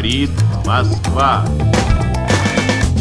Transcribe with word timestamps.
говорит 0.00 0.30
Москва. 0.64 1.44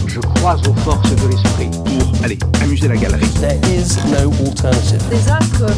Je 0.07 0.19
crois 0.19 0.57
aux 0.67 0.73
forces 0.81 1.15
de 1.15 1.27
l'esprit. 1.29 1.69
Pour, 1.71 2.23
allez, 2.23 2.37
amuser 2.61 2.89
la 2.89 2.97
galerie. 2.97 3.25
There 3.39 3.57
is 3.73 3.95
no 4.11 4.29
alternative. 4.45 5.01
des 5.09 5.29
astres, 5.29 5.71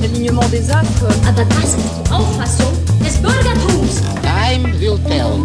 l'alignement 0.00 0.48
des 0.50 0.68
astres. 0.70 1.06
Aber 1.28 1.44
das 1.44 1.74
ist 1.74 1.78
die 1.78 2.10
Auffassung 2.12 2.72
des 3.04 3.16
Bürgertums. 3.18 4.02
Time 4.22 4.72
will 4.80 4.98
tell. 5.06 5.44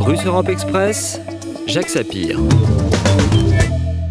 Russe 0.00 0.24
Europe 0.26 0.50
Express, 0.50 1.18
Jacques 1.66 1.90
Sapir. 1.90 2.38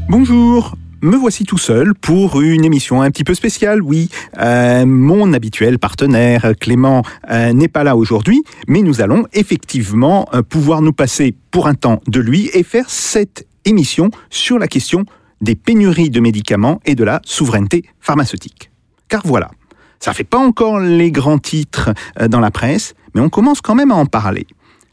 Bonjour 0.09 0.73
me 1.02 1.16
voici 1.16 1.44
tout 1.44 1.58
seul 1.58 1.94
pour 1.94 2.40
une 2.40 2.64
émission 2.64 3.02
un 3.02 3.10
petit 3.10 3.24
peu 3.24 3.34
spéciale, 3.34 3.82
oui. 3.82 4.08
Euh, 4.38 4.86
mon 4.86 5.32
habituel 5.32 5.78
partenaire, 5.78 6.52
Clément, 6.60 7.02
euh, 7.28 7.52
n'est 7.52 7.68
pas 7.68 7.82
là 7.82 7.96
aujourd'hui, 7.96 8.42
mais 8.68 8.82
nous 8.82 9.00
allons 9.00 9.26
effectivement 9.32 10.28
euh, 10.32 10.42
pouvoir 10.42 10.80
nous 10.80 10.92
passer 10.92 11.34
pour 11.50 11.66
un 11.66 11.74
temps 11.74 12.00
de 12.06 12.20
lui 12.20 12.50
et 12.54 12.62
faire 12.62 12.88
cette 12.88 13.46
émission 13.64 14.10
sur 14.30 14.58
la 14.58 14.68
question 14.68 15.04
des 15.40 15.56
pénuries 15.56 16.10
de 16.10 16.20
médicaments 16.20 16.80
et 16.84 16.94
de 16.94 17.02
la 17.02 17.20
souveraineté 17.24 17.84
pharmaceutique. 18.00 18.70
Car 19.08 19.22
voilà, 19.24 19.50
ça 19.98 20.12
fait 20.12 20.24
pas 20.24 20.38
encore 20.38 20.78
les 20.78 21.10
grands 21.10 21.38
titres 21.38 21.90
dans 22.28 22.40
la 22.40 22.52
presse, 22.52 22.94
mais 23.14 23.20
on 23.20 23.28
commence 23.28 23.60
quand 23.60 23.74
même 23.74 23.90
à 23.90 23.96
en 23.96 24.06
parler. 24.06 24.46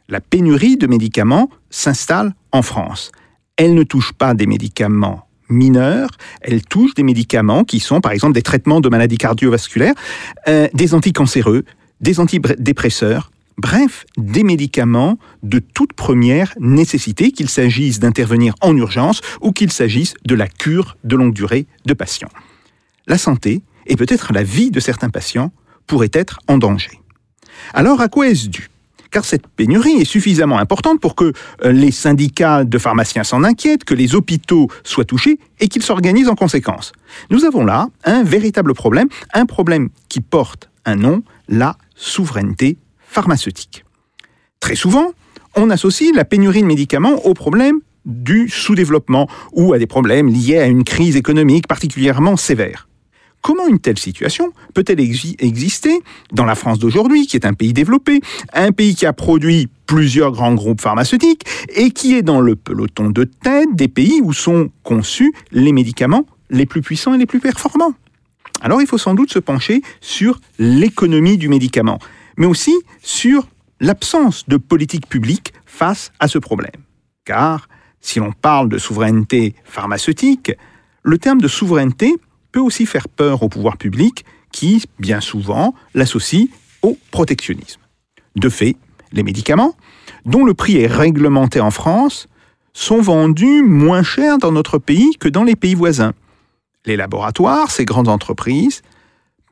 La 0.08 0.22
pénurie 0.22 0.76
de 0.76 0.88
médicaments 0.88 1.50
s'installe 1.70 2.34
en 2.52 2.64
France. 2.64 3.12
Elle 3.58 3.76
ne 3.76 3.84
touche 3.84 4.12
pas 4.14 4.34
des 4.34 4.48
médicaments 4.48 5.29
mineurs, 5.50 6.10
elle 6.42 6.62
touche 6.62 6.94
des 6.94 7.04
médicaments 7.04 7.64
qui 7.64 7.80
sont 7.80 8.02
par 8.02 8.12
exemple 8.12 8.34
des 8.34 8.42
traitements 8.42 8.82
de 8.82 8.90
maladies 8.90 9.18
cardiovasculaires, 9.18 9.96
euh, 10.48 10.68
des 10.74 10.94
anticancéreux, 10.94 11.66
des 12.02 12.20
antidépresseurs, 12.20 13.32
bref, 13.58 14.06
des 14.18 14.44
médicaments 14.44 15.18
de 15.44 15.60
toute 15.60 15.94
première 15.94 16.54
nécessité, 16.60 17.32
qu'il 17.32 17.50
s'agisse 17.50 18.00
d'intervenir 18.00 18.56
en 18.62 18.76
urgence 18.76 19.22
ou 19.42 19.52
qu'il 19.52 19.72
s'agisse 19.72 20.14
de 20.26 20.36
la 20.36 20.48
cure 20.48 20.98
de 21.04 21.16
longue 21.16 21.34
durée 21.34 21.68
de 21.86 21.94
patients. 21.94 22.30
La 23.08 23.18
santé 23.18 23.62
et 23.86 23.96
peut-être 23.96 24.34
la 24.34 24.44
vie 24.44 24.72
de 24.72 24.80
certains 24.80 25.10
patients 25.10 25.52
pourraient 25.88 26.12
être 26.14 26.40
en 26.48 26.58
danger. 26.58 27.02
Alors 27.74 28.02
à 28.02 28.08
quoi 28.08 28.30
est-ce 28.30 28.48
dû? 28.48 28.70
Car 29.12 29.26
cette 29.26 29.48
pénurie 29.48 29.96
est 30.02 30.06
suffisamment 30.06 30.60
importante 30.60 31.00
pour 31.00 31.16
que 31.16 31.34
euh, 31.64 31.72
les 31.72 31.92
syndicats 31.92 32.64
de 32.64 32.78
pharmaciens 32.78 33.24
s'en 33.24 33.44
inquiètent, 33.44 33.84
que 33.84 33.94
les 33.94 34.16
hôpitaux 34.16 34.68
soient 34.84 35.06
touchés 35.06 35.40
et 35.60 35.68
qu'ils 35.68 35.84
s'organisent 35.84 36.30
en 36.30 36.36
conséquence. 36.36 36.92
Nous 37.30 37.46
avons 37.46 37.66
là 37.66 37.88
un 38.04 38.24
véritable 38.24 38.74
problème, 38.74 39.08
un 39.34 39.46
problème 39.46 39.90
qui 40.10 40.22
porte 40.22 40.70
un 40.86 40.96
nom, 40.96 41.24
la 41.48 41.76
souveraineté 41.96 42.78
pharmaceutique. 43.00 43.86
Très 44.60 44.76
souvent, 44.76 45.12
on 45.56 45.70
associe 45.70 46.14
la 46.16 46.26
pénurie 46.26 46.62
de 46.62 46.68
médicaments 46.68 47.26
au 47.26 47.34
problème 47.34 47.80
du 48.06 48.50
sous-développement 48.50 49.28
ou 49.54 49.74
à 49.74 49.80
des 49.80 49.88
problèmes 49.88 50.28
liés 50.28 50.60
à 50.60 50.66
une 50.66 50.84
crise 50.84 51.16
économique 51.16 51.68
particulièrement 51.68 52.38
sévère. 52.38 52.89
Comment 53.42 53.68
une 53.68 53.80
telle 53.80 53.98
situation 53.98 54.52
peut-elle 54.74 55.00
exister 55.00 56.02
dans 56.34 56.46
la 56.46 56.56
France 56.56 56.78
d'aujourd'hui, 56.78 57.26
qui 57.26 57.38
est 57.38 57.46
un 57.46 57.54
pays 57.54 57.74
développé, 57.74 58.20
un 58.54 58.72
pays 58.72 58.96
qui 58.96 59.06
a 59.06 59.14
produit 59.14 59.70
plusieurs 59.86 60.32
grands 60.32 60.54
groupes 60.54 60.82
pharmaceutiques 60.82 61.46
et 61.70 61.92
qui 61.92 62.16
est 62.16 62.22
dans 62.22 62.42
le 62.42 62.56
peloton 62.56 63.10
de 63.10 63.24
tête 63.24 63.74
des 63.74 63.88
pays 63.88 64.20
où 64.22 64.34
sont 64.34 64.70
conçus 64.84 65.34
les 65.52 65.72
médicaments 65.72 66.26
les 66.50 66.66
plus 66.66 66.82
puissants 66.82 67.14
et 67.14 67.18
les 67.18 67.26
plus 67.26 67.40
performants? 67.40 67.94
Alors 68.62 68.82
il 68.82 68.88
faut 68.88 68.98
sans 68.98 69.14
doute 69.14 69.32
se 69.32 69.40
pencher 69.40 69.82
sur 70.02 70.42
l'économie 70.58 71.38
du 71.38 71.48
médicament, 71.48 72.00
mais 72.36 72.46
aussi 72.46 72.76
sur 73.02 73.48
l'absence 73.80 74.48
de 74.50 74.58
politique 74.58 75.08
publique 75.08 75.54
face 75.66 76.12
à 76.20 76.28
ce 76.28 76.40
problème. 76.40 76.72
Car 77.24 77.70
si 78.02 78.20
l'on 78.20 78.34
parle 78.34 78.68
de 78.68 78.78
souveraineté 78.78 79.56
pharmaceutique, 79.64 80.52
le 81.04 81.18
terme 81.18 81.40
de 81.40 81.48
souveraineté 81.48 82.16
peut 82.52 82.60
aussi 82.60 82.86
faire 82.86 83.08
peur 83.08 83.44
au 83.44 83.50
pouvoir 83.50 83.78
public 83.78 84.26
qui, 84.52 84.84
bien 85.00 85.22
souvent, 85.22 85.74
l'associe 85.94 86.48
au 86.82 86.98
protectionnisme. 87.12 87.82
De 88.36 88.50
fait, 88.50 88.76
les 89.12 89.24
médicaments, 89.24 89.76
dont 90.26 90.46
le 90.46 90.54
prix 90.54 90.78
est 90.78 90.88
réglementé 90.88 91.60
en 91.60 91.72
France, 91.72 92.28
sont 92.74 93.02
vendus 93.02 93.64
moins 93.64 94.04
cher 94.04 94.38
dans 94.38 94.52
notre 94.52 94.78
pays 94.78 95.16
que 95.20 95.28
dans 95.28 95.44
les 95.44 95.56
pays 95.56 95.76
voisins. 95.76 96.14
Les 96.86 96.96
laboratoires, 96.96 97.72
ces 97.72 97.86
grandes 97.86 98.08
entreprises, 98.08 98.82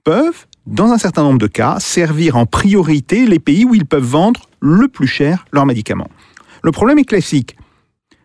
peuvent, 0.03 0.45
dans 0.65 0.91
un 0.91 0.97
certain 0.97 1.23
nombre 1.23 1.39
de 1.39 1.47
cas, 1.47 1.79
servir 1.79 2.37
en 2.37 2.45
priorité 2.45 3.25
les 3.25 3.39
pays 3.39 3.65
où 3.65 3.75
ils 3.75 3.85
peuvent 3.85 4.03
vendre 4.03 4.49
le 4.59 4.87
plus 4.87 5.07
cher 5.07 5.45
leurs 5.51 5.65
médicaments. 5.65 6.09
Le 6.63 6.71
problème 6.71 6.99
est 6.99 7.05
classique. 7.05 7.57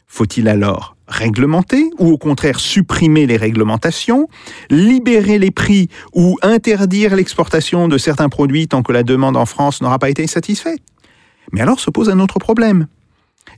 Faut-il 0.07 0.49
alors 0.49 0.97
réglementer 1.13 1.91
ou 1.99 2.11
au 2.11 2.19
contraire 2.19 2.59
supprimer 2.59 3.27
les 3.27 3.37
réglementations, 3.37 4.29
libérer 4.71 5.39
les 5.39 5.51
prix 5.51 5.89
ou 6.13 6.39
interdire 6.43 7.15
l'exportation 7.15 7.89
de 7.89 7.99
certains 7.99 8.29
produits 8.29 8.69
tant 8.69 8.83
que 8.83 8.93
la 8.93 9.03
demande 9.03 9.37
en 9.37 9.47
France 9.47 9.83
n'aura 9.83 9.99
pas 9.99 10.11
été 10.11 10.27
satisfaite 10.27 10.81
Mais 11.53 11.61
alors 11.61 11.81
se 11.81 11.91
pose 11.91 12.11
un 12.11 12.19
autre 12.19 12.39
problème. 12.39 12.87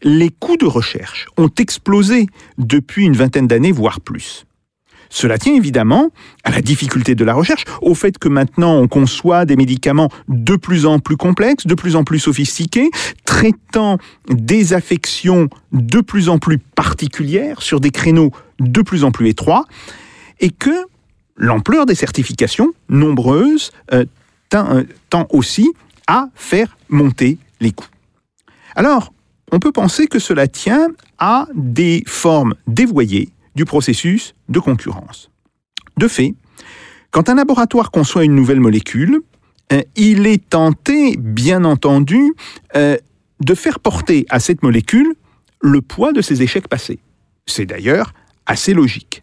Les 0.02 0.30
coûts 0.30 0.56
de 0.56 0.66
recherche 0.66 1.28
ont 1.36 1.50
explosé 1.58 2.26
depuis 2.58 3.04
une 3.04 3.16
vingtaine 3.16 3.46
d'années, 3.46 3.72
voire 3.72 4.00
plus. 4.00 4.44
Cela 5.14 5.38
tient 5.38 5.54
évidemment 5.54 6.10
à 6.42 6.50
la 6.50 6.60
difficulté 6.60 7.14
de 7.14 7.24
la 7.24 7.34
recherche, 7.34 7.62
au 7.80 7.94
fait 7.94 8.18
que 8.18 8.28
maintenant 8.28 8.74
on 8.74 8.88
conçoit 8.88 9.44
des 9.44 9.54
médicaments 9.54 10.08
de 10.26 10.56
plus 10.56 10.86
en 10.86 10.98
plus 10.98 11.16
complexes, 11.16 11.68
de 11.68 11.74
plus 11.74 11.94
en 11.94 12.02
plus 12.02 12.18
sophistiqués, 12.18 12.90
traitant 13.24 13.98
des 14.28 14.72
affections 14.72 15.48
de 15.70 16.00
plus 16.00 16.28
en 16.28 16.38
plus 16.38 16.58
particulières 16.58 17.62
sur 17.62 17.78
des 17.78 17.92
créneaux 17.92 18.32
de 18.58 18.82
plus 18.82 19.04
en 19.04 19.12
plus 19.12 19.28
étroits, 19.28 19.66
et 20.40 20.50
que 20.50 20.74
l'ampleur 21.36 21.86
des 21.86 21.94
certifications, 21.94 22.72
nombreuses, 22.88 23.70
euh, 23.92 24.06
tend, 24.48 24.82
tend 25.10 25.28
aussi 25.30 25.72
à 26.08 26.28
faire 26.34 26.76
monter 26.88 27.38
les 27.60 27.70
coûts. 27.70 27.86
Alors, 28.74 29.12
on 29.52 29.60
peut 29.60 29.70
penser 29.70 30.08
que 30.08 30.18
cela 30.18 30.48
tient 30.48 30.88
à 31.20 31.46
des 31.54 32.02
formes 32.04 32.54
dévoyées 32.66 33.28
du 33.54 33.64
processus 33.64 34.34
de 34.48 34.58
concurrence. 34.58 35.30
De 35.96 36.08
fait, 36.08 36.34
quand 37.10 37.28
un 37.28 37.36
laboratoire 37.36 37.90
conçoit 37.90 38.24
une 38.24 38.34
nouvelle 38.34 38.60
molécule, 38.60 39.20
euh, 39.72 39.82
il 39.96 40.26
est 40.26 40.48
tenté, 40.50 41.16
bien 41.16 41.64
entendu, 41.64 42.34
euh, 42.76 42.96
de 43.40 43.54
faire 43.54 43.80
porter 43.80 44.26
à 44.28 44.40
cette 44.40 44.62
molécule 44.62 45.14
le 45.60 45.80
poids 45.80 46.12
de 46.12 46.20
ses 46.20 46.42
échecs 46.42 46.68
passés. 46.68 46.98
C'est 47.46 47.66
d'ailleurs 47.66 48.12
assez 48.46 48.74
logique. 48.74 49.22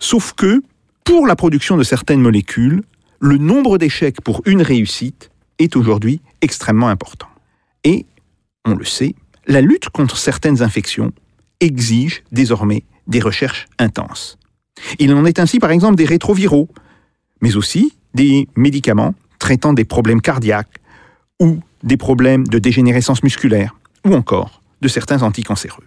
Sauf 0.00 0.32
que, 0.32 0.62
pour 1.04 1.26
la 1.26 1.36
production 1.36 1.76
de 1.76 1.82
certaines 1.82 2.20
molécules, 2.20 2.82
le 3.20 3.38
nombre 3.38 3.78
d'échecs 3.78 4.20
pour 4.20 4.42
une 4.44 4.62
réussite 4.62 5.30
est 5.58 5.76
aujourd'hui 5.76 6.20
extrêmement 6.42 6.88
important. 6.88 7.28
Et, 7.84 8.04
on 8.64 8.74
le 8.74 8.84
sait, 8.84 9.14
la 9.46 9.60
lutte 9.60 9.88
contre 9.88 10.18
certaines 10.18 10.62
infections 10.62 11.12
exige 11.60 12.24
désormais 12.32 12.84
des 13.06 13.20
recherches 13.20 13.66
intenses. 13.78 14.38
Il 14.98 15.12
en 15.14 15.24
est 15.24 15.38
ainsi 15.38 15.58
par 15.58 15.70
exemple 15.70 15.96
des 15.96 16.04
rétroviraux, 16.04 16.68
mais 17.40 17.56
aussi 17.56 17.92
des 18.14 18.48
médicaments 18.56 19.14
traitant 19.38 19.72
des 19.72 19.84
problèmes 19.84 20.20
cardiaques 20.20 20.80
ou 21.40 21.60
des 21.82 21.96
problèmes 21.96 22.46
de 22.46 22.58
dégénérescence 22.58 23.22
musculaire 23.22 23.76
ou 24.04 24.14
encore 24.14 24.62
de 24.80 24.88
certains 24.88 25.22
anticancéreux. 25.22 25.84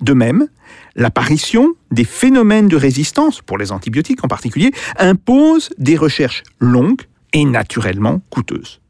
De 0.00 0.12
même, 0.12 0.46
l'apparition 0.94 1.74
des 1.90 2.04
phénomènes 2.04 2.68
de 2.68 2.76
résistance, 2.76 3.40
pour 3.42 3.58
les 3.58 3.72
antibiotiques 3.72 4.24
en 4.24 4.28
particulier, 4.28 4.70
impose 4.98 5.70
des 5.78 5.96
recherches 5.96 6.44
longues 6.60 7.02
et 7.32 7.44
naturellement 7.44 8.20
coûteuses. 8.30 8.80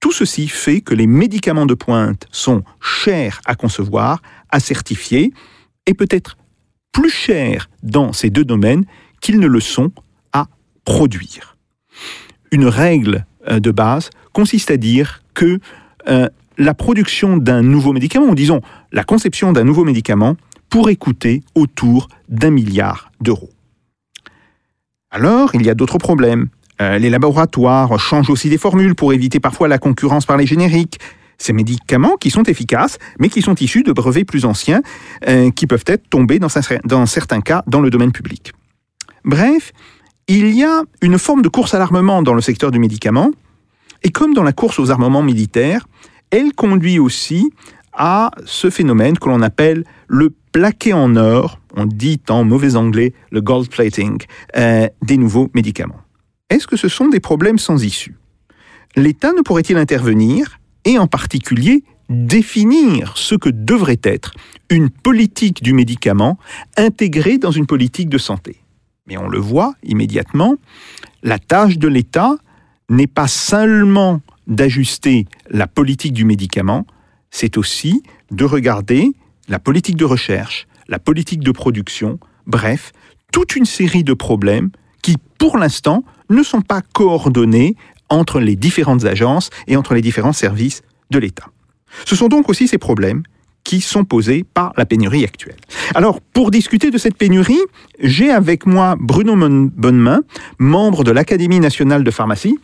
Tout 0.00 0.12
ceci 0.12 0.48
fait 0.48 0.80
que 0.80 0.94
les 0.94 1.06
médicaments 1.06 1.66
de 1.66 1.74
pointe 1.74 2.26
sont 2.30 2.62
chers 2.80 3.40
à 3.44 3.54
concevoir, 3.54 4.22
à 4.50 4.60
certifier 4.60 5.32
et 5.86 5.94
peut-être 5.94 6.36
plus 6.96 7.10
chers 7.10 7.68
dans 7.82 8.14
ces 8.14 8.30
deux 8.30 8.44
domaines 8.44 8.86
qu'ils 9.20 9.38
ne 9.38 9.46
le 9.46 9.60
sont 9.60 9.92
à 10.32 10.46
produire. 10.86 11.58
Une 12.52 12.64
règle 12.64 13.26
euh, 13.48 13.60
de 13.60 13.70
base 13.70 14.08
consiste 14.32 14.70
à 14.70 14.78
dire 14.78 15.22
que 15.34 15.58
euh, 16.08 16.26
la 16.56 16.72
production 16.72 17.36
d'un 17.36 17.60
nouveau 17.60 17.92
médicament, 17.92 18.28
ou 18.28 18.34
disons 18.34 18.62
la 18.92 19.04
conception 19.04 19.52
d'un 19.52 19.64
nouveau 19.64 19.84
médicament, 19.84 20.36
pourrait 20.70 20.96
coûter 20.96 21.42
autour 21.54 22.08
d'un 22.30 22.50
milliard 22.50 23.10
d'euros. 23.20 23.50
Alors, 25.10 25.50
il 25.54 25.66
y 25.66 25.68
a 25.68 25.74
d'autres 25.74 25.98
problèmes. 25.98 26.48
Euh, 26.80 26.96
les 26.96 27.10
laboratoires 27.10 28.00
changent 28.00 28.30
aussi 28.30 28.48
des 28.48 28.58
formules 28.58 28.94
pour 28.94 29.12
éviter 29.12 29.38
parfois 29.38 29.68
la 29.68 29.76
concurrence 29.76 30.24
par 30.24 30.38
les 30.38 30.46
génériques. 30.46 30.98
Ces 31.38 31.52
médicaments 31.52 32.16
qui 32.16 32.30
sont 32.30 32.44
efficaces, 32.44 32.98
mais 33.18 33.28
qui 33.28 33.42
sont 33.42 33.54
issus 33.54 33.82
de 33.82 33.92
brevets 33.92 34.24
plus 34.24 34.44
anciens, 34.44 34.82
euh, 35.28 35.50
qui 35.50 35.66
peuvent 35.66 35.84
être 35.86 36.08
tombés 36.08 36.38
dans, 36.38 36.48
certains 36.48 37.40
cas 37.40 37.62
dans 37.66 37.80
le 37.80 37.90
domaine 37.90 38.12
public. 38.12 38.52
Bref, 39.24 39.72
il 40.28 40.54
y 40.54 40.64
a 40.64 40.82
une 41.02 41.18
forme 41.18 41.42
de 41.42 41.48
course 41.48 41.74
à 41.74 41.78
l'armement 41.78 42.22
dans 42.22 42.34
le 42.34 42.40
secteur 42.40 42.70
du 42.70 42.78
médicament, 42.78 43.30
et 44.02 44.10
comme 44.10 44.34
dans 44.34 44.42
la 44.42 44.52
course 44.52 44.78
aux 44.78 44.90
armements 44.90 45.22
militaires, 45.22 45.86
elle 46.30 46.52
conduit 46.52 46.98
aussi 46.98 47.50
à 47.92 48.30
ce 48.44 48.70
phénomène 48.70 49.18
que 49.18 49.28
l'on 49.28 49.42
appelle 49.42 49.84
le 50.06 50.34
plaqué 50.52 50.92
en 50.92 51.16
or, 51.16 51.60
on 51.74 51.86
dit 51.86 52.20
en 52.28 52.44
mauvais 52.44 52.76
anglais 52.76 53.12
le 53.30 53.40
gold 53.40 53.68
plating, 53.68 54.18
euh, 54.56 54.88
des 55.02 55.16
nouveaux 55.16 55.50
médicaments. 55.54 56.00
Est-ce 56.50 56.66
que 56.66 56.76
ce 56.76 56.88
sont 56.88 57.08
des 57.08 57.20
problèmes 57.20 57.58
sans 57.58 57.82
issue? 57.82 58.16
L'État 58.96 59.32
ne 59.32 59.42
pourrait-il 59.42 59.76
intervenir 59.76 60.58
et 60.86 60.98
en 60.98 61.06
particulier 61.06 61.84
définir 62.08 63.16
ce 63.16 63.34
que 63.34 63.50
devrait 63.50 64.00
être 64.02 64.32
une 64.70 64.88
politique 64.88 65.62
du 65.62 65.74
médicament 65.74 66.38
intégrée 66.76 67.36
dans 67.36 67.50
une 67.50 67.66
politique 67.66 68.08
de 68.08 68.18
santé. 68.18 68.62
Mais 69.06 69.18
on 69.18 69.28
le 69.28 69.38
voit 69.38 69.74
immédiatement, 69.82 70.56
la 71.22 71.38
tâche 71.38 71.78
de 71.78 71.88
l'État 71.88 72.36
n'est 72.88 73.06
pas 73.08 73.28
seulement 73.28 74.20
d'ajuster 74.46 75.26
la 75.50 75.66
politique 75.66 76.12
du 76.12 76.24
médicament, 76.24 76.86
c'est 77.30 77.58
aussi 77.58 78.02
de 78.30 78.44
regarder 78.44 79.12
la 79.48 79.58
politique 79.58 79.96
de 79.96 80.04
recherche, 80.04 80.66
la 80.88 81.00
politique 81.00 81.40
de 81.40 81.50
production, 81.50 82.18
bref, 82.46 82.92
toute 83.32 83.56
une 83.56 83.64
série 83.64 84.04
de 84.04 84.14
problèmes 84.14 84.70
qui, 85.02 85.16
pour 85.38 85.58
l'instant, 85.58 86.04
ne 86.30 86.42
sont 86.42 86.62
pas 86.62 86.80
coordonnés 86.80 87.76
entre 88.08 88.40
les 88.40 88.56
différentes 88.56 89.04
agences 89.04 89.50
et 89.66 89.76
entre 89.76 89.94
les 89.94 90.02
différents 90.02 90.32
services 90.32 90.82
de 91.10 91.18
l'État. 91.18 91.46
Ce 92.04 92.16
sont 92.16 92.28
donc 92.28 92.48
aussi 92.48 92.68
ces 92.68 92.78
problèmes 92.78 93.22
qui 93.64 93.80
sont 93.80 94.04
posés 94.04 94.44
par 94.54 94.72
la 94.76 94.86
pénurie 94.86 95.24
actuelle. 95.24 95.56
Alors, 95.94 96.20
pour 96.20 96.52
discuter 96.52 96.92
de 96.92 96.98
cette 96.98 97.16
pénurie, 97.16 97.58
j'ai 98.00 98.30
avec 98.30 98.64
moi 98.64 98.94
Bruno 98.98 99.34
Bonnemain, 99.36 100.20
membre 100.58 101.02
de 101.02 101.10
l'Académie 101.10 101.58
nationale 101.58 102.04
de 102.04 102.10
pharmacie. 102.12 102.56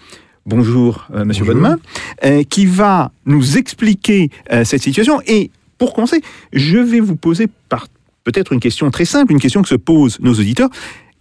Bonjour, 0.46 1.06
euh, 1.12 1.24
Monsieur 1.24 1.44
Bonnemain, 1.44 1.78
euh, 2.24 2.44
qui 2.44 2.66
va 2.66 3.10
nous 3.26 3.58
expliquer 3.58 4.30
euh, 4.52 4.64
cette 4.64 4.82
situation. 4.82 5.20
Et 5.26 5.50
pour 5.76 5.92
commencer, 5.92 6.20
je 6.52 6.78
vais 6.78 7.00
vous 7.00 7.16
poser 7.16 7.48
par 7.68 7.88
peut-être 8.22 8.52
une 8.52 8.60
question 8.60 8.88
très 8.92 9.04
simple, 9.04 9.32
une 9.32 9.40
question 9.40 9.62
que 9.62 9.68
se 9.68 9.74
posent 9.74 10.20
nos 10.20 10.34
auditeurs 10.34 10.70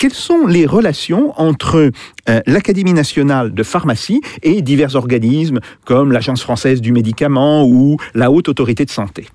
quelles 0.01 0.15
sont 0.15 0.47
les 0.47 0.65
relations 0.65 1.39
entre 1.39 1.91
euh, 2.27 2.41
l'Académie 2.47 2.93
nationale 2.93 3.53
de 3.53 3.61
pharmacie 3.61 4.19
et 4.41 4.63
divers 4.63 4.95
organismes 4.95 5.59
comme 5.85 6.11
l'Agence 6.11 6.41
française 6.41 6.81
du 6.81 6.91
médicament 6.91 7.67
ou 7.67 7.97
la 8.15 8.31
Haute 8.31 8.49
Autorité 8.49 8.83
de 8.83 8.89
santé? 8.89 9.27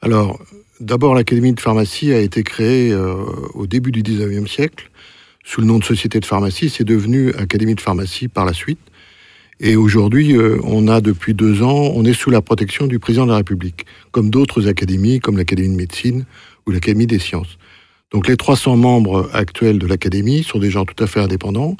Alors, 0.00 0.40
d'abord, 0.80 1.14
l'Académie 1.14 1.52
de 1.52 1.60
pharmacie 1.60 2.10
a 2.10 2.20
été 2.20 2.42
créée 2.42 2.90
euh, 2.90 3.16
au 3.52 3.66
début 3.66 3.92
du 3.92 4.02
19e 4.02 4.46
siècle 4.46 4.90
sous 5.44 5.60
le 5.60 5.66
nom 5.66 5.78
de 5.78 5.84
Société 5.84 6.20
de 6.20 6.24
pharmacie. 6.24 6.70
C'est 6.70 6.84
devenu 6.84 7.34
Académie 7.34 7.74
de 7.74 7.80
pharmacie 7.82 8.28
par 8.28 8.46
la 8.46 8.54
suite. 8.54 8.80
Et 9.60 9.76
aujourd'hui, 9.76 10.34
euh, 10.38 10.58
on 10.64 10.88
a 10.88 11.02
depuis 11.02 11.34
deux 11.34 11.62
ans, 11.62 11.92
on 11.94 12.06
est 12.06 12.14
sous 12.14 12.30
la 12.30 12.40
protection 12.40 12.86
du 12.86 12.98
président 12.98 13.26
de 13.26 13.32
la 13.32 13.36
République, 13.36 13.84
comme 14.10 14.30
d'autres 14.30 14.68
académies, 14.68 15.20
comme 15.20 15.36
l'Académie 15.36 15.68
de 15.68 15.76
médecine 15.76 16.24
ou 16.66 16.70
l'Académie 16.70 17.06
des 17.06 17.18
sciences. 17.18 17.58
Donc 18.12 18.28
les 18.28 18.36
300 18.36 18.76
membres 18.76 19.30
actuels 19.32 19.78
de 19.78 19.86
l'Académie 19.86 20.42
sont 20.42 20.58
des 20.58 20.70
gens 20.70 20.84
tout 20.84 21.02
à 21.02 21.06
fait 21.06 21.20
indépendants 21.20 21.76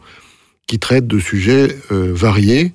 qui 0.67 0.79
traitent 0.79 1.07
de 1.07 1.19
sujets 1.19 1.77
euh, 1.91 2.13
variés, 2.15 2.73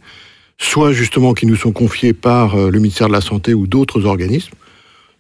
soit 0.60 0.92
justement 0.92 1.34
qui 1.34 1.46
nous 1.48 1.56
sont 1.56 1.72
confiés 1.72 2.14
par 2.14 2.56
euh, 2.56 2.70
le 2.70 2.80
ministère 2.80 3.08
de 3.08 3.14
la 3.14 3.22
Santé 3.22 3.54
ou 3.54 3.66
d'autres 3.66 4.06
organismes, 4.06 4.54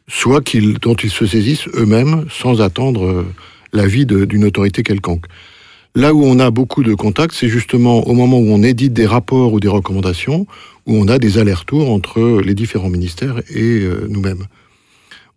soit 0.07 0.43
dont 0.81 0.95
ils 0.95 1.09
se 1.09 1.25
saisissent 1.25 1.67
eux-mêmes 1.73 2.25
sans 2.29 2.61
attendre 2.61 3.05
euh, 3.05 3.25
l'avis 3.73 4.05
d'une 4.05 4.45
autorité 4.45 4.83
quelconque. 4.83 5.25
Là 5.95 6.13
où 6.13 6.23
on 6.23 6.39
a 6.39 6.51
beaucoup 6.51 6.83
de 6.83 6.93
contacts, 6.93 7.33
c'est 7.33 7.49
justement 7.49 8.07
au 8.07 8.13
moment 8.13 8.37
où 8.37 8.49
on 8.49 8.61
édite 8.61 8.93
des 8.93 9.07
rapports 9.07 9.53
ou 9.53 9.59
des 9.59 9.67
recommandations, 9.67 10.45
où 10.85 10.95
on 10.95 11.07
a 11.07 11.17
des 11.17 11.39
allers-retours 11.39 11.89
entre 11.91 12.39
les 12.41 12.53
différents 12.53 12.89
ministères 12.89 13.41
et 13.49 13.81
nous-mêmes. 14.07 14.45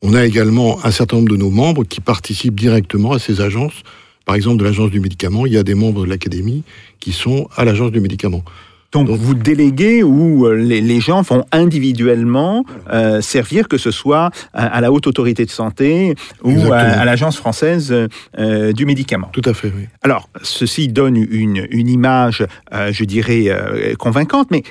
On 0.02 0.14
a 0.14 0.24
également 0.24 0.84
un 0.84 0.90
certain 0.90 1.16
nombre 1.16 1.30
de 1.30 1.36
nos 1.36 1.50
membres 1.50 1.84
qui 1.84 2.00
participent 2.00 2.58
directement 2.58 3.12
à 3.12 3.18
ces 3.18 3.40
agences. 3.40 3.82
Par 4.24 4.34
exemple, 4.34 4.58
de 4.58 4.64
l'agence 4.64 4.90
du 4.90 5.00
médicament, 5.00 5.44
il 5.46 5.52
y 5.52 5.58
a 5.58 5.62
des 5.62 5.74
membres 5.74 6.04
de 6.04 6.08
l'Académie 6.08 6.62
qui 7.00 7.12
sont 7.12 7.48
à 7.56 7.64
l'agence 7.64 7.90
du 7.90 8.00
médicament. 8.00 8.42
Donc, 8.92 9.08
vous 9.08 9.34
déléguez 9.34 10.02
ou 10.02 10.46
euh, 10.46 10.54
les, 10.54 11.00
gens 11.00 11.22
vont 11.22 11.44
individuellement 11.52 12.64
euh, 12.92 13.20
servir, 13.20 13.68
que 13.68 13.78
ce 13.78 13.92
soit 13.92 14.30
à, 14.52 14.80
la 14.80 14.90
haute 14.90 15.06
autorité 15.06 15.44
de 15.44 15.50
santé 15.50 16.16
ou 16.42 16.72
à, 16.72 17.04
l'agence 17.04 17.36
française 17.36 17.94
euh, 18.38 18.72
du 18.72 18.86
médicament. 18.86 19.28
Tout 19.32 19.42
à 19.44 19.54
fait, 19.54 19.72
oui. 19.76 19.84
Alors, 20.02 20.28
ceci 20.42 20.88
donne 20.88 21.16
une, 21.16 21.66
une 21.70 21.88
image, 21.88 22.44
je 22.72 23.04
dirais, 23.04 23.48
convaincante, 23.98 24.48
mais 24.50 24.62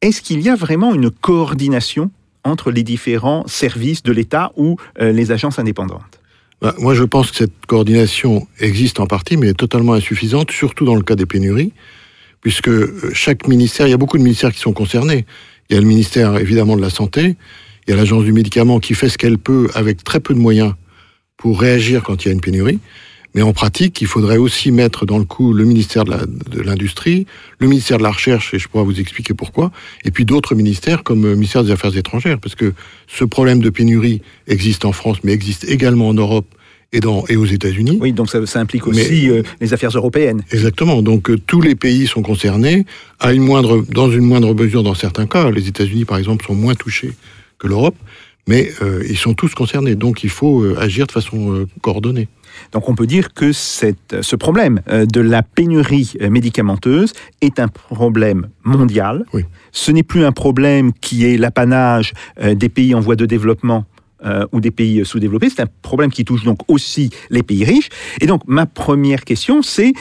est-ce 0.00 0.22
qu'il 0.22 0.40
y 0.40 0.48
a 0.48 0.54
vraiment 0.54 0.94
une 0.94 1.10
coordination 1.10 2.10
entre 2.44 2.70
les 2.70 2.82
différents 2.82 3.46
services 3.46 4.02
de 4.02 4.12
l'État 4.12 4.52
ou 4.56 4.76
euh, 5.00 5.12
les 5.12 5.32
agences 5.32 5.58
indépendantes 5.58 6.20
bah, 6.60 6.74
Moi, 6.78 6.94
je 6.94 7.04
pense 7.04 7.30
que 7.30 7.36
cette 7.36 7.66
coordination 7.66 8.46
existe 8.58 9.00
en 9.00 9.06
partie, 9.06 9.36
mais 9.36 9.48
est 9.48 9.54
totalement 9.54 9.94
insuffisante, 9.94 10.50
surtout 10.50 10.84
dans 10.84 10.94
le 10.94 11.02
cas 11.02 11.16
des 11.16 11.26
pénuries, 11.26 11.72
puisque 12.40 12.68
euh, 12.68 13.10
chaque 13.12 13.46
ministère, 13.48 13.86
il 13.86 13.90
y 13.90 13.94
a 13.94 13.98
beaucoup 13.98 14.18
de 14.18 14.22
ministères 14.22 14.52
qui 14.52 14.60
sont 14.60 14.72
concernés. 14.72 15.26
Il 15.70 15.74
y 15.74 15.76
a 15.78 15.80
le 15.80 15.86
ministère, 15.86 16.36
évidemment, 16.36 16.76
de 16.76 16.82
la 16.82 16.90
Santé, 16.90 17.36
il 17.86 17.90
y 17.90 17.92
a 17.94 17.96
l'Agence 17.96 18.24
du 18.24 18.32
médicament 18.32 18.78
qui 18.78 18.94
fait 18.94 19.08
ce 19.08 19.18
qu'elle 19.18 19.38
peut 19.38 19.68
avec 19.74 20.04
très 20.04 20.20
peu 20.20 20.34
de 20.34 20.38
moyens 20.38 20.74
pour 21.36 21.60
réagir 21.60 22.02
quand 22.02 22.24
il 22.24 22.28
y 22.28 22.30
a 22.30 22.34
une 22.34 22.40
pénurie. 22.40 22.78
Mais 23.34 23.42
en 23.42 23.52
pratique, 23.52 24.00
il 24.00 24.06
faudrait 24.06 24.36
aussi 24.36 24.70
mettre 24.70 25.06
dans 25.06 25.18
le 25.18 25.24
coup 25.24 25.52
le 25.52 25.64
ministère 25.64 26.04
de 26.04 26.60
l'Industrie, 26.60 27.26
le 27.58 27.66
ministère 27.66 27.98
de 27.98 28.02
la 28.02 28.10
Recherche, 28.10 28.52
et 28.52 28.58
je 28.58 28.68
pourrais 28.68 28.84
vous 28.84 29.00
expliquer 29.00 29.32
pourquoi, 29.34 29.70
et 30.04 30.10
puis 30.10 30.24
d'autres 30.24 30.54
ministères 30.54 31.02
comme 31.02 31.22
le 31.22 31.34
ministère 31.34 31.64
des 31.64 31.70
Affaires 31.70 31.96
étrangères, 31.96 32.38
parce 32.38 32.54
que 32.54 32.74
ce 33.06 33.24
problème 33.24 33.60
de 33.60 33.70
pénurie 33.70 34.20
existe 34.48 34.84
en 34.84 34.92
France, 34.92 35.18
mais 35.24 35.32
existe 35.32 35.64
également 35.64 36.08
en 36.08 36.14
Europe 36.14 36.46
et, 36.92 37.00
dans, 37.00 37.24
et 37.28 37.36
aux 37.36 37.46
États-Unis. 37.46 37.98
Oui, 38.00 38.12
donc 38.12 38.28
ça, 38.28 38.60
implique 38.60 38.86
aussi 38.86 39.30
euh, 39.30 39.42
les 39.60 39.72
affaires 39.72 39.90
européennes. 39.90 40.42
Exactement. 40.52 41.02
Donc 41.02 41.30
euh, 41.30 41.38
tous 41.38 41.60
les 41.60 41.74
pays 41.74 42.06
sont 42.06 42.22
concernés, 42.22 42.84
à 43.18 43.32
une 43.32 43.42
moindre, 43.42 43.84
dans 43.88 44.10
une 44.10 44.24
moindre 44.24 44.54
mesure 44.54 44.82
dans 44.82 44.94
certains 44.94 45.26
cas. 45.26 45.50
Les 45.50 45.68
États-Unis, 45.68 46.04
par 46.04 46.18
exemple, 46.18 46.44
sont 46.44 46.54
moins 46.54 46.74
touchés 46.74 47.12
que 47.58 47.66
l'Europe, 47.66 47.96
mais 48.46 48.72
euh, 48.82 49.02
ils 49.08 49.16
sont 49.16 49.32
tous 49.34 49.54
concernés. 49.54 49.94
Donc 49.94 50.22
il 50.22 50.30
faut 50.30 50.64
agir 50.76 51.06
de 51.06 51.12
façon 51.12 51.66
coordonnée. 51.80 52.28
Donc 52.72 52.88
on 52.88 52.94
peut 52.94 53.06
dire 53.06 53.32
que 53.34 53.52
ce 53.52 54.36
problème 54.36 54.80
euh, 54.88 55.06
de 55.06 55.20
la 55.20 55.42
pénurie 55.42 56.14
euh, 56.20 56.30
médicamenteuse 56.30 57.12
est 57.40 57.60
un 57.60 57.68
problème 57.68 58.48
mondial. 58.64 59.24
Ce 59.72 59.90
n'est 59.90 60.02
plus 60.02 60.24
un 60.24 60.32
problème 60.32 60.92
qui 60.92 61.26
est 61.26 61.36
l'apanage 61.36 62.12
euh, 62.40 62.54
des 62.54 62.68
pays 62.68 62.94
en 62.94 63.00
voie 63.00 63.16
de 63.16 63.26
développement 63.26 63.86
ou 64.52 64.60
des 64.60 64.70
pays 64.70 65.04
sous-développés, 65.04 65.50
c'est 65.50 65.62
un 65.62 65.68
problème 65.82 66.12
qui 66.12 66.24
touche 66.24 66.44
donc 66.44 66.58
aussi 66.68 67.10
les 67.30 67.42
pays 67.42 67.64
riches. 67.64 67.88
Et 68.20 68.26
donc 68.26 68.42
ma 68.46 68.66
première 68.66 69.24
question, 69.24 69.62
c'est 69.62 69.94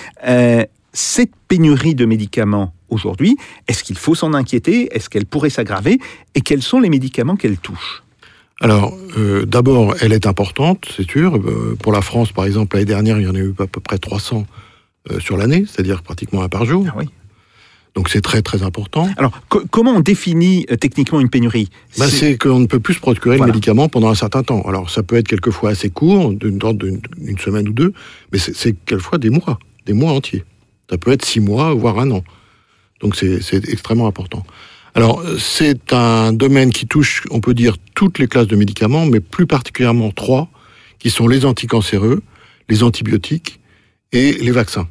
cette 0.93 1.31
pénurie 1.47 1.95
de 1.95 2.05
médicaments 2.05 2.71
aujourd'hui, 2.89 3.35
est-ce 3.67 3.83
qu'il 3.83 3.97
faut 3.97 4.13
s'en 4.13 4.35
inquiéter? 4.35 4.95
Est-ce 4.95 5.09
qu'elle 5.09 5.25
pourrait 5.25 5.49
s'aggraver? 5.49 5.97
Et 6.35 6.41
quels 6.41 6.61
sont 6.61 6.79
les 6.79 6.91
médicaments 6.91 7.35
qu'elle 7.35 7.57
touche? 7.57 8.03
Alors, 8.61 8.95
euh, 9.17 9.45
d'abord, 9.45 9.95
elle 10.01 10.13
est 10.13 10.27
importante, 10.27 10.87
c'est 10.95 11.09
sûr. 11.09 11.35
Euh, 11.35 11.75
pour 11.81 11.91
la 11.91 12.01
France, 12.01 12.31
par 12.31 12.45
exemple, 12.45 12.75
l'année 12.75 12.85
dernière, 12.85 13.19
il 13.19 13.23
y 13.23 13.27
en 13.27 13.33
a 13.33 13.39
eu 13.39 13.53
à 13.57 13.65
peu 13.65 13.81
près 13.81 13.97
300 13.97 14.45
euh, 15.09 15.19
sur 15.19 15.35
l'année, 15.35 15.65
c'est-à-dire 15.67 16.03
pratiquement 16.03 16.43
un 16.43 16.49
par 16.49 16.65
jour. 16.65 16.85
Ah 16.89 16.93
oui. 16.97 17.05
Donc 17.93 18.07
c'est 18.07 18.21
très 18.21 18.41
très 18.41 18.63
important. 18.63 19.09
Alors 19.17 19.33
comment 19.49 19.91
on 19.91 19.99
définit 19.99 20.65
techniquement 20.79 21.19
une 21.19 21.29
pénurie? 21.29 21.69
Bah, 21.97 22.07
C'est 22.07 22.37
qu'on 22.37 22.59
ne 22.59 22.65
peut 22.65 22.79
plus 22.79 22.93
se 22.93 23.01
procurer 23.01 23.37
le 23.37 23.45
médicament 23.45 23.89
pendant 23.89 24.07
un 24.07 24.15
certain 24.15 24.43
temps. 24.43 24.61
Alors 24.61 24.89
ça 24.89 25.03
peut 25.03 25.17
être 25.17 25.27
quelquefois 25.27 25.71
assez 25.71 25.89
court, 25.89 26.31
d'une 26.31 26.57
d'une 26.57 27.37
semaine 27.37 27.67
ou 27.67 27.73
deux, 27.73 27.91
mais 28.31 28.39
c'est 28.39 28.77
quelquefois 28.85 29.17
des 29.17 29.29
mois, 29.29 29.59
des 29.85 29.91
mois 29.91 30.13
entiers. 30.13 30.45
Ça 30.89 30.97
peut 30.97 31.11
être 31.11 31.25
six 31.25 31.41
mois, 31.41 31.73
voire 31.73 31.99
un 31.99 32.11
an. 32.11 32.23
Donc 33.01 33.17
c'est 33.17 33.69
extrêmement 33.69 34.07
important. 34.07 34.45
Alors, 34.93 35.23
c'est 35.39 35.93
un 35.93 36.33
domaine 36.33 36.71
qui 36.71 36.85
touche, 36.85 37.23
on 37.31 37.39
peut 37.39 37.53
dire, 37.53 37.77
toutes 37.95 38.19
les 38.19 38.27
classes 38.27 38.47
de 38.47 38.55
médicaments, 38.55 39.05
mais 39.05 39.19
plus 39.19 39.47
particulièrement 39.47 40.11
trois, 40.11 40.49
qui 40.99 41.09
sont 41.09 41.27
les 41.27 41.45
anticancéreux, 41.45 42.21
les 42.69 42.83
antibiotiques 42.83 43.59
et 44.11 44.33
les 44.33 44.51
vaccins. 44.51 44.87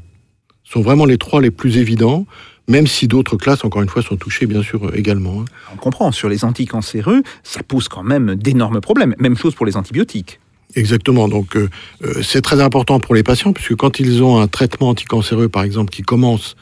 Ce 0.64 0.72
sont 0.72 0.82
vraiment 0.82 1.04
les 1.04 1.18
trois 1.18 1.40
les 1.40 1.50
plus 1.50 1.76
évidents, 1.76 2.26
même 2.68 2.86
si 2.86 3.08
d'autres 3.08 3.36
classes, 3.36 3.64
encore 3.64 3.82
une 3.82 3.88
fois, 3.88 4.02
sont 4.02 4.16
touchées, 4.16 4.46
bien 4.46 4.62
sûr, 4.62 4.94
également. 4.94 5.42
Hein. 5.42 5.44
On 5.74 5.76
comprend, 5.76 6.12
sur 6.12 6.28
les 6.28 6.44
anticancéreux, 6.44 7.22
ça 7.42 7.62
pose 7.62 7.88
quand 7.88 8.02
même 8.02 8.36
d'énormes 8.36 8.80
problèmes. 8.80 9.14
Même 9.18 9.36
chose 9.36 9.54
pour 9.54 9.66
les 9.66 9.76
antibiotiques. 9.76 10.40
Exactement. 10.76 11.28
Donc, 11.28 11.56
euh, 11.56 11.68
euh, 12.04 12.22
c'est 12.22 12.42
très 12.42 12.60
important 12.60 13.00
pour 13.00 13.14
les 13.14 13.22
patients, 13.22 13.52
puisque 13.52 13.74
quand 13.74 13.98
ils 13.98 14.22
ont 14.22 14.40
un 14.40 14.46
traitement 14.46 14.90
anticancéreux, 14.90 15.48
par 15.48 15.64
exemple, 15.64 15.90
qui 15.90 16.02
commence 16.02 16.56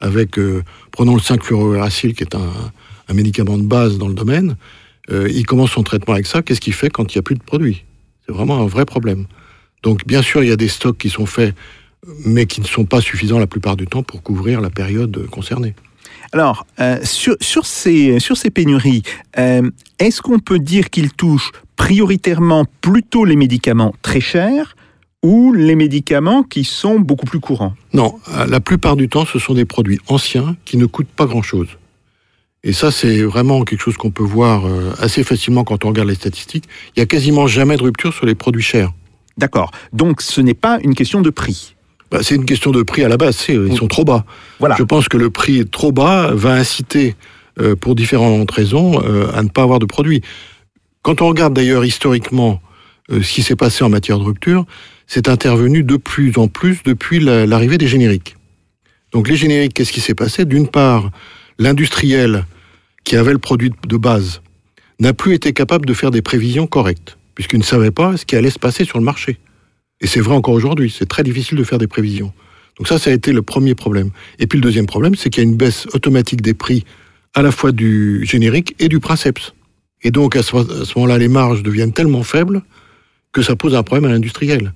avec, 0.00 0.38
euh, 0.38 0.64
prenons 0.90 1.14
le 1.14 1.20
5-fluorouracil, 1.20 2.14
qui 2.14 2.24
est 2.24 2.34
un, 2.34 2.50
un 3.08 3.14
médicament 3.14 3.58
de 3.58 3.62
base 3.62 3.98
dans 3.98 4.08
le 4.08 4.14
domaine, 4.14 4.56
euh, 5.10 5.28
il 5.30 5.46
commence 5.46 5.72
son 5.72 5.82
traitement 5.82 6.14
avec 6.14 6.26
ça. 6.26 6.42
Qu'est-ce 6.42 6.60
qu'il 6.60 6.72
fait 6.72 6.90
quand 6.90 7.12
il 7.12 7.18
n'y 7.18 7.20
a 7.20 7.22
plus 7.22 7.34
de 7.34 7.42
produits? 7.42 7.84
C'est 8.26 8.32
vraiment 8.32 8.60
un 8.60 8.66
vrai 8.66 8.84
problème. 8.84 9.26
Donc, 9.82 10.06
bien 10.06 10.22
sûr, 10.22 10.42
il 10.42 10.48
y 10.48 10.52
a 10.52 10.56
des 10.56 10.68
stocks 10.68 10.98
qui 10.98 11.10
sont 11.10 11.26
faits, 11.26 11.54
mais 12.24 12.46
qui 12.46 12.60
ne 12.60 12.66
sont 12.66 12.84
pas 12.84 13.00
suffisants 13.00 13.38
la 13.38 13.46
plupart 13.46 13.76
du 13.76 13.86
temps 13.86 14.02
pour 14.02 14.22
couvrir 14.22 14.60
la 14.60 14.70
période 14.70 15.26
concernée. 15.30 15.74
Alors, 16.32 16.66
euh, 16.80 16.98
sur, 17.02 17.36
sur, 17.40 17.66
ces, 17.66 18.20
sur 18.20 18.36
ces 18.36 18.50
pénuries, 18.50 19.02
euh, 19.38 19.68
est-ce 19.98 20.22
qu'on 20.22 20.38
peut 20.38 20.58
dire 20.58 20.88
qu'ils 20.88 21.12
touchent 21.12 21.50
prioritairement 21.76 22.64
plutôt 22.80 23.24
les 23.24 23.36
médicaments 23.36 23.94
très 24.02 24.20
chers 24.20 24.76
ou 25.22 25.52
les 25.52 25.74
médicaments 25.74 26.42
qui 26.42 26.64
sont 26.64 26.98
beaucoup 26.98 27.26
plus 27.26 27.40
courants? 27.40 27.74
Non, 27.92 28.18
la 28.48 28.60
plupart 28.60 28.96
du 28.96 29.08
temps, 29.08 29.26
ce 29.26 29.38
sont 29.38 29.54
des 29.54 29.64
produits 29.64 30.00
anciens 30.08 30.56
qui 30.64 30.76
ne 30.76 30.86
coûtent 30.86 31.06
pas 31.06 31.26
grand-chose. 31.26 31.68
Et 32.64 32.72
ça, 32.72 32.90
c'est 32.92 33.22
vraiment 33.22 33.64
quelque 33.64 33.80
chose 33.80 33.96
qu'on 33.96 34.10
peut 34.12 34.22
voir 34.22 34.66
euh, 34.66 34.92
assez 35.00 35.24
facilement 35.24 35.64
quand 35.64 35.84
on 35.84 35.88
regarde 35.88 36.08
les 36.08 36.14
statistiques. 36.14 36.64
Il 36.96 37.00
y 37.00 37.02
a 37.02 37.06
quasiment 37.06 37.46
jamais 37.48 37.76
de 37.76 37.82
rupture 37.82 38.14
sur 38.14 38.24
les 38.24 38.34
produits 38.36 38.62
chers. 38.62 38.92
D'accord. 39.36 39.70
Donc 39.92 40.22
ce 40.22 40.40
n'est 40.40 40.54
pas 40.54 40.78
une 40.82 40.94
question 40.94 41.22
de 41.22 41.30
prix. 41.30 41.74
Bah, 42.10 42.18
c'est 42.22 42.34
une 42.36 42.44
question 42.44 42.70
de 42.70 42.82
prix 42.82 43.02
à 43.02 43.08
la 43.08 43.16
base. 43.16 43.46
Ils 43.48 43.76
sont 43.76 43.88
trop 43.88 44.04
bas. 44.04 44.24
Voilà. 44.60 44.76
Je 44.78 44.82
pense 44.84 45.08
que 45.08 45.16
le 45.16 45.30
prix 45.30 45.66
trop 45.66 45.90
bas 45.90 46.30
va 46.34 46.52
inciter, 46.52 47.16
euh, 47.60 47.74
pour 47.74 47.94
différentes 47.94 48.50
raisons, 48.50 49.02
euh, 49.04 49.32
à 49.34 49.42
ne 49.42 49.48
pas 49.48 49.62
avoir 49.62 49.78
de 49.78 49.86
produits. 49.86 50.20
Quand 51.02 51.20
on 51.20 51.26
regarde 51.28 51.54
d'ailleurs 51.54 51.84
historiquement 51.84 52.60
euh, 53.10 53.22
ce 53.22 53.32
qui 53.32 53.42
s'est 53.42 53.56
passé 53.56 53.82
en 53.82 53.88
matière 53.88 54.18
de 54.18 54.24
rupture, 54.24 54.66
c'est 55.08 55.28
intervenu 55.28 55.82
de 55.82 55.96
plus 55.96 56.32
en 56.36 56.46
plus 56.46 56.82
depuis 56.84 57.18
la- 57.18 57.44
l'arrivée 57.46 57.78
des 57.78 57.88
génériques. 57.88 58.36
Donc 59.12 59.28
les 59.28 59.36
génériques, 59.36 59.74
qu'est-ce 59.74 59.92
qui 59.92 60.00
s'est 60.00 60.14
passé? 60.14 60.44
D'une 60.44 60.68
part, 60.68 61.10
l'industriel 61.58 62.46
qui 63.04 63.16
avait 63.16 63.32
le 63.32 63.38
produit 63.38 63.72
de 63.86 63.96
base 63.96 64.42
n'a 65.00 65.12
plus 65.12 65.34
été 65.34 65.52
capable 65.52 65.86
de 65.86 65.94
faire 65.94 66.10
des 66.10 66.22
prévisions 66.22 66.66
correctes, 66.66 67.18
puisqu'il 67.34 67.58
ne 67.58 67.64
savait 67.64 67.90
pas 67.90 68.16
ce 68.16 68.24
qui 68.24 68.36
allait 68.36 68.50
se 68.50 68.58
passer 68.58 68.84
sur 68.84 68.98
le 68.98 69.04
marché. 69.04 69.38
Et 70.00 70.06
c'est 70.06 70.20
vrai 70.20 70.34
encore 70.34 70.54
aujourd'hui, 70.54 70.94
c'est 70.96 71.08
très 71.08 71.22
difficile 71.22 71.58
de 71.58 71.64
faire 71.64 71.78
des 71.78 71.86
prévisions. 71.86 72.32
Donc 72.78 72.88
ça, 72.88 72.98
ça 72.98 73.10
a 73.10 73.12
été 73.12 73.32
le 73.32 73.42
premier 73.42 73.74
problème. 73.74 74.10
Et 74.38 74.46
puis 74.46 74.58
le 74.58 74.62
deuxième 74.62 74.86
problème, 74.86 75.14
c'est 75.14 75.30
qu'il 75.30 75.42
y 75.42 75.46
a 75.46 75.48
une 75.48 75.56
baisse 75.56 75.86
automatique 75.92 76.42
des 76.42 76.54
prix 76.54 76.84
à 77.34 77.42
la 77.42 77.50
fois 77.50 77.72
du 77.72 78.24
générique 78.24 78.74
et 78.78 78.88
du 78.88 79.00
princeps. 79.00 79.54
Et 80.02 80.10
donc 80.10 80.36
à 80.36 80.42
ce, 80.42 80.54
moment-là, 80.96 81.18
les 81.18 81.28
marges 81.28 81.62
deviennent 81.62 81.92
tellement 81.92 82.22
faibles 82.22 82.62
que 83.32 83.42
ça 83.42 83.56
pose 83.56 83.74
un 83.74 83.82
problème 83.82 84.10
à 84.10 84.12
l'industriel. 84.12 84.72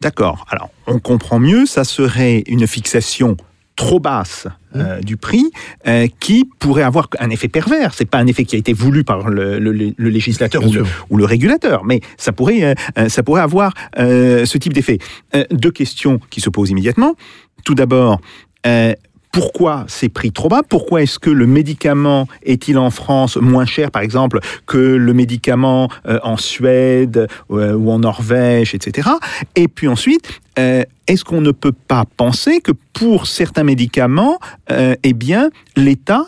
D'accord. 0.00 0.46
Alors, 0.48 0.70
on 0.86 1.00
comprend 1.00 1.38
mieux, 1.38 1.66
ça 1.66 1.84
serait 1.84 2.44
une 2.46 2.66
fixation 2.66 3.36
trop 3.78 4.00
basse 4.00 4.48
euh, 4.74 4.98
du 5.00 5.16
prix 5.16 5.46
euh, 5.86 6.08
qui 6.18 6.44
pourrait 6.58 6.82
avoir 6.82 7.08
un 7.20 7.30
effet 7.30 7.46
pervers. 7.48 7.94
C'est 7.94 8.10
pas 8.10 8.18
un 8.18 8.26
effet 8.26 8.44
qui 8.44 8.56
a 8.56 8.58
été 8.58 8.72
voulu 8.72 9.04
par 9.04 9.30
le, 9.30 9.58
le- 9.60 9.94
le 9.96 10.08
législateur 10.10 10.62
ou 10.62 10.66
le, 10.72 10.84
sûr. 10.84 11.06
ou 11.10 11.16
le 11.16 11.24
régulateur, 11.24 11.84
mais 11.84 12.00
ça 12.16 12.32
pourrait, 12.32 12.74
euh, 12.98 13.08
ça 13.08 13.22
pourrait 13.22 13.42
avoir 13.42 13.72
euh, 13.98 14.44
ce 14.44 14.58
type 14.58 14.72
d'effet. 14.72 14.98
Deux 15.52 15.70
questions 15.70 16.18
qui 16.28 16.40
se 16.40 16.50
posent 16.50 16.70
immédiatement. 16.70 17.14
Tout 17.64 17.76
d'abord, 17.76 18.20
euh, 18.66 18.92
pourquoi 19.32 19.84
ces 19.88 20.08
prix 20.08 20.32
trop 20.32 20.48
bas? 20.48 20.62
Pourquoi 20.68 21.02
est-ce 21.02 21.18
que 21.18 21.30
le 21.30 21.46
médicament 21.46 22.28
est-il 22.42 22.78
en 22.78 22.90
France 22.90 23.36
moins 23.36 23.66
cher, 23.66 23.90
par 23.90 24.02
exemple, 24.02 24.40
que 24.66 24.78
le 24.78 25.14
médicament 25.14 25.88
euh, 26.06 26.18
en 26.22 26.36
Suède 26.36 27.28
euh, 27.50 27.74
ou 27.74 27.90
en 27.90 28.00
Norvège, 28.00 28.74
etc. 28.74 29.08
Et 29.54 29.68
puis 29.68 29.88
ensuite, 29.88 30.40
euh, 30.58 30.84
est-ce 31.06 31.24
qu'on 31.24 31.40
ne 31.40 31.52
peut 31.52 31.72
pas 31.72 32.04
penser 32.16 32.60
que 32.60 32.72
pour 32.92 33.26
certains 33.26 33.64
médicaments, 33.64 34.38
eh 34.68 35.12
bien, 35.12 35.50
l'État 35.76 36.26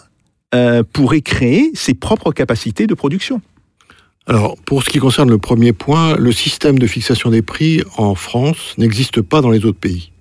pourrait 0.92 1.21
créer 1.21 1.71
ses 1.75 1.95
propres 1.95 2.33
capacités 2.33 2.87
de 2.87 2.95
production? 2.95 3.42
Alors, 4.26 4.57
pour 4.64 4.83
ce 4.85 4.90
qui 4.90 4.99
concerne 4.99 5.28
le 5.28 5.38
premier 5.38 5.73
point, 5.73 6.16
le 6.16 6.33
système 6.33 6.78
de 6.78 6.87
fixation 6.87 7.30
des 7.30 7.42
prix 7.42 7.83
en 7.97 8.14
France 8.14 8.75
n'existe 8.78 9.23
pas 9.23 9.40
dans 9.40 9.50
les 9.50 9.64
autres 9.64 9.80
pays, 9.80 10.12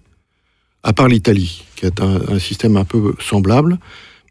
à 0.83 0.93
part 0.93 1.07
l'Italie, 1.07 1.63
qui 1.75 1.86
est 1.86 2.01
un, 2.01 2.21
un 2.29 2.39
système 2.39 2.77
un 2.77 2.86
peu 2.86 3.13
semblable. 3.19 3.79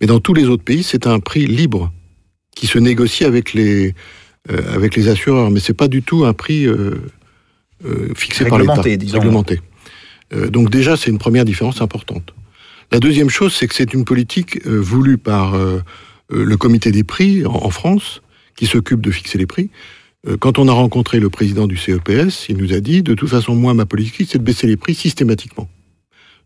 Mais 0.01 0.07
dans 0.07 0.21
tous 0.21 0.35
les 0.35 0.45
autres 0.45 0.65
pays, 0.65 0.83
c'est 0.83 1.07
un 1.07 1.21
prix 1.21 1.47
libre 1.47 1.93
qui 2.55 2.67
se 2.67 2.79
négocie 2.79 3.25
avec 3.25 3.53
les, 3.53 3.95
euh, 4.51 4.75
avec 4.75 4.97
les 4.97 5.09
assureurs. 5.09 5.51
Mais 5.51 5.61
c'est 5.61 5.75
pas 5.75 5.89
du 5.89 6.03
tout 6.03 6.25
un 6.25 6.33
prix 6.33 6.67
euh, 6.67 6.95
euh, 7.85 8.13
fixé 8.17 8.45
par 8.45 8.59
l'État. 8.59 8.81
Réglementé, 8.81 9.61
donc 10.51 10.69
déjà, 10.71 10.97
c'est 10.99 11.11
une 11.11 11.19
première 11.19 11.47
différence 11.47 11.81
importante. 11.81 12.35
La 12.93 12.99
deuxième 12.99 13.31
chose, 13.31 13.55
c'est 13.55 13.67
que 13.67 13.75
c'est 13.75 13.95
une 13.95 14.05
politique 14.05 14.67
voulue 14.67 15.17
par 15.17 15.57
le 16.29 16.57
comité 16.59 16.91
des 16.91 17.03
prix 17.03 17.47
en, 17.47 17.65
en 17.65 17.71
France, 17.71 18.21
qui 18.55 18.67
s'occupe 18.67 19.01
de 19.01 19.11
fixer 19.11 19.39
les 19.39 19.47
prix. 19.47 19.71
Quand 20.41 20.59
on 20.59 20.69
a 20.69 20.73
rencontré 20.73 21.19
le 21.19 21.31
président 21.31 21.67
du 21.67 21.79
CEPS, 21.79 22.51
il 22.51 22.59
nous 22.59 22.75
a 22.75 22.81
dit, 22.81 23.03
de 23.03 23.15
toute 23.15 23.31
façon, 23.31 23.55
moi, 23.55 23.73
ma 23.73 23.87
politique, 23.87 24.29
c'est 24.31 24.39
de 24.39 24.43
baisser 24.45 24.67
les 24.67 24.77
prix 24.77 24.95
systématiquement. 24.95 25.71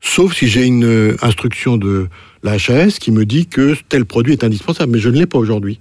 Sauf 0.02 0.35
si 0.35 0.49
j'ai 0.49 0.66
une 0.66 0.85
euh, 0.85 1.16
instruction 1.23 1.76
de 1.76 2.09
la 2.42 2.54
HAS 2.54 2.99
qui 3.00 3.12
me 3.12 3.25
dit 3.25 3.47
que 3.47 3.75
tel 3.88 4.04
produit 4.04 4.32
est 4.32 4.44
indispensable, 4.44 4.92
mais 4.92 4.99
je 4.99 5.09
ne 5.09 5.16
l'ai 5.16 5.26
pas 5.26 5.38
aujourd'hui. 5.38 5.78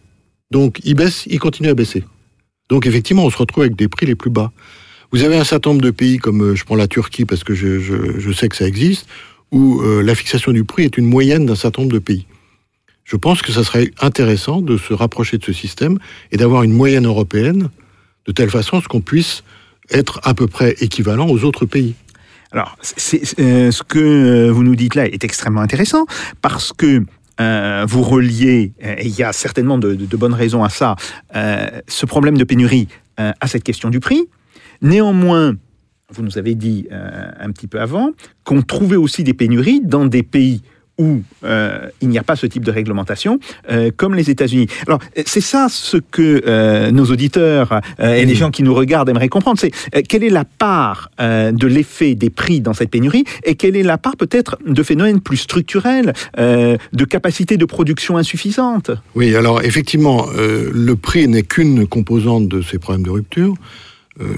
Donc, 0.51 0.79
il 0.83 0.93
baisse, 0.93 1.23
il 1.25 1.39
continue 1.39 1.69
à 1.69 1.73
baisser. 1.73 2.03
Donc, 2.69 2.85
effectivement, 2.85 3.25
on 3.25 3.29
se 3.29 3.37
retrouve 3.37 3.63
avec 3.63 3.75
des 3.75 3.87
prix 3.87 4.05
les 4.05 4.15
plus 4.15 4.29
bas. 4.29 4.51
Vous 5.11 5.23
avez 5.23 5.37
un 5.37 5.43
certain 5.43 5.71
nombre 5.71 5.81
de 5.81 5.91
pays, 5.91 6.19
comme 6.19 6.41
euh, 6.41 6.55
je 6.55 6.63
prends 6.63 6.75
la 6.75 6.87
Turquie 6.87 7.25
parce 7.25 7.43
que 7.43 7.55
je, 7.55 8.31
sais 8.31 8.47
que 8.47 8.55
ça 8.55 8.67
existe, 8.67 9.07
où 9.51 9.81
euh, 9.81 10.01
la 10.03 10.13
fixation 10.13 10.51
du 10.51 10.63
prix 10.63 10.83
est 10.83 10.97
une 10.97 11.07
moyenne 11.07 11.47
d'un 11.47 11.55
certain 11.55 11.81
nombre 11.81 11.93
de 11.93 11.99
pays. 11.99 12.27
Je 13.03 13.17
pense 13.17 13.41
que 13.41 13.51
ça 13.51 13.63
serait 13.63 13.91
intéressant 13.99 14.61
de 14.61 14.77
se 14.77 14.93
rapprocher 14.93 15.39
de 15.39 15.43
ce 15.43 15.51
système 15.51 15.97
et 16.31 16.37
d'avoir 16.37 16.63
une 16.63 16.71
moyenne 16.71 17.07
européenne 17.07 17.69
de 18.27 18.31
telle 18.31 18.51
façon 18.51 18.79
qu'on 18.87 19.01
puisse 19.01 19.43
être 19.89 20.21
à 20.23 20.33
peu 20.33 20.47
près 20.47 20.75
équivalent 20.79 21.27
aux 21.27 21.43
autres 21.43 21.65
pays. 21.65 21.95
Alors, 22.51 22.77
euh, 22.79 23.71
ce 23.71 23.83
que 23.83 23.99
euh, 23.99 24.51
vous 24.51 24.63
nous 24.63 24.75
dites 24.75 24.95
là 24.95 25.05
est 25.05 25.23
extrêmement 25.23 25.61
intéressant 25.61 26.05
parce 26.41 26.73
que 26.73 27.03
euh, 27.39 27.85
vous 27.87 28.03
reliez, 28.03 28.73
et 28.81 29.05
il 29.05 29.17
y 29.17 29.23
a 29.23 29.31
certainement 29.31 29.77
de, 29.77 29.95
bonnes 30.17 30.33
raisons 30.33 30.63
à 30.63 30.69
ça, 30.69 30.95
ce 31.33 32.05
problème 32.05 32.37
de 32.37 32.43
pénurie 32.43 32.87
à 33.17 33.47
cette 33.47 33.63
question 33.63 33.89
du 33.89 33.99
prix. 33.99 34.27
Néanmoins, 34.81 35.55
vous 36.13 36.23
nous 36.23 36.37
avez 36.37 36.55
dit 36.55 36.87
un 36.91 37.49
petit 37.51 37.67
peu 37.67 37.79
avant 37.79 38.11
qu'on 38.43 38.61
trouvait 38.61 38.97
aussi 38.97 39.23
des 39.23 39.33
pénuries 39.33 39.81
dans 39.81 40.05
des 40.05 40.23
pays 40.23 40.61
où 41.01 41.23
euh, 41.43 41.87
il 42.01 42.09
n'y 42.09 42.19
a 42.19 42.23
pas 42.23 42.35
ce 42.35 42.45
type 42.45 42.63
de 42.63 42.71
réglementation, 42.71 43.39
euh, 43.71 43.89
comme 43.95 44.13
les 44.13 44.29
États-Unis. 44.29 44.67
Alors, 44.85 44.99
euh, 45.17 45.23
c'est 45.25 45.41
ça 45.41 45.65
ce 45.67 45.97
que 45.97 46.43
euh, 46.45 46.91
nos 46.91 47.05
auditeurs 47.05 47.81
et 47.99 48.25
les 48.25 48.35
gens 48.35 48.51
qui 48.51 48.61
nous 48.61 48.75
regardent 48.75 49.09
aimeraient 49.09 49.27
comprendre, 49.29 49.59
c'est 49.59 49.71
quelle 50.03 50.23
est 50.23 50.29
la 50.29 50.45
part 50.45 51.09
de 51.19 51.67
l'effet 51.67 52.13
des 52.15 52.29
prix 52.29 52.61
dans 52.61 52.73
cette 52.73 52.91
pénurie 52.91 53.23
et 53.43 53.55
quelle 53.55 53.75
est 53.75 53.83
la 53.83 53.97
part 53.97 54.15
peut-être 54.15 54.57
de 54.65 54.83
phénomènes 54.83 55.21
plus 55.21 55.37
structurels, 55.37 56.13
de 56.37 57.05
capacité 57.05 57.57
de 57.57 57.65
production 57.65 58.17
insuffisante? 58.17 58.91
Oui, 59.15 59.35
alors 59.35 59.63
effectivement, 59.63 60.27
le 60.35 60.95
prix 60.95 61.27
n'est 61.27 61.43
qu'une 61.43 61.87
composante 61.87 62.47
de 62.47 62.61
ces 62.61 62.77
problèmes 62.77 63.05
de 63.05 63.11
rupture. 63.11 63.55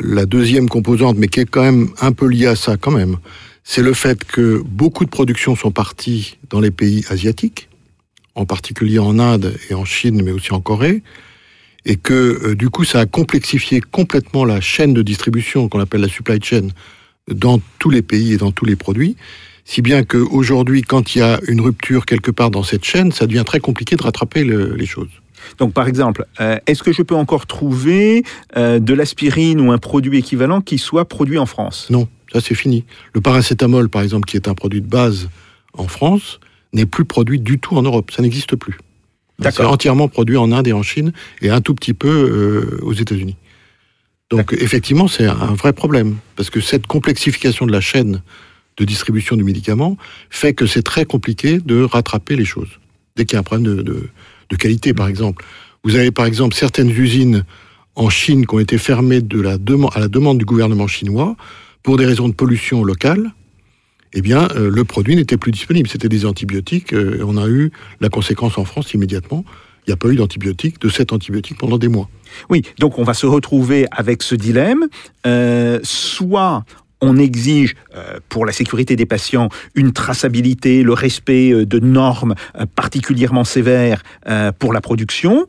La 0.01 0.25
deuxième 0.25 0.70
composante, 0.70 1.17
mais 1.17 1.27
qui 1.27 1.41
est 1.41 1.50
quand 1.50 1.63
même 1.63 1.89
un 2.00 2.12
peu 2.12 2.27
liée 2.27 2.48
à 2.48 2.55
ça 2.55 2.77
quand 2.77 2.91
même, 2.91 3.17
c'est 3.63 3.82
le 3.82 3.93
fait 3.93 4.24
que 4.24 4.62
beaucoup 4.65 5.05
de 5.05 5.10
productions 5.10 5.55
sont 5.55 5.72
parties 5.72 6.38
dans 6.50 6.60
les 6.60 6.72
pays 6.72 7.05
asiatiques, 7.10 7.70
en 8.36 8.46
particulier 8.46 9.00
en 9.00 9.20
Inde 9.20 9.55
et 9.70 9.74
en 9.74 9.86
Chine, 9.86 10.22
mais 10.24 10.32
aussi 10.32 10.51
en 10.53 10.60
Corée, 10.62 11.03
et 11.86 11.96
que 11.98 12.13
euh, 12.13 12.55
du 12.55 12.70
coup 12.70 12.84
ça 12.84 13.00
a 13.01 13.05
complexifié 13.05 13.82
complètement 13.82 14.46
la 14.46 14.60
chaîne 14.62 14.93
de 14.93 15.01
distribution 15.01 15.70
qu'on 15.70 15.79
appelle 15.79 16.01
la 16.01 16.08
supply 16.10 16.39
chain 16.41 16.67
dans 17.29 17.60
tous 17.79 17.89
les 17.89 18.01
pays 18.01 18.34
et 18.34 18.38
dans 18.38 18.51
tous 18.51 18.65
les 18.65 18.75
produits, 18.75 19.15
si 19.65 19.82
bien 19.82 20.03
qu'aujourd'hui, 20.03 20.82
quand 20.82 21.15
il 21.15 21.20
y 21.20 21.22
a 21.22 21.39
une 21.48 21.62
rupture 21.62 22.05
quelque 22.05 22.32
part 22.32 22.51
dans 22.51 22.63
cette 22.63 22.84
chaîne, 22.84 23.13
ça 23.13 23.27
devient 23.27 23.43
très 23.46 23.62
compliqué 23.62 23.96
de 23.96 24.03
rattraper 24.03 24.43
le- 24.43 24.75
les 24.75 24.86
choses. 24.86 25.08
Donc, 25.58 25.74
par 25.74 25.88
exemple, 25.88 26.25
euh, 26.41 26.58
est-ce 26.67 26.84
que 26.84 26.91
je 26.91 27.01
peux 27.01 27.15
encore 27.15 27.46
trouver 27.48 28.24
euh, 28.58 28.79
de 28.79 28.93
l'aspirine 28.93 29.62
ou 29.62 29.72
un 29.72 29.77
produit 29.77 30.17
équivalent 30.20 30.60
qui 30.60 30.77
soit 30.77 31.05
produit 31.08 31.38
en 31.38 31.46
France? 31.46 31.88
Non, 31.89 32.08
ça 32.33 32.41
c'est 32.41 32.55
fini. 32.55 32.83
Le 33.13 33.21
paracétamol, 33.21 33.89
par 33.89 34.01
exemple, 34.01 34.25
qui 34.27 34.35
est 34.37 34.47
un 34.47 34.53
produit 34.55 34.81
de 34.81 34.87
base 34.87 35.29
en 35.77 35.87
France, 35.87 36.39
n'est 36.73 36.85
plus 36.85 37.05
produit 37.05 37.39
du 37.39 37.59
tout 37.59 37.75
en 37.75 37.83
Europe. 37.83 38.11
Ça 38.11 38.21
n'existe 38.21 38.55
plus. 38.55 38.77
C'est 39.51 39.63
entièrement 39.65 40.07
produit 40.07 40.37
en 40.37 40.51
Inde 40.51 40.67
et 40.67 40.73
en 40.73 40.83
Chine 40.83 41.11
et 41.41 41.49
un 41.49 41.61
tout 41.61 41.73
petit 41.75 41.93
peu 41.93 42.07
euh, 42.09 42.79
aux 42.83 42.93
États-Unis. 42.93 43.35
Donc 44.29 44.53
effectivement, 44.53 45.07
c'est 45.07 45.25
un 45.25 45.53
vrai 45.53 45.73
problème 45.73 46.15
parce 46.35 46.49
que 46.49 46.59
cette 46.61 46.87
complexification 46.87 47.65
de 47.65 47.71
la 47.71 47.81
chaîne 47.81 48.21
de 48.77 48.85
distribution 48.85 49.35
du 49.35 49.43
médicament 49.43 49.97
fait 50.29 50.53
que 50.53 50.65
c'est 50.65 50.81
très 50.81 51.05
compliqué 51.05 51.59
de 51.59 51.83
rattraper 51.83 52.35
les 52.35 52.45
choses. 52.45 52.69
Dès 53.15 53.25
qu'il 53.25 53.35
y 53.35 53.37
a 53.37 53.41
un 53.41 53.43
problème 53.43 53.75
de, 53.75 53.81
de- 53.83 54.09
de 54.49 54.55
qualité, 54.55 54.93
par 54.93 55.07
exemple. 55.07 55.43
Vous 55.83 55.95
avez 55.95 56.11
par 56.11 56.25
exemple 56.25 56.55
certaines 56.55 56.89
usines 56.89 57.43
en 57.95 58.09
Chine 58.09 58.45
qui 58.47 58.55
ont 58.55 58.59
été 58.59 58.77
fermées 58.77 59.21
de 59.21 59.39
la 59.41 59.57
à 59.93 59.99
la 59.99 60.07
demande 60.07 60.37
du 60.39 60.45
gouvernement 60.45 60.87
chinois 60.87 61.35
pour 61.83 61.97
des 61.97 62.05
raisons 62.05 62.29
de 62.29 62.33
pollution 62.33 62.83
locale. 62.83 63.33
Eh 64.13 64.21
bien, 64.21 64.47
euh, 64.55 64.69
le 64.69 64.83
produit 64.83 65.15
n'était 65.15 65.37
plus 65.37 65.51
disponible. 65.51 65.89
C'était 65.89 66.09
des 66.09 66.25
antibiotiques. 66.25 66.93
euh, 66.93 67.23
on 67.25 67.37
a 67.37 67.47
eu 67.47 67.71
la 67.99 68.09
conséquence 68.09 68.57
en 68.57 68.65
France 68.65 68.93
immédiatement. 68.93 69.43
Il 69.85 69.89
n'y 69.89 69.93
a 69.93 69.97
pas 69.97 70.07
eu 70.07 70.15
d'antibiotiques, 70.15 70.79
de 70.79 70.87
cet 70.87 71.11
antibiotique 71.11 71.57
pendant 71.57 71.77
des 71.77 71.89
mois. 71.89 72.09
Oui, 72.49 72.61
donc 72.79 72.99
on 72.99 73.03
va 73.03 73.13
se 73.13 73.25
retrouver 73.25 73.85
avec 73.91 74.23
ce 74.23 74.33
dilemme. 74.33 74.87
Euh, 75.27 75.79
soit 75.83 76.63
on 77.01 77.17
exige 77.17 77.75
pour 78.29 78.45
la 78.45 78.53
sécurité 78.53 78.95
des 78.95 79.05
patients 79.05 79.49
une 79.75 79.91
traçabilité, 79.91 80.83
le 80.83 80.93
respect 80.93 81.65
de 81.65 81.79
normes 81.79 82.33
particulièrement 82.77 83.43
sévères 83.43 84.03
pour 84.57 84.71
la 84.71 84.79
production. 84.79 85.47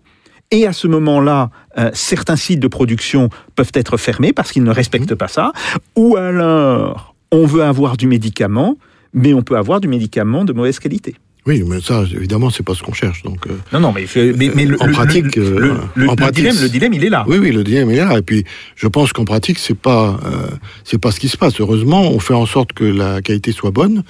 Et 0.51 0.67
à 0.67 0.73
ce 0.73 0.87
moment-là, 0.87 1.51
euh, 1.79 1.91
certains 1.95 2.37
sites 2.37 2.61
de 2.61 2.69
production 2.69 3.29
peuvent 3.57 3.73
être 3.75 3.97
fermés 3.97 4.33
parce 4.33 4.53
qu'ils 4.53 4.63
ne 4.63 4.71
respectent 4.71 5.15
pas 5.15 5.29
ça. 5.29 5.53
Ou 5.97 6.17
alors, 6.17 7.15
on 7.33 7.47
veut 7.47 7.63
avoir 7.65 7.97
du 7.97 8.07
médicament, 8.07 8.77
mais 9.13 9.35
on 9.35 9.43
peut 9.43 9.57
avoir 9.57 9.81
du 9.81 9.89
médicament 9.89 10.45
de 10.45 10.53
mauvaise 10.53 10.79
qualité. 10.79 11.17
Oui, 11.47 11.63
mais 11.67 11.81
ça, 11.83 12.05
évidemment, 12.17 12.49
c'est 12.49 12.63
pas 12.63 12.75
ce 12.75 12.83
qu'on 12.83 12.95
cherche. 12.95 13.23
Donc, 13.23 13.47
euh, 13.47 13.51
Non, 13.73 13.81
non, 13.81 13.93
mais, 13.93 14.07
mais, 14.17 14.51
mais 14.55 14.65
le, 14.65 14.81
En 14.83 14.89
pratique, 14.93 15.37
le, 15.37 15.43
euh, 15.43 15.59
le- 15.59 15.77
le- 15.95 16.09
en 16.09 16.13
le 16.13 16.17
pratique, 16.17 16.37
dilemme, 16.37 16.57
le 16.63 16.69
dilemme, 16.71 16.95
il 16.95 17.05
est 17.05 17.11
là. 17.11 17.25
oui, 17.29 17.37
oui, 17.39 17.53
le 17.53 17.63
dilemme 17.65 17.91
est 17.91 17.97
là. 17.97 18.17
Et 18.17 18.23
puis, 18.23 18.45
je 18.77 18.87
pense 18.87 19.13
qu'en 19.13 19.27
pratique, 19.27 19.59
c'est 19.59 19.77
pas, 19.77 20.19
euh, 20.25 20.47
c'est 20.85 20.97
pas 20.99 21.11
ce 21.11 21.21
qui 21.21 21.29
se 21.29 21.37
passe. 21.37 21.61
Heureusement, 21.61 22.03
on 22.11 22.19
fait 22.19 22.33
en 22.33 22.47
sorte 22.47 22.73
que 22.73 22.85
la 22.85 23.21
qualité 23.21 23.53
soit 23.53 23.73
bonne. 23.73 24.05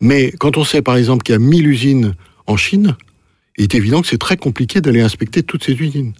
Mais 0.00 0.30
quand 0.38 0.58
on 0.58 0.64
sait, 0.64 0.82
par 0.82 0.96
exemple, 0.96 1.22
qu'il 1.22 1.32
y 1.32 1.36
a 1.36 1.38
1000 1.38 1.66
usines 1.68 2.14
en 2.46 2.58
Chine, 2.58 2.96
il 3.56 3.64
est 3.64 3.74
évident 3.74 4.00
que 4.00 4.08
c'est 4.08 4.18
très 4.18 4.36
compliqué 4.36 4.80
d'aller 4.80 5.00
inspecter 5.00 5.42
toutes 5.42 5.64
ces 5.64 5.72
usines. 5.72 6.12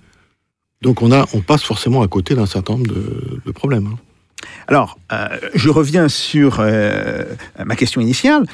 Donc, 0.83 1.03
on 1.03 1.11
a, 1.13 1.27
on 1.33 1.41
passe 1.41 1.63
forcément 1.63 2.03
à 2.03 2.09
côté 2.09 2.35
d'un 2.35 2.47
certain 2.47 2.75
nombre 2.75 2.93
de, 3.45 3.53
problèmes. 3.53 3.87
hein. 3.87 3.99
Alors, 4.69 4.99
euh, 5.13 5.29
je 5.55 5.71
reviens 5.71 6.09
sur 6.09 6.59
euh, 6.61 7.25
ma 7.65 7.77
question 7.77 8.01
initiale. 8.01 8.45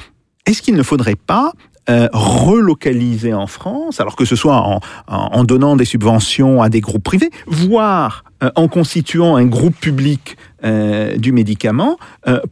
Est-ce 0.45 0.61
qu'il 0.61 0.75
ne 0.75 0.83
faudrait 0.83 1.15
pas 1.15 1.51
euh, 1.89 2.07
relocaliser 2.13 3.33
en 3.33 3.47
France, 3.47 3.99
alors 3.99 4.15
que 4.15 4.25
ce 4.25 4.35
soit 4.35 4.79
en, 5.07 5.43
donnant 5.43 5.75
des 5.75 5.85
subventions 5.85 6.61
à 6.61 6.69
des 6.69 6.79
groupes 6.79 7.03
privés, 7.03 7.31
voire 7.47 8.23
en 8.55 8.67
constituant 8.67 9.35
un 9.35 9.45
groupe 9.45 9.75
public 9.75 10.37
du 10.63 11.31
médicament, 11.31 11.97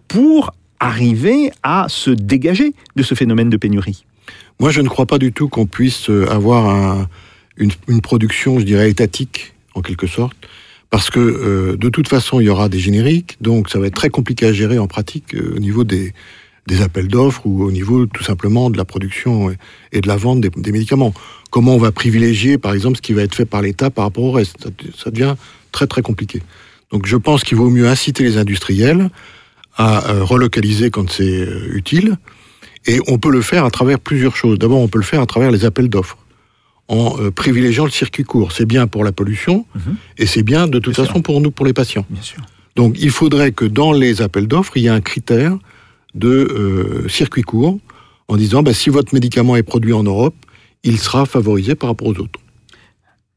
pour 0.08 0.52
arriver 0.80 1.52
à 1.64 1.86
se 1.90 2.10
dégager 2.10 2.74
de 2.96 3.04
ce 3.04 3.16
phénomène 3.16 3.50
de 3.50 3.58
pénurie? 3.58 4.06
Moi, 4.60 4.72
je 4.72 4.82
ne 4.82 4.90
crois 4.90 5.06
pas 5.06 5.20
du 5.20 5.32
tout 5.32 5.48
qu'on 5.48 5.66
puisse 5.66 6.10
euh, 6.10 6.30
avoir 6.30 6.68
un- 6.70 7.08
une, 7.56 8.02
production, 8.02 8.60
je 8.60 8.66
dirais, 8.66 8.90
étatique, 8.90 9.54
en 9.74 9.82
quelque 9.82 10.06
sorte, 10.08 10.36
parce 10.90 11.10
que 11.10 11.20
euh, 11.20 11.78
de 11.78 11.88
toute 11.88 12.10
façon, 12.10 12.42
il 12.42 12.46
y 12.46 12.50
aura 12.50 12.68
des 12.68 12.80
génériques, 12.80 13.38
donc 13.40 13.70
ça 13.70 13.80
va 13.80 13.88
être 13.88 13.96
très 13.96 14.10
compliqué 14.10 14.48
à 14.48 14.54
gérer 14.54 14.78
en 14.78 14.88
pratique 14.88 15.34
euh, 15.34 15.54
au 15.56 15.60
niveau 15.60 15.86
des, 15.86 16.14
appels 16.82 17.08
d'offres 17.08 17.48
ou 17.48 17.64
au 17.64 17.72
niveau 17.72 18.06
tout 18.06 18.24
simplement 18.24 18.70
de 18.70 18.78
la 18.78 18.86
production 18.86 19.50
et, 19.92 20.02
de 20.02 20.08
la 20.08 20.18
vente 20.18 20.42
des, 20.42 20.72
médicaments. 20.72 21.14
Comment 21.50 21.74
on 21.74 21.80
va 21.80 21.92
privilégier, 21.92 22.58
par 22.58 22.74
exemple, 22.74 22.98
ce 22.98 23.02
qui 23.02 23.14
va 23.14 23.24
être 23.24 23.34
fait 23.34 23.46
par 23.46 23.62
l'État 23.62 23.90
par 23.90 24.04
rapport 24.06 24.26
au 24.26 24.32
reste? 24.32 24.68
Ça, 24.96 25.10
devient 25.10 25.36
très 25.72 25.88
très 25.88 26.04
compliqué. 26.04 26.44
Donc 26.92 27.08
je 27.08 27.18
pense 27.18 27.44
qu'il 27.44 27.58
vaut 27.58 27.72
mieux 27.72 27.88
inciter 27.88 28.24
les 28.24 28.38
industriels 28.38 29.10
à 29.78 30.02
relocaliser 30.22 30.92
quand 30.92 31.10
c'est 31.10 31.48
utile, 31.72 32.18
et 32.86 33.00
on 33.08 33.18
peut 33.18 33.32
le 33.32 33.42
faire 33.42 33.66
à 33.66 33.72
travers 33.72 34.00
plusieurs 34.00 34.36
choses. 34.36 34.58
D'abord, 34.60 34.80
on 34.80 34.88
peut 34.88 35.00
le 35.00 35.06
faire 35.06 35.22
à 35.22 35.26
travers 35.26 35.52
les 35.52 35.66
appels 35.66 35.90
d'offres, 35.90 36.18
en 36.88 37.16
euh, 37.20 37.32
privilégiant 37.32 37.86
le 37.86 37.92
circuit 37.92 38.24
court. 38.24 38.52
C'est 38.52 38.66
bien 38.66 38.88
pour 38.88 39.04
la 39.04 39.12
pollution, 39.12 39.66
Mhm. 39.76 39.96
et 40.18 40.26
c'est 40.26 40.44
bien 40.44 40.68
de 40.68 40.80
toute 40.80 40.96
Bien 40.96 41.06
façon 41.06 41.22
pour 41.22 41.42
nous, 41.42 41.52
pour 41.52 41.66
les 41.66 41.74
patients. 41.74 42.06
Bien 42.10 42.22
sûr. 42.22 42.42
Donc, 42.76 42.96
il 43.00 43.12
faudrait 43.12 43.52
que 43.52 43.66
dans 43.66 43.92
les 43.92 44.22
appels 44.22 44.48
d'offres, 44.48 44.74
il 44.78 44.84
y 44.84 44.86
ait 44.88 44.90
un 44.90 45.02
critère 45.02 45.58
de 46.16 46.30
euh, 46.30 47.10
circuit 47.10 47.44
court, 47.44 47.80
en 48.28 48.38
disant, 48.38 48.64
bah, 48.64 48.74
si 48.74 48.90
votre 48.90 49.14
médicament 49.14 49.56
est 49.56 49.64
produit 49.64 49.94
en 49.94 50.04
Europe, 50.04 50.36
il 50.84 50.98
sera 51.00 51.26
favorisé 51.26 51.76
par 51.76 51.90
rapport 51.90 52.08
aux 52.08 52.18
autres. 52.20 52.39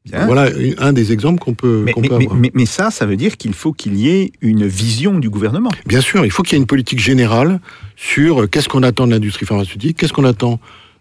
Bien. 0.04 0.26
Voilà 0.26 0.50
un 0.78 0.92
des 0.92 1.12
exemples 1.12 1.38
qu'on 1.38 1.54
peut, 1.54 1.82
Mais, 1.84 1.92
mais- 1.96 2.08
peut 2.08 2.16
mais- 2.18 2.24
avoir. 2.24 2.36
mais- 2.38 2.50
mais 2.54 2.66
ça, 2.66 2.90
ça 2.90 3.06
veut 3.06 3.16
dire 3.16 3.36
qu'il 3.36 3.54
faut 3.54 3.72
qu'il 3.72 3.94
y 3.96 4.08
ait 4.08 4.32
une 4.40 4.66
vision 4.66 5.18
du 5.20 5.30
gouvernement. 5.30 5.70
Bien 5.86 6.00
sûr, 6.00 6.24
il 6.24 6.30
faut 6.32 6.42
qu'il 6.42 6.54
y 6.54 6.56
ait 6.56 6.60
une 6.60 6.66
politique 6.66 6.98
générale 6.98 7.60
sur 7.96 8.42
euh, 8.42 8.46
qu'est-ce 8.48 8.68
qu'on 8.68 8.82
attend 8.82 9.06
de 9.06 9.12
l'industrie 9.12 9.46
pharmaceutique, 9.46 9.96
qu'est-ce 9.96 10.12
qu'on 10.12 10.24
attend 10.24 10.58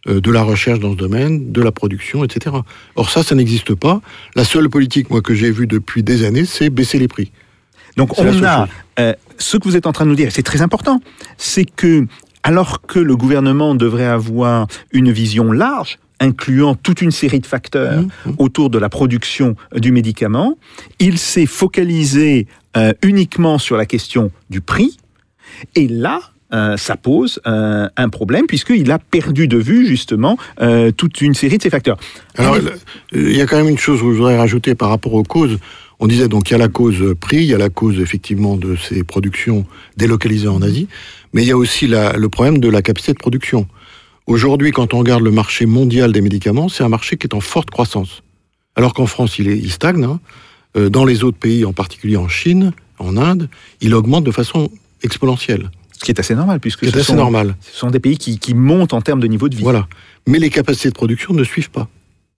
euh, 0.08 0.22
de 0.22 0.32
la 0.32 0.44
recherche 0.44 0.80
dans 0.80 0.92
ce 0.92 0.98
domaine, 0.98 1.52
de 1.52 1.62
la 1.62 1.72
production, 1.72 2.24
etc. 2.24 2.56
Or 2.96 3.10
ça, 3.10 3.24
ça 3.24 3.34
n'existe 3.34 3.74
pas. 3.74 4.02
La 4.36 4.44
seule 4.44 4.70
politique, 4.70 5.10
moi, 5.10 5.22
que 5.22 5.34
j'ai 5.34 5.50
vue 5.52 5.68
depuis 5.68 6.04
des 6.04 6.24
années, 6.24 6.46
c'est 6.46 6.70
baisser 6.70 7.00
les 7.00 7.08
prix. 7.08 7.32
Donc 7.98 8.18
on 8.20 8.44
a 8.44 8.68
euh, 9.00 9.14
ce 9.38 9.58
que 9.58 9.68
vous 9.68 9.76
êtes 9.76 9.88
en 9.88 9.92
train 9.94 10.06
de 10.06 10.10
nous 10.12 10.16
dire, 10.16 10.28
et 10.28 10.32
c'est 10.32 10.44
très 10.44 10.62
important, 10.62 11.02
c'est 11.38 11.66
que 11.66 12.06
alors 12.44 12.82
que 12.82 13.00
le 13.00 13.16
gouvernement 13.16 13.76
devrait 13.76 14.06
avoir 14.06 14.68
une 14.92 15.12
vision 15.12 15.52
large, 15.52 16.00
incluant 16.22 16.76
toute 16.76 17.02
une 17.02 17.12
série 17.12 17.42
de 17.42 17.46
facteurs 17.46 18.02
Mmh. 18.02 18.32
autour 18.38 18.70
de 18.70 18.78
la 18.80 18.88
production 18.90 19.56
euh, 19.76 19.80
du 19.80 19.92
médicament, 19.92 20.58
il 21.00 21.18
s'est 21.18 21.46
focalisé 21.46 22.48
euh, 22.78 22.94
uniquement 23.04 23.58
sur 23.58 23.76
la 23.76 23.86
question 23.86 24.32
du 24.50 24.62
prix, 24.62 24.96
et 25.76 25.88
là, 25.90 26.20
euh, 26.54 26.78
ça 26.78 26.96
pose 26.98 27.40
euh, 27.48 27.88
un 27.98 28.10
problème 28.10 28.46
puisqu'il 28.48 28.92
a 28.92 29.00
perdu 29.00 29.48
de 29.48 29.58
vue 29.58 29.86
justement 29.88 30.38
euh, 30.62 30.92
toute 30.92 31.22
une 31.22 31.34
série 31.34 31.58
de 31.58 31.64
ces 31.64 31.70
facteurs. 31.70 31.98
Alors, 32.38 32.58
il 33.14 33.36
y 33.36 33.42
a 33.42 33.46
quand 33.48 33.58
même 33.58 33.70
une 33.70 33.78
chose 33.78 34.00
que 34.02 34.06
je 34.12 34.18
voudrais 34.18 34.38
rajouter 34.38 34.76
par 34.76 34.90
rapport 34.90 35.14
aux 35.14 35.24
causes. 35.24 35.58
On 36.00 36.08
disait 36.08 36.28
donc 36.28 36.50
il 36.50 36.54
y 36.54 36.56
a 36.56 36.60
la 36.60 36.68
cause 36.68 37.16
prix, 37.20 37.38
il 37.38 37.46
y 37.46 37.54
a 37.54 37.58
la 37.58 37.70
cause 37.70 38.00
effectivement 38.00 38.58
de 38.58 38.76
ces 38.76 39.04
productions 39.04 39.66
délocalisées 39.98 40.48
en 40.50 40.62
Asie, 40.62 40.88
mais 41.34 41.44
il 41.44 41.48
y 41.48 41.52
a 41.52 41.58
aussi 41.58 41.88
la- 41.88 42.14
le 42.14 42.28
problème 42.30 42.60
de 42.60 42.70
la 42.70 42.82
capacité 42.82 43.14
de 43.14 43.20
production. 43.20 43.68
Aujourd'hui, 44.28 44.72
quand 44.72 44.94
on 44.94 45.00
regarde 45.00 45.24
le 45.24 45.32
marché 45.32 45.66
mondial 45.66 46.12
des 46.12 46.22
médicaments, 46.22 46.70
c'est 46.70 46.84
un 46.84 46.90
marché 46.90 47.18
qui 47.18 47.28
est 47.28 47.34
en 47.34 47.42
forte 47.42 47.70
croissance. 47.70 48.24
Alors 48.76 48.94
qu'en 48.94 49.06
France, 49.08 49.40
il, 49.40 49.48
est, 49.50 49.58
il 49.58 49.72
stagne. 49.72 50.04
hein. 50.04 50.20
Euh, 50.78 50.90
Dans 50.90 51.06
les 51.06 51.24
autres 51.24 51.38
pays, 51.38 51.66
en 51.66 51.74
particulier 51.74 52.18
en 52.18 52.28
Chine, 52.30 52.72
en 53.00 53.18
Inde, 53.18 53.50
il 53.82 53.94
augmente 53.94 54.24
de 54.24 54.32
façon 54.32 54.70
exponentielle. 55.04 55.70
Ce 55.98 56.06
qui 56.06 56.12
est 56.12 56.20
assez 56.20 56.34
normal 56.36 56.60
puisque 56.60 56.86
C'est 56.86 56.92
ce 56.92 56.98
assez 56.98 57.08
sont, 57.12 57.16
normal. 57.16 57.56
ce 57.62 57.78
sont 57.78 57.90
des 57.90 58.00
pays 58.00 58.18
qui, 58.18 58.40
qui 58.40 58.54
montent 58.54 58.94
en 58.94 59.02
termes 59.02 59.20
de 59.20 59.28
niveau 59.28 59.50
de 59.50 59.56
vie. 59.56 59.64
Voilà. 59.64 59.88
Mais 60.28 60.40
les 60.40 60.50
capacités 60.50 60.90
de 60.90 60.94
production 60.96 61.34
ne 61.34 61.44
suivent 61.44 61.70
pas. 61.72 61.90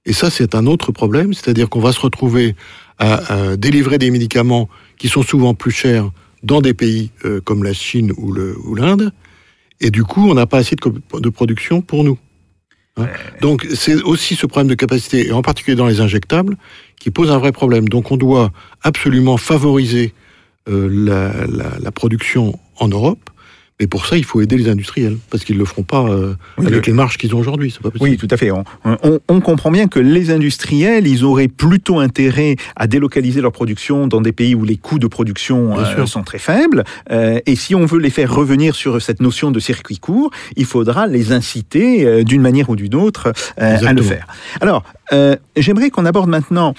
Et 0.06 0.12
ça, 0.13 0.30
c'est 0.30 0.54
un 0.56 0.65
autre 0.65 0.91
problème, 0.91 1.34
c'est-à-dire 1.34 1.69
qu'on 1.69 1.80
va 1.80 1.93
se 1.93 2.00
retrouver 2.00 2.56
à, 3.00 3.52
à 3.52 3.56
délivrer 3.58 3.98
des 4.00 4.12
médicaments 4.12 4.67
qui 4.98 5.08
sont 5.08 5.22
souvent 5.24 5.54
plus 5.54 5.72
chers 5.72 6.10
dans 6.43 6.60
des 6.60 6.74
pays 6.74 7.12
euh, 7.24 7.39
comme 7.39 7.63
la 7.63 7.72
Chine 7.74 8.12
ou 8.17 8.34
l'Inde, 8.76 9.13
et 9.81 9.91
du 9.91 10.03
coup, 10.03 10.29
on 10.29 10.33
n'a 10.33 10.45
pas 10.45 10.57
assez 10.59 10.75
de, 10.75 11.29
production 11.29 11.81
pour 11.81 12.03
nous. 12.03 12.17
Hein. 12.97 13.07
Donc, 13.41 13.67
c'est 13.75 14.01
aussi 14.03 14.36
ce 14.36 14.45
problème 14.45 14.67
de 14.69 14.75
capacité, 14.75 15.27
et 15.27 15.31
en 15.31 15.41
particulier 15.41 15.75
dans 15.75 15.88
les 15.88 15.99
injectables, 15.99 16.57
qui 16.99 17.12
pose 17.12 17.31
un 17.31 17.38
vrai 17.38 17.51
problème. 17.51 17.89
Donc, 17.89 18.12
on 18.12 18.17
doit 18.17 18.51
absolument 18.81 19.38
favoriser 19.38 20.13
euh, 20.69 20.88
la, 20.91 21.45
la- 21.47 21.79
la 21.79 21.91
production 21.91 22.57
en 22.77 22.88
Europe, 22.88 23.29
mais 23.84 23.88
pour 23.88 24.06
ça, 24.06 24.15
il 24.15 24.24
faut 24.24 24.39
aider 24.39 24.56
les 24.56 24.69
industriels, 24.69 25.17
parce 25.30 25.43
qu'ils 25.43 25.56
ne 25.56 25.60
le 25.60 25.65
feront 25.65 25.84
pas 25.84 26.04
euh, 26.06 26.36
Oui, 26.58 26.67
avec 26.67 26.86
le- 26.86 26.91
les 26.91 26.96
marges 26.96 27.17
qu'ils 27.17 27.36
ont 27.36 27.39
aujourd'hui. 27.39 27.76
Oui, 28.00 28.15
tout 28.15 28.30
à 28.32 28.38
fait. 28.38 28.50
On, 28.50 28.63
on- 28.86 29.19
on 29.28 29.41
comprend 29.41 29.72
bien 29.72 29.89
que 29.89 30.00
les 30.00 30.32
industriels, 30.32 31.06
ils 31.06 31.26
auraient 31.26 31.50
plutôt 31.50 32.00
intérêt 32.00 32.56
à 32.78 32.88
délocaliser 32.88 33.41
leur 33.41 33.52
production 33.52 34.08
dans 34.08 34.22
des 34.22 34.32
pays 34.32 34.56
où 34.56 34.63
les 34.63 34.78
coûts 34.78 35.00
de 35.00 35.08
production 35.08 35.78
euh, 35.78 36.06
sont 36.06 36.24
très 36.24 36.39
faibles. 36.39 36.86
Euh, 37.12 37.39
et 37.46 37.58
si 37.58 37.76
on 37.76 37.86
veut 37.86 38.00
les 38.00 38.10
faire 38.10 38.34
revenir 38.34 38.74
sur 38.74 39.02
cette 39.02 39.19
notion 39.22 39.52
de 39.52 39.60
circuit 39.60 39.98
court, 39.98 40.32
il 40.56 40.65
faudra 40.65 41.06
les 41.08 41.34
inciter 41.34 42.06
euh, 42.06 42.24
d'une 42.24 42.41
manière 42.41 42.69
ou 42.69 42.78
d'une 42.78 42.96
autre 42.96 43.34
euh, 43.60 43.78
à 43.86 43.91
le 43.91 44.02
faire. 44.02 44.28
Alors, 44.62 44.84
euh, 45.12 45.36
j'aimerais 45.58 45.89
qu'on 45.89 46.06
aborde 46.06 46.30
maintenant. 46.30 46.74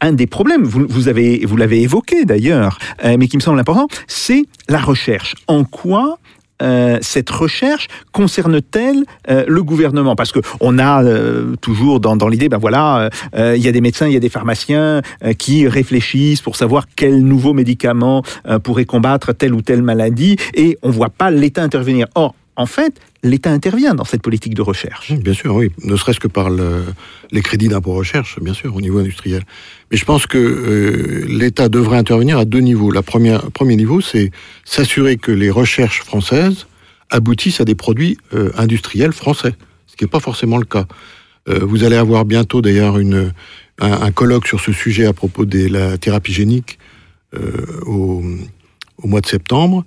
Un 0.00 0.12
des 0.12 0.26
problèmes, 0.26 0.64
vous, 0.64 0.86
vous 0.88 1.08
avez, 1.08 1.44
l'avez 1.56 1.82
évoqué 1.82 2.24
d'ailleurs, 2.24 2.78
euh, 3.04 3.16
mais 3.18 3.28
qui 3.28 3.36
me 3.36 3.42
semble 3.42 3.58
important, 3.58 3.88
c'est 4.06 4.44
la 4.68 4.78
recherche. 4.78 5.34
En 5.46 5.64
quoi 5.64 6.18
euh, 6.62 6.98
cette 7.02 7.28
recherche 7.28 7.86
concerne-t-elle 8.12 9.04
euh, 9.28 9.44
le 9.46 9.62
gouvernement? 9.62 10.16
Parce 10.16 10.32
que 10.32 10.40
on 10.60 10.78
a 10.78 11.02
toujours 11.60 12.00
dans, 12.00 12.28
l'idée, 12.28 12.48
ben 12.48 12.58
voilà, 12.58 13.10
il 13.36 13.62
y 13.62 13.68
a 13.68 13.72
des 13.72 13.80
médecins, 13.80 14.06
il 14.06 14.12
y 14.12 14.16
a 14.16 14.20
des 14.20 14.28
pharmaciens 14.28 15.02
qui 15.38 15.68
réfléchissent 15.68 16.42
pour 16.42 16.56
savoir 16.56 16.86
quel 16.94 17.22
nouveau 17.22 17.52
médicament 17.52 18.22
pourrait 18.62 18.84
combattre 18.84 19.32
telle 19.32 19.54
ou 19.54 19.62
telle 19.62 19.82
maladie, 19.82 20.36
et 20.54 20.78
on 20.82 20.90
voit 20.90 21.10
pas 21.10 21.30
l'État 21.30 21.62
intervenir. 21.62 22.06
Or, 22.14 22.34
en 22.56 22.66
fait, 22.66 23.00
l'État 23.22 23.50
intervient 23.50 23.94
dans 23.94 24.04
cette 24.04 24.22
politique 24.22 24.54
de 24.54 24.62
recherche. 24.62 25.12
Bien 25.12 25.34
sûr, 25.34 25.54
oui. 25.54 25.70
Ne 25.84 25.96
serait-ce 25.96 26.20
que 26.20 26.28
par 26.28 26.48
le- 26.50 26.84
les 27.32 27.42
crédits 27.42 27.68
d'impôt 27.68 27.92
recherche, 27.92 28.38
bien 28.40 28.54
sûr, 28.54 28.74
au 28.74 28.80
niveau 28.80 28.98
industriel. 28.98 29.42
Mais 29.90 29.96
je 29.96 30.04
pense 30.04 30.26
que 30.26 30.38
euh, 30.38 31.26
l'État 31.28 31.68
devrait 31.68 31.98
intervenir 31.98 32.38
à 32.38 32.44
deux 32.44 32.60
niveaux. 32.60 32.90
Le 32.90 33.02
premier, 33.02 33.38
niveau, 33.76 34.00
c'est 34.00 34.30
s'assurer 34.64 35.16
que 35.16 35.32
les 35.32 35.50
recherches 35.50 36.02
françaises 36.02 36.66
aboutissent 37.10 37.60
à 37.60 37.64
des 37.64 37.74
produits 37.74 38.16
euh, 38.32 38.50
industriels 38.56 39.12
français, 39.12 39.54
ce 39.86 39.96
qui 39.96 40.04
n'est 40.04 40.10
pas 40.10 40.20
forcément 40.20 40.56
le 40.58 40.64
cas. 40.64 40.86
Euh, 41.48 41.60
vous 41.62 41.84
allez 41.84 41.96
avoir 41.96 42.24
bientôt 42.24 42.62
d'ailleurs 42.62 42.96
un, 42.96 43.30
un 43.80 44.10
colloque 44.12 44.46
sur 44.46 44.60
ce 44.60 44.72
sujet 44.72 45.06
à 45.06 45.12
propos 45.12 45.44
de 45.44 45.68
la 45.68 45.98
thérapie 45.98 46.32
génique 46.32 46.78
au, 47.86 48.22
au 49.02 49.06
mois 49.08 49.20
de 49.20 49.26
septembre, 49.26 49.84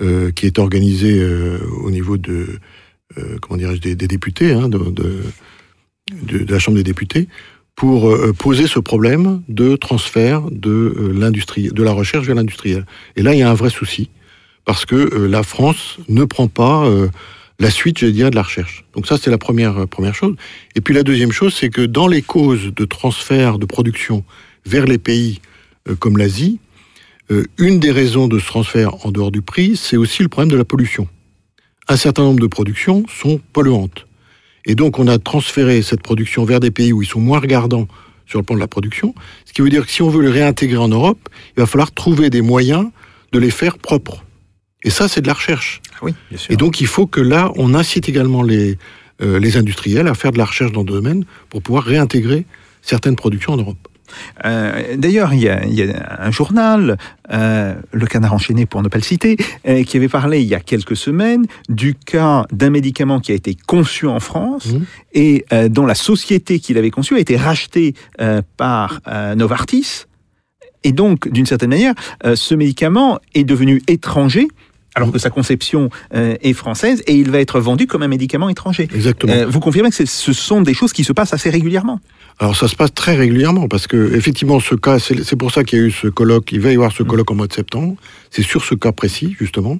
euh, 0.00 0.32
qui 0.32 0.46
est 0.46 0.58
organisé 0.58 1.20
euh, 1.20 1.60
au 1.84 1.88
niveau 1.92 2.16
de, 2.16 2.58
euh, 3.16 3.36
comment 3.40 3.56
dirais-je, 3.56 3.80
des, 3.80 3.94
députés, 3.94 4.52
hein, 4.52 4.68
de, 4.68 5.22
la 6.48 6.58
Chambre 6.58 6.76
des 6.76 6.82
députés, 6.82 7.28
pour 7.76 8.12
poser 8.36 8.66
ce 8.66 8.80
problème 8.80 9.42
de 9.48 9.76
transfert 9.76 10.50
de 10.50 11.12
la 11.78 11.92
recherche 11.92 12.26
vers 12.26 12.34
l'industriel. 12.34 12.86
Et 13.14 13.22
là, 13.22 13.34
il 13.34 13.38
y 13.38 13.42
a 13.42 13.50
un 13.50 13.54
vrai 13.54 13.70
souci, 13.70 14.10
parce 14.64 14.84
que 14.84 14.96
la 14.96 15.44
France 15.44 15.98
ne 16.08 16.24
prend 16.24 16.48
pas 16.48 16.88
la 17.60 17.70
suite, 17.70 17.98
je 17.98 18.06
dirais, 18.06 18.30
de 18.30 18.36
la 18.36 18.42
recherche. 18.42 18.84
Donc 18.94 19.06
ça, 19.06 19.16
c'est 19.16 19.30
la 19.30 19.38
première, 19.38 19.86
chose. 20.12 20.34
Et 20.74 20.80
puis 20.80 20.92
la 20.92 21.04
deuxième 21.04 21.32
chose, 21.32 21.54
c'est 21.54 21.68
que 21.68 21.82
dans 21.82 22.08
les 22.08 22.22
causes 22.22 22.72
de 22.74 22.84
transfert 22.84 23.58
de 23.58 23.66
production 23.66 24.24
vers 24.66 24.86
les 24.86 24.98
pays 24.98 25.40
comme 26.00 26.16
l'Asie, 26.18 26.58
euh, 27.30 27.44
une 27.58 27.80
des 27.80 27.90
raisons 27.90 28.28
de 28.28 28.38
ce 28.38 28.46
transfert 28.46 29.06
en 29.06 29.10
dehors 29.10 29.30
du 29.30 29.42
prix, 29.42 29.76
c'est 29.76 29.96
aussi 29.96 30.22
le 30.22 30.28
problème 30.28 30.50
de 30.50 30.56
la 30.56 30.64
pollution. 30.64 31.08
Un 31.88 31.96
certain 31.96 32.22
nombre 32.22 32.40
de 32.40 32.46
productions 32.46 33.04
sont 33.08 33.40
polluantes. 33.52 34.06
Et 34.66 34.74
donc, 34.74 34.98
on 34.98 35.08
a 35.08 35.18
transféré 35.18 35.82
cette 35.82 36.02
production 36.02 36.44
vers 36.44 36.60
des 36.60 36.70
pays 36.70 36.92
où 36.92 37.02
ils 37.02 37.08
sont 37.08 37.20
moins 37.20 37.38
regardants 37.38 37.86
sur 38.26 38.38
le 38.38 38.44
plan 38.44 38.54
de 38.54 38.60
la 38.60 38.68
production. 38.68 39.14
Ce 39.44 39.52
qui 39.52 39.60
veut 39.60 39.68
dire 39.68 39.84
que 39.84 39.92
si 39.92 40.02
on 40.02 40.08
veut 40.08 40.22
les 40.22 40.30
réintégrer 40.30 40.78
en 40.78 40.88
Europe, 40.88 41.28
il 41.56 41.60
va 41.60 41.66
falloir 41.66 41.92
trouver 41.92 42.30
des 42.30 42.40
moyens 42.40 42.88
de 43.32 43.38
les 43.38 43.50
faire 43.50 43.78
propres. 43.78 44.24
Et 44.82 44.90
ça, 44.90 45.08
c'est 45.08 45.20
de 45.20 45.26
la 45.26 45.34
recherche. 45.34 45.82
Ah 45.94 45.98
oui, 46.02 46.14
bien 46.30 46.38
sûr. 46.38 46.52
Et 46.52 46.56
donc, 46.56 46.80
il 46.80 46.86
faut 46.86 47.06
que 47.06 47.20
là, 47.20 47.52
on 47.56 47.74
incite 47.74 48.08
également 48.08 48.42
les, 48.42 48.78
euh, 49.22 49.38
les 49.38 49.56
industriels 49.56 50.08
à 50.08 50.14
faire 50.14 50.32
de 50.32 50.38
la 50.38 50.44
recherche 50.44 50.72
dans 50.72 50.80
le 50.80 50.86
domaine 50.86 51.24
pour 51.48 51.62
pouvoir 51.62 51.84
réintégrer 51.84 52.46
certaines 52.82 53.16
productions 53.16 53.52
en 53.52 53.56
Europe. 53.58 53.88
Euh, 54.44 54.96
D'ailleurs, 54.96 55.32
il, 55.34 55.40
y 55.42 55.48
a- 55.48 55.64
il 55.64 55.74
y 55.74 55.82
a 55.82 56.18
un 56.20 56.30
journal, 56.30 56.96
euh, 57.32 57.74
Le 57.92 58.06
Canard 58.06 58.34
enchaîné 58.34 58.66
pour 58.66 58.82
ne 58.82 58.88
pas 58.88 58.98
le 58.98 59.02
citer, 59.04 59.36
euh, 59.68 59.82
qui 59.84 59.96
avait 59.96 60.08
parlé 60.08 60.40
il 60.42 60.48
y 60.48 60.54
a 60.54 60.60
quelques 60.60 60.96
semaines 60.96 61.44
du 61.68 61.94
cas 61.94 62.46
d'un 62.52 62.70
médicament 62.70 63.20
qui 63.20 63.32
a 63.32 63.34
été 63.34 63.56
conçu 63.66 64.06
en 64.06 64.20
France 64.20 64.68
et 65.12 65.44
dont 65.70 65.86
la 65.86 65.94
société 65.94 66.58
qui 66.60 66.74
l'avait 66.74 66.90
conçu 66.90 67.14
a 67.16 67.18
été 67.18 67.36
rachetée 67.36 67.94
par 68.56 69.00
Novartis. 69.36 70.04
Et 70.82 70.92
donc, 70.92 71.28
d'une 71.30 71.46
certaine 71.46 71.70
manière, 71.70 71.94
ce 72.34 72.54
médicament 72.54 73.18
est 73.34 73.44
devenu 73.44 73.82
étranger. 73.88 74.48
Alors 74.96 75.10
que 75.10 75.18
sa 75.18 75.28
conception 75.28 75.90
euh, 76.14 76.36
est 76.40 76.52
française 76.52 77.02
et 77.08 77.14
il 77.16 77.28
va 77.28 77.40
être 77.40 77.58
vendu 77.58 77.88
comme 77.88 78.04
un 78.04 78.08
médicament 78.08 78.48
étranger. 78.48 78.86
Exactement. 78.94 79.32
Euh, 79.32 79.44
vous 79.44 79.58
confirmez 79.58 79.90
que 79.90 80.06
ce 80.06 80.32
sont 80.32 80.62
des 80.62 80.72
choses 80.72 80.92
qui 80.92 81.02
se 81.02 81.12
passent 81.12 81.34
assez 81.34 81.50
régulièrement 81.50 81.98
Alors 82.40 82.56
ça 82.56 82.66
se 82.66 82.74
passe 82.74 82.92
très 82.92 83.14
régulièrement 83.14 83.68
parce 83.68 83.86
que 83.86 84.14
effectivement 84.14 84.58
ce 84.60 84.74
cas, 84.74 84.98
c'est 84.98 85.36
pour 85.36 85.52
ça 85.52 85.62
qu'il 85.64 85.78
y 85.78 85.82
a 85.82 85.84
eu 85.86 85.90
ce 85.90 86.08
colloque, 86.08 86.50
il 86.52 86.60
va 86.60 86.70
y 86.70 86.74
avoir 86.74 86.92
ce 86.92 87.02
colloque 87.02 87.30
en 87.30 87.34
mois 87.34 87.46
de 87.46 87.52
septembre. 87.52 87.96
C'est 88.30 88.42
sur 88.42 88.64
ce 88.64 88.74
cas 88.74 88.92
précis 88.92 89.36
justement. 89.38 89.78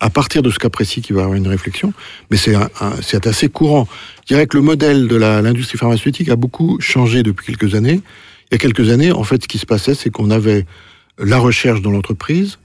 À 0.00 0.10
partir 0.10 0.42
de 0.42 0.50
ce 0.50 0.58
cas 0.58 0.68
précis 0.68 1.00
qu'il 1.00 1.14
va 1.14 1.22
y 1.22 1.24
avoir 1.24 1.38
une 1.38 1.48
réflexion, 1.48 1.94
mais 2.30 2.36
c'est 2.36 3.26
assez 3.26 3.48
courant. 3.48 3.88
Je 4.22 4.34
dirais 4.34 4.46
que 4.46 4.56
le 4.56 4.62
modèle 4.62 5.08
de 5.08 5.16
l'industrie 5.16 5.78
pharmaceutique 5.78 6.28
a 6.28 6.36
beaucoup 6.36 6.78
changé 6.80 7.22
depuis 7.22 7.54
quelques 7.54 7.74
années. 7.74 8.02
Il 8.50 8.54
y 8.54 8.54
a 8.56 8.58
quelques 8.58 8.90
années, 8.90 9.12
en 9.12 9.24
fait, 9.24 9.42
ce 9.42 9.48
qui 9.48 9.56
se 9.56 9.64
passait, 9.64 9.94
c'est 9.94 10.10
qu'on 10.10 10.30
avait 10.30 10.66
la 11.18 11.38
recherche 11.38 11.80
dans 11.80 11.90
l'entreprise, 11.90 12.58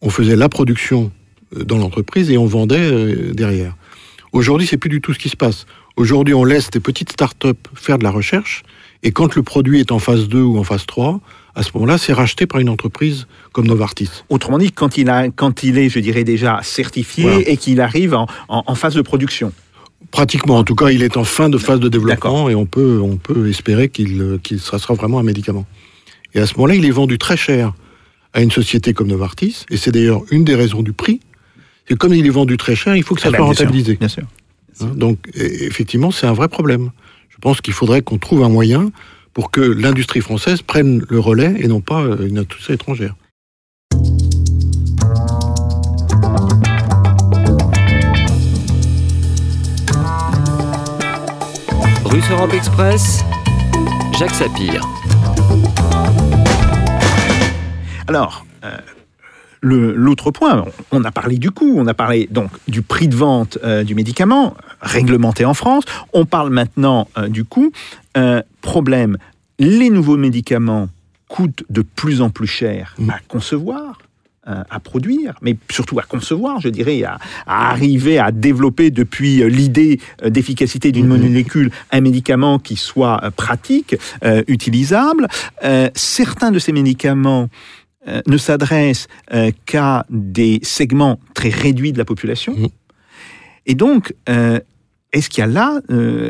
on 0.00 0.10
faisait 0.10 0.36
la 0.36 0.48
production 0.48 1.12
euh, 1.56 1.64
dans 1.64 1.76
l'entreprise 1.76 2.30
et 2.30 2.38
on 2.38 2.46
vendait 2.46 2.78
euh, 2.78 3.32
derrière. 3.34 3.76
Aujourd'hui, 4.32 4.66
c'est 4.66 4.76
plus 4.76 4.90
du 4.90 5.00
tout 5.00 5.12
ce 5.12 5.18
qui 5.18 5.28
se 5.28 5.36
passe. 5.36 5.66
Aujourd'hui, 5.96 6.34
on 6.34 6.44
laisse 6.44 6.70
des 6.70 6.80
petites 6.80 7.12
start-up 7.12 7.58
faire 7.74 7.98
de 7.98 8.04
la 8.04 8.10
recherche 8.10 8.62
et 9.06 9.12
quand 9.12 9.36
le 9.36 9.42
produit 9.44 9.78
est 9.78 9.92
en 9.92 9.98
phase 10.00 10.26
2 10.28 10.40
ou 10.42 10.58
en 10.58 10.64
phase 10.64 10.84
3, 10.86 11.20
à 11.54 11.62
ce 11.62 11.70
moment-là, 11.74 11.96
c'est 11.96 12.12
racheté 12.12 12.44
par 12.46 12.60
une 12.60 12.68
entreprise 12.68 13.26
comme 13.52 13.66
Novartis. 13.66 14.10
Autrement 14.28 14.58
dit, 14.58 14.72
quand 14.72 14.98
il, 14.98 15.08
a, 15.08 15.28
quand 15.30 15.62
il 15.62 15.78
est, 15.78 15.88
je 15.88 16.00
dirais 16.00 16.24
déjà, 16.24 16.58
certifié 16.62 17.22
Voilà. 17.24 17.48
et 17.48 17.56
qu'il 17.56 17.80
arrive 17.80 18.14
en, 18.14 18.26
en- 18.48 18.64
en 18.66 18.74
phase 18.74 18.94
de 18.94 19.02
production. 19.02 19.52
Pratiquement, 20.10 20.56
en 20.58 20.64
tout 20.64 20.74
cas, 20.74 20.90
il 20.90 21.02
est 21.02 21.16
en 21.16 21.24
fin 21.24 21.48
de 21.48 21.56
phase 21.56 21.78
de 21.80 21.88
développement 21.88 22.50
et 22.50 22.54
on 22.56 22.66
peut, 22.66 23.00
on 23.02 23.16
peut 23.16 23.48
espérer 23.48 23.88
qu'il 23.88 24.38
qu'il 24.42 24.60
sera, 24.60 24.78
vraiment 24.94 25.18
un 25.18 25.22
médicament. 25.22 25.66
Et 26.34 26.40
à 26.40 26.46
ce 26.46 26.54
moment-là, 26.54 26.74
il 26.74 26.84
est 26.84 26.90
vendu 26.90 27.16
très 27.16 27.36
cher 27.36 27.72
à 28.34 28.42
une 28.42 28.50
société 28.50 28.92
comme 28.92 29.06
Novartis, 29.06 29.64
et 29.70 29.76
c'est 29.76 29.92
d'ailleurs 29.92 30.22
une 30.30 30.44
des 30.44 30.54
raisons 30.56 30.82
du 30.82 30.92
prix. 30.92 31.20
C'est 31.88 31.96
comme 31.96 32.12
il 32.12 32.26
est 32.26 32.30
vendu 32.30 32.56
très 32.56 32.74
cher, 32.76 32.96
il 32.96 33.02
faut 33.04 33.14
que 33.14 33.20
ça 33.22 33.28
Ah 33.28 33.30
ben, 33.32 33.38
soit 33.38 33.46
bien 33.46 33.54
sûr, 33.54 33.64
rentabilisé. 33.64 33.94
Bien 33.96 34.08
sûr. 34.08 34.24
Hein, 34.80 34.90
Donc, 34.94 35.18
effectivement, 35.34 36.10
c'est 36.10 36.26
un 36.26 36.32
vrai 36.34 36.48
problème. 36.48 36.90
Je 37.36 37.40
pense 37.42 37.60
qu'il 37.60 37.74
faudrait 37.74 38.00
qu'on 38.00 38.16
trouve 38.16 38.42
un 38.42 38.48
moyen 38.48 38.90
pour 39.34 39.50
que 39.50 39.60
l'industrie 39.60 40.22
française 40.22 40.62
prenne 40.62 41.04
le 41.10 41.20
relais 41.20 41.54
et 41.58 41.68
non 41.68 41.82
pas 41.82 42.00
euh, 42.00 42.26
une 42.26 42.38
industrie 42.38 42.72
étrangère. 42.72 43.14
Russe 52.06 52.30
Europe 52.30 52.54
Express, 52.54 53.22
Jacques 54.18 54.34
Sapir. 54.34 54.88
Alors, 58.08 58.46
euh, 58.64 58.78
l'autre 59.74 60.30
point, 60.30 60.64
on 60.92 61.04
a 61.04 61.10
parlé 61.10 61.38
du 61.38 61.50
coût, 61.50 61.74
on 61.76 61.86
a 61.86 61.94
parlé 61.94 62.28
donc 62.30 62.50
du 62.68 62.82
prix 62.82 63.08
de 63.08 63.16
vente 63.16 63.58
euh, 63.64 63.84
du 63.84 63.94
médicament, 63.94 64.54
réglementé 64.80 65.44
en 65.44 65.54
France. 65.54 65.84
On 66.12 66.24
parle 66.26 66.50
maintenant 66.50 67.08
euh, 67.18 67.28
du 67.28 67.44
coût. 67.44 67.72
Euh, 68.16 68.42
problème, 68.62 69.16
les 69.58 69.90
nouveaux 69.90 70.16
médicaments 70.16 70.88
coûtent 71.28 71.64
de 71.70 71.82
plus 71.82 72.20
en 72.22 72.30
plus 72.30 72.46
cher 72.46 72.94
Mm. 72.98 73.10
à 73.10 73.18
concevoir. 73.28 73.98
euh, 74.48 74.62
à 74.70 74.78
produire, 74.78 75.34
mais 75.42 75.56
surtout 75.72 75.98
à 75.98 76.02
concevoir, 76.04 76.60
je 76.60 76.68
dirais, 76.68 77.02
à, 77.02 77.18
à 77.48 77.68
arriver 77.72 78.20
à 78.20 78.30
développer 78.30 78.92
depuis 78.92 79.42
l'idée 79.50 79.98
d'efficacité 80.24 80.92
d'une 80.92 81.08
Mhm. 81.08 81.18
molécule 81.20 81.72
un 81.90 82.00
médicament 82.00 82.60
qui 82.60 82.76
soit 82.76 83.20
pratique, 83.36 83.96
euh, 84.24 84.44
utilisable. 84.46 85.26
Euh, 85.64 85.90
certains 85.96 86.52
de 86.52 86.60
ces 86.60 86.70
médicaments 86.70 87.48
euh, 88.08 88.20
ne 88.26 88.36
s'adressent 88.36 89.08
euh, 89.32 89.50
qu'à 89.64 90.06
des 90.10 90.60
segments 90.62 91.18
très 91.34 91.48
réduits 91.48 91.92
de 91.92 91.98
la 91.98 92.04
population. 92.04 92.54
Mhm. 92.56 92.68
Et 93.66 93.74
donc, 93.74 94.14
euh, 94.28 94.60
est-ce 95.12 95.28
qu'il 95.28 95.40
y 95.40 95.44
a 95.44 95.46
là, 95.46 95.80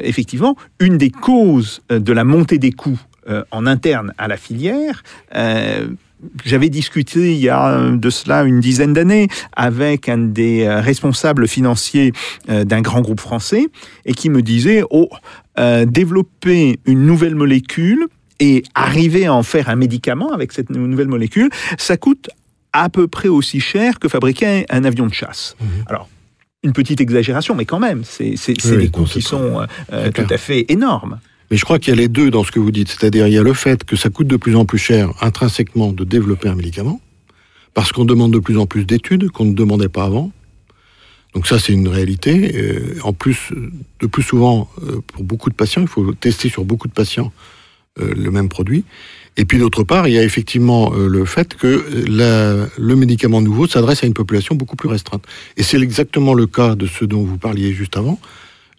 effectivement, 0.05 0.55
une 0.79 0.97
des 0.97 1.11
causes 1.11 1.83
de 1.91 2.13
la 2.13 2.23
montée 2.23 2.59
des 2.59 2.71
coûts 2.71 3.01
en 3.51 3.67
interne 3.67 4.13
à 4.17 4.29
la 4.29 4.37
filière? 4.37 5.03
J'avais 6.45 6.69
discuté 6.69 7.33
il 7.33 7.41
y 7.41 7.49
a 7.49 7.91
de 7.91 8.11
cela 8.11 8.45
une 8.45 8.61
dizaine 8.61 8.93
d'années 8.93 9.27
avec 9.57 10.09
un 10.09 10.19
des 10.19 10.69
responsables 10.69 11.49
financiers 11.49 12.13
d'un 12.47 12.81
grand 12.81 13.01
groupe 13.01 13.21
français 13.21 13.67
et 14.05 14.15
qui 14.15 14.31
me 14.31 14.41
disait 14.41 14.85
oh 14.91 15.09
euh, 15.59 15.87
développer 15.87 16.79
une 16.85 17.07
nouvelle 17.07 17.35
molécule 17.35 18.09
et 18.41 18.63
arriver 18.75 19.27
à 19.27 19.35
en 19.35 19.43
faire 19.43 19.69
un 19.69 19.77
médicament 19.77 20.33
avec 20.33 20.53
cette 20.53 20.71
nou- 20.71 20.87
nouvelle 20.87 21.09
molécule, 21.09 21.49
ça 21.79 21.97
coûte 21.97 22.29
à 22.73 22.89
peu 22.89 23.09
près 23.09 23.29
aussi 23.29 23.61
cher 23.61 23.99
que 23.99 24.09
fabriquer 24.09 24.67
un 24.69 24.85
avion 24.85 25.07
de 25.07 25.15
chasse. 25.15 25.57
Mhm. 25.61 25.67
Alors, 25.87 26.09
une 26.63 26.73
petite 26.73 27.01
exagération, 27.01 27.55
mais 27.55 27.65
quand 27.65 27.79
même, 27.79 28.03
c'est 28.05 28.35
Oui, 28.65 28.77
des 28.77 28.89
coûts 28.89 29.05
qui 29.05 29.23
sont 29.23 29.61
euh, 29.61 29.67
euh, 29.93 30.11
tout 30.11 30.27
à 30.29 30.37
fait 30.37 30.67
énormes. 30.69 31.19
Mais 31.51 31.57
je 31.57 31.65
crois 31.65 31.79
qu'il 31.79 31.95
y 31.95 31.97
a 31.97 32.01
les 32.01 32.09
deux 32.09 32.31
dans 32.31 32.43
ce 32.43 32.51
que 32.51 32.59
vous 32.59 32.73
dites. 32.73 32.89
C'est-à-dire, 32.89 33.29
il 33.29 33.33
y 33.33 33.39
a 33.39 33.43
le 33.43 33.55
fait 33.55 33.85
que 33.85 33.95
ça 33.95 34.11
coûte 34.11 34.27
de 34.27 34.37
plus 34.37 34.57
en 34.57 34.65
plus 34.65 34.79
cher 34.79 35.11
intrinsèquement 35.21 35.93
de 35.93 36.03
développer 36.05 36.49
un 36.49 36.57
médicament, 36.57 37.01
parce 37.73 37.93
qu'on 37.93 38.05
demande 38.05 38.33
de 38.33 38.39
plus 38.41 38.59
en 38.59 38.67
plus 38.67 38.85
d'études 38.85 39.31
qu'on 39.31 39.45
ne 39.45 39.55
demandait 39.55 39.89
pas 39.89 40.05
avant. 40.05 40.33
Donc 41.35 41.47
ça, 41.47 41.59
c'est 41.59 41.73
une 41.73 41.87
réalité. 41.89 42.53
Euh, 42.57 42.99
en 43.05 43.13
plus, 43.13 43.53
de 44.01 44.07
plus 44.07 44.23
souvent, 44.23 44.69
pour 45.07 45.23
beaucoup 45.23 45.51
de 45.51 45.55
patients, 45.55 45.83
il 45.83 45.89
faut 45.89 46.13
tester 46.15 46.49
sur 46.49 46.65
beaucoup 46.65 46.89
de 46.89 46.93
patients 46.95 47.33
le 47.97 48.31
même 48.31 48.49
produit. 48.49 48.85
Et 49.37 49.45
puis 49.45 49.59
d'autre 49.59 49.85
part, 49.85 50.09
il 50.09 50.15
y 50.15 50.19
a 50.19 50.23
effectivement 50.23 50.93
euh, 50.95 51.09
le 51.09 51.25
fait 51.27 51.55
que 51.55 51.85
euh, 51.93 52.67
le 52.79 52.97
médicament 52.97 53.43
nouveau 53.43 53.67
s'adresse 53.67 54.03
à 54.03 54.07
une 54.07 54.15
population 54.15 54.55
beaucoup 54.55 54.77
plus 54.77 54.89
restreinte. 54.89 55.25
Et 55.57 55.63
c'est 55.63 55.81
exactement 55.81 56.33
le 56.33 56.47
cas 56.47 56.75
de 56.75 56.87
ce 56.87 57.05
dont 57.05 57.23
vous 57.23 57.37
parliez 57.37 57.73
juste 57.75 57.99
avant, 57.99 58.19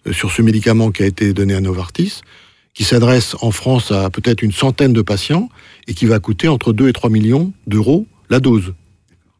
euh, 0.06 0.12
sur 0.12 0.32
ce 0.32 0.42
médicament 0.42 0.90
qui 0.90 1.04
a 1.04 1.06
été 1.06 1.32
donné 1.32 1.54
à 1.54 1.60
Novartis, 1.60 2.22
qui 2.74 2.82
s'adresse 2.82 3.36
en 3.40 3.52
France 3.52 3.92
à 3.92 4.10
peut-être 4.10 4.42
une 4.42 4.52
centaine 4.52 4.92
de 4.92 5.02
patients 5.02 5.48
et 5.86 5.94
qui 5.94 6.06
va 6.06 6.18
coûter 6.18 6.48
entre 6.48 6.72
2 6.72 6.88
et 6.88 6.92
3 6.92 7.08
millions 7.08 7.52
d'euros 7.68 8.06
la 8.28 8.40
dose. 8.40 8.74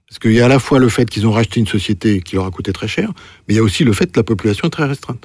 Parce 0.09 0.21
qu'il 0.21 0.33
y 0.33 0.41
a 0.41 0.47
à 0.47 0.49
la 0.49 0.59
fois 0.59 0.79
le 0.79 0.89
fait 0.89 1.11
qu'ils 1.11 1.27
ont 1.27 1.33
racheté 1.33 1.61
une 1.61 1.67
société 1.67 2.23
qui 2.23 2.37
leur 2.37 2.47
a 2.47 2.51
coûté 2.51 2.73
très 2.73 2.89
cher, 2.89 3.13
mais 3.47 3.55
il 3.55 3.57
y 3.57 3.61
a 3.61 3.63
aussi 3.63 3.85
le 3.85 3.93
fait 3.93 4.07
que 4.07 4.19
la 4.19 4.25
population 4.25 4.69
est 4.69 4.71
très 4.71 4.87
restreinte. 4.87 5.25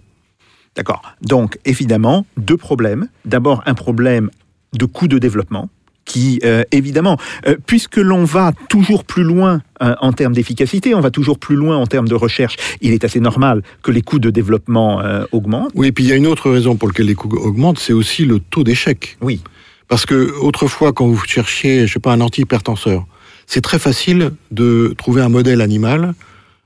D'accord. 0.75 1.03
Donc, 1.21 1.59
évidemment, 1.65 2.25
deux 2.35 2.57
problèmes. 2.57 3.07
D'abord, 3.25 3.61
un 3.67 3.75
problème 3.75 4.31
de 4.73 4.85
coût 4.85 5.07
de 5.07 5.17
développement 5.17 5.69
qui, 6.05 6.39
euh, 6.43 6.63
évidemment, 6.71 7.17
euh, 7.47 7.55
puisque 7.65 7.97
l'on 7.97 8.25
va 8.25 8.51
toujours 8.69 9.05
plus 9.05 9.23
loin 9.23 9.61
euh, 9.81 9.95
en 10.01 10.13
termes 10.13 10.33
d'efficacité, 10.33 10.93
on 10.95 10.99
va 10.99 11.11
toujours 11.11 11.39
plus 11.39 11.55
loin 11.55 11.77
en 11.77 11.85
termes 11.85 12.07
de 12.07 12.15
recherche, 12.15 12.57
il 12.81 12.93
est 12.93 13.03
assez 13.03 13.19
normal 13.19 13.63
que 13.81 13.91
les 13.91 14.01
coûts 14.01 14.19
de 14.19 14.29
développement 14.29 15.01
augmentent. 15.31 15.71
Oui, 15.75 15.87
et 15.87 15.91
puis 15.91 16.03
il 16.03 16.09
y 16.09 16.13
a 16.13 16.15
une 16.15 16.27
autre 16.27 16.49
raison 16.51 16.75
pour 16.75 16.87
laquelle 16.87 17.05
les 17.05 17.15
coûts 17.15 17.29
augmentent, 17.35 17.79
c'est 17.79 17.93
aussi 17.93 18.25
le 18.25 18.39
taux 18.39 18.63
d'échec. 18.63 19.17
Oui. 19.21 19.41
Parce 19.87 20.05
que 20.05 20.31
autrefois, 20.39 20.93
quand 20.93 21.07
vous 21.07 21.21
cherchiez, 21.25 21.87
je 21.87 21.93
sais 21.93 21.99
pas, 21.99 22.13
un 22.13 22.21
antihypertenseur, 22.21 23.05
c'est 23.45 23.61
très 23.61 23.79
facile 23.79 24.31
de 24.51 24.93
trouver 24.97 25.21
un 25.21 25.29
modèle 25.29 25.61
animal 25.61 26.13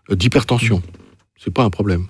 d'hypertension. 0.10 0.82
C'est 1.38 1.54
pas 1.54 1.64
un 1.64 1.70
problème. 1.70 2.06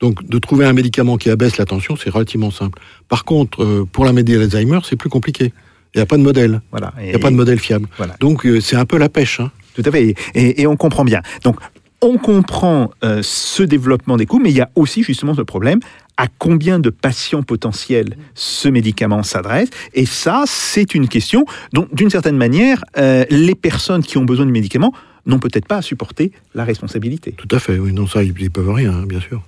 Donc, 0.00 0.26
de 0.28 0.38
trouver 0.38 0.66
un 0.66 0.72
médicament 0.72 1.16
qui 1.16 1.30
abaisse 1.30 1.56
la 1.56 1.64
tension, 1.64 1.96
c'est 1.96 2.10
relativement 2.10 2.50
simple. 2.50 2.78
Par 3.08 3.24
contre, 3.24 3.62
euh, 3.64 3.88
pour 3.90 4.04
la 4.04 4.12
maladie 4.12 4.34
d'Alzheimer, 4.34 4.80
c'est 4.84 4.96
plus 4.96 5.08
compliqué. 5.08 5.52
Il 5.94 5.98
n'y 5.98 6.02
a 6.02 6.06
pas 6.06 6.18
de 6.18 6.22
modèle. 6.22 6.60
Voilà. 6.70 6.92
Il 7.00 7.06
n'y 7.08 7.14
a 7.14 7.18
pas 7.18 7.30
de 7.30 7.36
modèle 7.36 7.58
fiable. 7.58 7.88
Voilà. 7.96 8.14
Donc, 8.20 8.44
euh, 8.44 8.60
c'est 8.60 8.76
un 8.76 8.84
peu 8.84 8.98
la 8.98 9.08
pêche. 9.08 9.40
hein. 9.40 9.50
Tout 9.74 9.82
à 9.86 9.90
fait. 9.90 10.14
Et, 10.34 10.60
et 10.60 10.66
on 10.66 10.76
comprend 10.76 11.04
bien. 11.04 11.22
Donc, 11.44 11.56
on 12.02 12.18
comprend 12.18 12.90
euh, 13.04 13.20
ce 13.22 13.62
développement 13.62 14.18
des 14.18 14.26
coûts, 14.26 14.38
mais 14.38 14.50
il 14.50 14.56
y 14.56 14.60
a 14.60 14.68
aussi 14.74 15.02
justement 15.02 15.34
ce 15.34 15.40
problème 15.40 15.80
à 16.18 16.26
combien 16.28 16.78
de 16.78 16.90
patients 16.90 17.42
potentiels 17.42 18.16
ce 18.34 18.68
médicament 18.68 19.22
s'adresse. 19.22 19.70
Et 19.94 20.04
ça, 20.06 20.44
c'est 20.46 20.94
une 20.94 21.08
question 21.08 21.46
dont, 21.72 21.88
d'une 21.92 22.10
certaine 22.10 22.36
manière, 22.36 22.84
euh, 22.98 23.24
les 23.30 23.54
personnes 23.54 24.02
qui 24.02 24.18
ont 24.18 24.24
besoin 24.24 24.44
de 24.46 24.50
médicaments 24.50 24.92
n'ont 25.24 25.38
peut-être 25.38 25.66
pas 25.66 25.78
à 25.78 25.82
supporter 25.82 26.32
la 26.54 26.64
responsabilité. 26.64 27.32
Tout 27.32 27.48
à 27.50 27.58
fait, 27.58 27.78
oui, 27.78 27.92
non, 27.94 28.06
ça, 28.06 28.22
ils, 28.22 28.34
ils 28.38 28.50
peuvent 28.50 28.70
rien, 28.70 28.92
hein, 28.92 29.06
bien 29.06 29.20
sûr. 29.20 29.42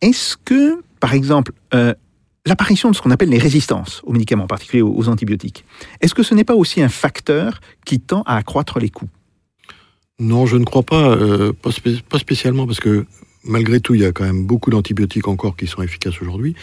Est-ce 0.00 0.36
que, 0.36 0.82
par 0.98 1.14
exemple, 1.14 1.52
euh, 1.74 1.94
l'apparition 2.46 2.90
de 2.90 2.96
ce 2.96 3.02
qu'on 3.02 3.10
appelle 3.10 3.28
les 3.28 3.38
résistances 3.38 4.00
aux 4.04 4.12
médicaments, 4.12 4.44
en 4.44 4.48
particulier 4.48 4.82
aux, 4.82 5.08
antibiotiques, 5.08 5.64
est-ce 6.00 6.14
que 6.14 6.22
ce 6.22 6.34
n'est 6.34 6.44
pas 6.44 6.54
aussi 6.54 6.82
un 6.82 6.88
facteur 6.88 7.60
qui 7.84 8.00
tend 8.00 8.22
à 8.22 8.36
accroître 8.36 8.78
les 8.78 8.88
coûts? 8.88 9.08
Non, 10.18 10.46
je 10.46 10.56
ne 10.56 10.64
crois 10.64 10.82
pas, 10.82 11.10
euh, 11.10 11.52
pas, 11.52 11.70
spé- 11.70 12.02
pas 12.08 12.18
spécialement, 12.18 12.66
parce 12.66 12.80
que 12.80 13.06
malgré 13.44 13.80
tout, 13.80 13.94
il 13.94 14.02
y 14.02 14.04
a 14.04 14.12
quand 14.12 14.24
même 14.24 14.46
beaucoup 14.46 14.70
d'antibiotiques 14.70 15.28
encore 15.28 15.56
qui 15.56 15.66
sont 15.66 15.82
efficaces 15.82 16.20
aujourd'hui. 16.20 16.54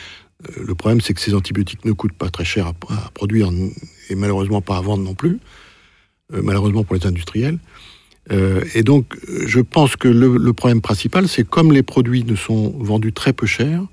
Euh, 0.48 0.64
le 0.64 0.76
problème, 0.76 1.02
c'est 1.02 1.14
que 1.14 1.22
ces 1.22 1.34
antibiotiques 1.34 1.86
ne 1.86 1.92
coûtent 1.92 2.14
pas 2.14 2.30
très 2.30 2.46
cher 2.46 2.68
à, 2.68 2.74
produire 3.14 3.52
et 4.10 4.16
malheureusement 4.16 4.62
pas 4.62 4.78
à 4.78 4.82
vendre 4.82 5.04
non 5.04 5.16
plus, 5.16 5.40
malheureusement 6.32 6.84
pour 6.84 6.96
les 6.96 7.06
industriels. 7.08 7.58
Euh, 8.32 8.64
et 8.74 8.84
donc, 8.84 9.18
je 9.46 9.60
pense 9.60 9.96
que 9.96 10.08
le, 10.08 10.38
le 10.38 10.54
problème 10.54 10.82
principal, 10.82 11.28
c'est 11.28 11.48
comme 11.48 11.72
les 11.72 11.84
produits 11.84 12.24
ne 12.24 12.36
sont 12.36 12.74
vendus 12.78 13.14
très 13.14 13.34
peu 13.34 13.46
cher, 13.46 13.84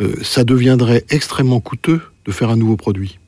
euh, 0.00 0.14
ça 0.22 0.44
deviendrait 0.44 1.04
extrêmement 1.10 1.60
coûteux 1.60 2.00
de 2.24 2.32
faire 2.32 2.50
un 2.50 2.56
nouveau 2.56 2.76
produit. 2.76 3.18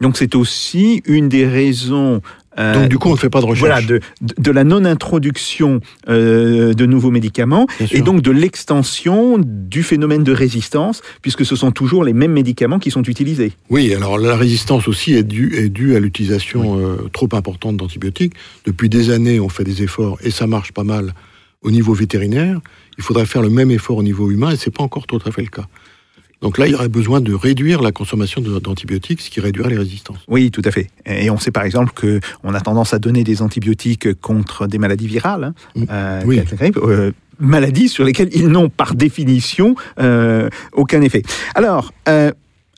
Donc 0.00 0.16
c'est 0.16 0.34
aussi 0.34 1.02
une 1.06 1.28
des 1.28 1.46
raisons 1.46 2.20
euh, 2.58 2.74
Donc, 2.74 2.88
du 2.88 2.98
coup, 2.98 3.08
on 3.08 3.12
ne 3.12 3.16
fait 3.18 3.30
pas 3.30 3.40
de 3.40 3.46
recherche. 3.46 3.60
voilà, 3.68 3.80
de, 3.86 4.00
de- 4.20 4.34
de 4.38 4.50
la 4.50 4.64
non-introduction 4.64 5.80
euh, 6.08 6.72
de 6.74 6.86
nouveaux 6.86 7.10
médicaments 7.10 7.66
Bien 7.78 7.86
sûr. 7.86 7.98
et 7.98 8.02
donc 8.02 8.22
de 8.22 8.30
l'extension 8.30 9.38
du 9.38 9.82
phénomène 9.82 10.24
de 10.24 10.32
résistance, 10.32 11.02
puisque 11.22 11.44
ce 11.44 11.54
sont 11.56 11.70
toujours 11.70 12.04
les 12.04 12.12
mêmes 12.12 12.32
médicaments 12.32 12.78
qui 12.78 12.90
sont 12.90 13.02
utilisés. 13.02 13.52
Oui, 13.70 13.92
alors 13.94 14.18
la 14.18 14.36
résistance 14.36 14.88
aussi 14.88 15.14
est 15.14 15.22
due, 15.22 15.54
est 15.56 15.68
due 15.68 15.96
à 15.96 16.00
l'utilisation 16.00 16.78
euh, 16.78 16.96
trop 17.12 17.28
importante 17.32 17.76
d'antibiotiques. 17.76 18.34
Depuis 18.64 18.88
des 18.88 19.10
années, 19.10 19.38
on 19.40 19.48
fait 19.48 19.64
des 19.64 19.82
efforts 19.82 20.18
et 20.22 20.30
ça 20.30 20.46
marche 20.46 20.72
pas 20.72 20.84
mal 20.84 21.14
au 21.62 21.70
niveau 21.70 21.94
vétérinaire. 21.94 22.60
Il 22.98 23.04
faudrait 23.04 23.26
faire 23.26 23.42
le 23.42 23.50
même 23.50 23.70
effort 23.70 23.98
au 23.98 24.02
niveau 24.02 24.30
humain 24.30 24.50
et 24.52 24.56
c'est 24.56 24.70
pas 24.74 24.82
encore 24.82 25.06
tout 25.06 25.18
à 25.26 25.30
fait 25.30 25.42
le 25.42 25.48
cas. 25.48 25.66
Donc 26.42 26.58
là, 26.58 26.66
il 26.66 26.72
y 26.72 26.74
aurait 26.74 26.88
besoin 26.88 27.20
de 27.20 27.32
réduire 27.32 27.80
la 27.82 27.92
consommation 27.92 28.40
d'antibiotiques, 28.42 29.20
ce 29.22 29.30
qui 29.30 29.40
réduirait 29.40 29.70
les 29.70 29.78
résistances. 29.78 30.18
Oui, 30.28 30.50
tout 30.50 30.62
à 30.64 30.70
fait. 30.70 30.88
Et 31.06 31.30
on 31.30 31.38
sait 31.38 31.50
par 31.50 31.64
exemple 31.64 31.92
que 31.94 32.20
on 32.44 32.52
a 32.54 32.60
tendance 32.60 32.92
à 32.94 32.98
donner 32.98 33.24
des 33.24 33.40
antibiotiques 33.42 34.14
contre 34.20 34.66
des 34.66 34.78
maladies 34.78 35.06
virales, 35.08 35.44
hein, 35.44 35.54
Mm. 35.74 35.84
euh, 35.90 36.22
Oui. 36.26 36.40
euh, 36.76 37.12
maladies 37.38 37.88
sur 37.88 38.04
lesquelles 38.04 38.30
ils 38.32 38.48
n'ont 38.48 38.68
par 38.68 38.94
définition 38.94 39.74
euh, 39.98 40.48
aucun 40.72 41.00
effet. 41.02 41.22
Alors, 41.54 41.92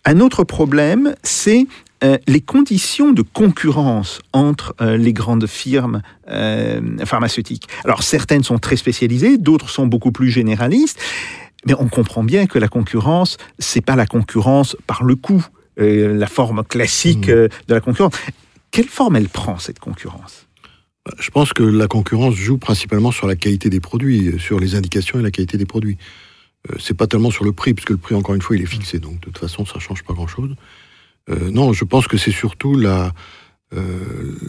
un 0.04 0.20
autre 0.20 0.44
problème, 0.44 1.14
c'est 1.22 1.66
euh, 2.04 2.16
les 2.28 2.40
conditions 2.40 3.10
de 3.12 3.22
concurrence 3.22 4.20
entre 4.32 4.74
euh, 4.80 4.96
les 4.96 5.12
grandes 5.12 5.48
firmes 5.48 6.00
euh, 6.30 6.80
pharmaceutiques. 7.04 7.66
Alors, 7.84 8.04
certaines 8.04 8.44
sont 8.44 8.58
très 8.58 8.76
spécialisées, 8.76 9.36
d'autres 9.36 9.68
sont 9.68 9.86
beaucoup 9.88 10.12
plus 10.12 10.30
généralistes. 10.30 11.00
Mais 11.66 11.74
on 11.78 11.88
comprend 11.88 12.22
bien 12.24 12.46
que 12.46 12.58
la 12.58 12.68
concurrence, 12.68 13.36
c'est 13.58 13.80
pas 13.84 13.96
la 13.96 14.06
concurrence 14.06 14.76
par 14.86 15.02
le 15.04 15.16
coût, 15.16 15.44
euh, 15.80 16.14
la 16.14 16.26
forme 16.26 16.62
classique 16.64 17.28
Mhm. 17.28 17.34
euh, 17.34 17.48
de 17.68 17.74
la 17.74 17.80
concurrence. 17.80 18.14
Quelle 18.70 18.86
forme 18.88 19.16
elle 19.16 19.28
prend 19.28 19.58
cette 19.58 19.78
concurrence? 19.78 20.46
Je 21.18 21.30
pense 21.30 21.52
que 21.54 21.62
la 21.62 21.86
concurrence 21.86 22.34
joue 22.34 22.58
principalement 22.58 23.10
sur 23.10 23.26
la 23.26 23.34
qualité 23.34 23.70
des 23.70 23.80
produits, 23.80 24.28
euh, 24.28 24.38
sur 24.38 24.60
les 24.60 24.74
indications 24.74 25.18
et 25.18 25.22
la 25.22 25.30
qualité 25.30 25.56
des 25.56 25.64
produits. 25.66 25.96
Euh, 26.70 26.76
c'est 26.78 26.94
pas 26.96 27.06
tellement 27.06 27.30
sur 27.30 27.44
le 27.44 27.52
prix, 27.52 27.72
puisque 27.74 27.90
le 27.90 27.96
prix, 27.96 28.14
encore 28.14 28.34
une 28.34 28.42
fois, 28.42 28.56
il 28.56 28.62
est 28.62 28.66
fixé, 28.66 28.98
donc 28.98 29.14
de 29.14 29.24
toute 29.26 29.38
façon, 29.38 29.64
ça 29.64 29.78
change 29.78 30.02
pas 30.04 30.12
grand-chose. 30.14 30.54
Non, 31.52 31.74
je 31.74 31.84
pense 31.84 32.08
que 32.08 32.16
c'est 32.16 32.30
surtout 32.32 32.74
la, 32.74 33.12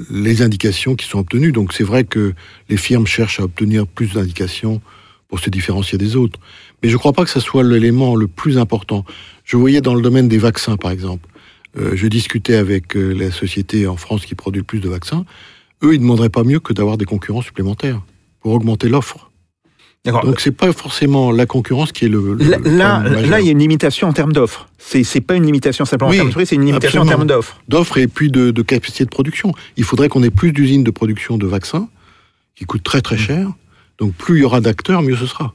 les 0.09 0.41
indications 0.41 0.95
qui 0.95 1.05
sont 1.05 1.19
obtenues. 1.19 1.51
Donc 1.51 1.73
c'est 1.73 1.83
vrai 1.83 2.05
que 2.05 2.33
les 2.69 2.77
firmes 2.77 3.05
cherchent 3.05 3.41
à 3.41 3.43
obtenir 3.43 3.85
plus 3.85 4.13
d'indications 4.13 4.81
pour 5.29 5.39
se 5.39 5.49
différencier 5.49 5.97
des 5.97 6.15
autres. 6.17 6.39
Mais 6.83 6.89
je 6.89 6.95
ne 6.95 6.99
crois 6.99 7.13
pas 7.13 7.23
que 7.23 7.29
ce 7.29 7.39
soit 7.39 7.63
l'élément 7.63 8.15
le 8.15 8.27
plus 8.27 8.57
important. 8.57 9.05
Je 9.45 9.55
voyais 9.55 9.79
dans 9.79 9.93
le 9.93 10.01
domaine 10.01 10.27
des 10.27 10.39
vaccins, 10.39 10.75
par 10.75 10.91
exemple. 10.91 11.29
Euh, 11.77 11.91
je 11.95 12.07
discutais 12.07 12.55
avec 12.55 12.97
euh, 12.97 13.13
la 13.13 13.31
société 13.31 13.87
en 13.87 13.95
France 13.95 14.25
qui 14.25 14.35
produit 14.35 14.59
le 14.59 14.65
plus 14.65 14.79
de 14.79 14.89
vaccins. 14.89 15.23
Eux, 15.83 15.93
ils 15.93 15.97
ne 15.99 16.03
demanderaient 16.03 16.29
pas 16.29 16.43
mieux 16.43 16.59
que 16.59 16.73
d'avoir 16.73 16.97
des 16.97 17.05
concurrents 17.05 17.43
supplémentaires 17.43 18.01
pour 18.41 18.53
augmenter 18.53 18.89
l'offre. 18.89 19.29
Donc 20.05 20.39
c'est 20.39 20.51
pas 20.51 20.71
forcément 20.71 21.29
la 21.29 21.45
concurrence 21.45 21.91
qui 21.91 22.05
est 22.05 22.09
le, 22.09 22.33
le 22.33 22.45
Là, 22.49 23.03
le 23.03 23.29
là, 23.29 23.41
il 23.41 23.45
y 23.45 23.49
a 23.49 23.51
une 23.51 23.59
limitation 23.59 24.07
en 24.07 24.13
termes 24.13 24.31
d'offres. 24.31 24.67
C'est, 24.77 25.03
c'est 25.03 25.19
pas 25.21 25.35
une 25.35 25.45
limitation 25.45 25.83
simplement 25.83 26.09
Oui, 26.09 26.15
en 26.17 26.19
termes 26.19 26.29
de 26.29 26.33
prix, 26.33 26.45
c'est 26.45 26.55
une 26.55 26.65
limitation 26.65 27.01
absolument. 27.01 27.23
en 27.23 27.27
termes 27.27 27.27
d'offres. 27.27 27.61
d'offres 27.67 27.97
et 27.97 28.07
puis 28.07 28.31
de, 28.31 28.49
de 28.51 28.61
capacité 28.61 29.03
de 29.03 29.09
production. 29.09 29.51
Il 29.75 29.83
faudrait 29.83 30.07
qu'on 30.07 30.23
ait 30.23 30.29
plus 30.31 30.53
d'usines 30.53 30.85
de 30.85 30.91
production 30.91 31.37
de 31.37 31.45
vaccins 31.45 31.89
qui 32.55 32.63
coûtent 32.63 32.83
très 32.83 33.01
très 33.01 33.17
cher. 33.17 33.49
Donc 33.99 34.13
plus 34.13 34.37
il 34.39 34.41
y 34.41 34.45
aura 34.45 34.61
d'acteurs, 34.61 35.01
mieux 35.01 35.15
ce 35.15 35.25
sera. 35.25 35.53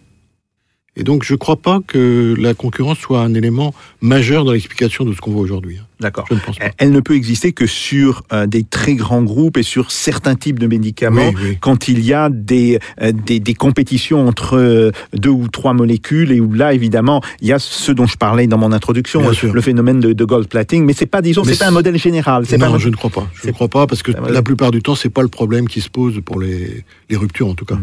Et 0.97 1.03
donc 1.03 1.25
je 1.25 1.33
ne 1.33 1.39
crois 1.39 1.57
pas 1.57 1.81
que 1.85 2.37
la 2.39 2.55
concurrence 2.55 2.99
soit 2.99 3.21
un 3.21 3.35
élément 3.35 3.75
majeur 4.01 4.45
dans 4.45 4.53
l'explication 4.53 5.05
de 5.05 5.13
ce 5.13 5.21
qu'on 5.21 5.33
voit 5.33 5.41
aujourd'hui. 5.43 5.79
hein. 5.79 5.87
D'accord. 5.99 6.25
Je 6.29 6.35
ne 6.35 6.39
pense 6.39 6.57
pas. 6.57 6.67
Elle 6.79 6.93
ne 6.93 7.01
peut 7.01 7.17
exister 7.17 7.51
que 7.53 7.67
sur 7.67 8.23
euh, 8.33 8.47
des 8.47 8.63
très 8.63 8.95
grands 8.95 9.23
groupes 9.25 9.57
et 9.57 9.65
sur 9.65 9.91
certains 9.91 10.37
types 10.37 10.61
de 10.61 10.69
médicaments. 10.69 11.31
Oui, 11.31 11.43
oui. 11.43 11.59
Quand 11.61 11.89
il 11.89 12.05
y 12.05 12.13
a 12.13 12.29
des, 12.31 12.79
euh, 13.03 13.11
des, 13.11 13.41
des 13.41 13.55
compétitions 13.55 14.29
entre 14.29 14.57
euh, 14.57 14.93
deux 15.15 15.31
ou 15.31 15.49
trois 15.49 15.73
molécules 15.73 16.31
et 16.31 16.41
où 16.41 16.53
là, 16.53 16.75
évidemment, 16.75 17.23
il 17.41 17.49
y 17.49 17.53
a 17.53 17.59
ce 17.59 17.91
dont 17.91 18.07
je 18.07 18.17
parlais 18.17 18.47
dans 18.47 18.59
mon 18.59 18.71
introduction, 18.71 19.23
le 19.53 19.61
phénomène 19.61 19.99
de, 19.99 20.13
de 20.13 20.25
gold 20.25 20.47
plating. 20.47 20.85
Mais 20.85 20.93
c'est 20.93 21.07
pas, 21.07 21.23
disons, 21.23 21.43
c'est 21.43 21.59
pas 21.59 21.67
un 21.69 21.73
modèle 21.73 21.99
général. 21.99 22.45
C'est 22.47 22.57
pas 22.57 22.67
un 22.67 22.71
Non, 22.71 22.79
je 22.79 22.89
ne 22.91 22.95
crois 22.95 23.11
pas. 23.11 23.29
Je 23.35 23.49
ne 23.49 23.53
crois 23.53 23.69
pas 23.69 23.89
parce 23.89 24.05
que 24.05 24.13
la 24.13 24.43
plupart 24.43 24.71
du 24.71 24.81
temps, 24.81 24.95
c'est 24.95 25.11
pas 25.11 25.23
le 25.23 25.29
problème 25.29 25.67
qui 25.67 25.81
se 25.81 25.89
pose 25.89 26.21
pour 26.25 26.39
les, 26.39 26.85
les 27.11 27.17
ruptures 27.17 27.49
en 27.49 27.55
tout 27.57 27.65
cas. 27.65 27.79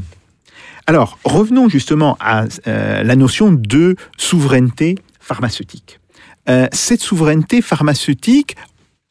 Alors, 0.87 1.19
revenons 1.23 1.69
justement 1.69 2.17
à 2.19 2.45
euh, 2.67 3.03
la 3.03 3.15
notion 3.15 3.51
de 3.51 3.95
souveraineté 4.17 4.95
pharmaceutique. 5.19 5.99
Euh, 6.49 6.67
cette 6.71 7.01
souveraineté 7.01 7.61
pharmaceutique, 7.61 8.55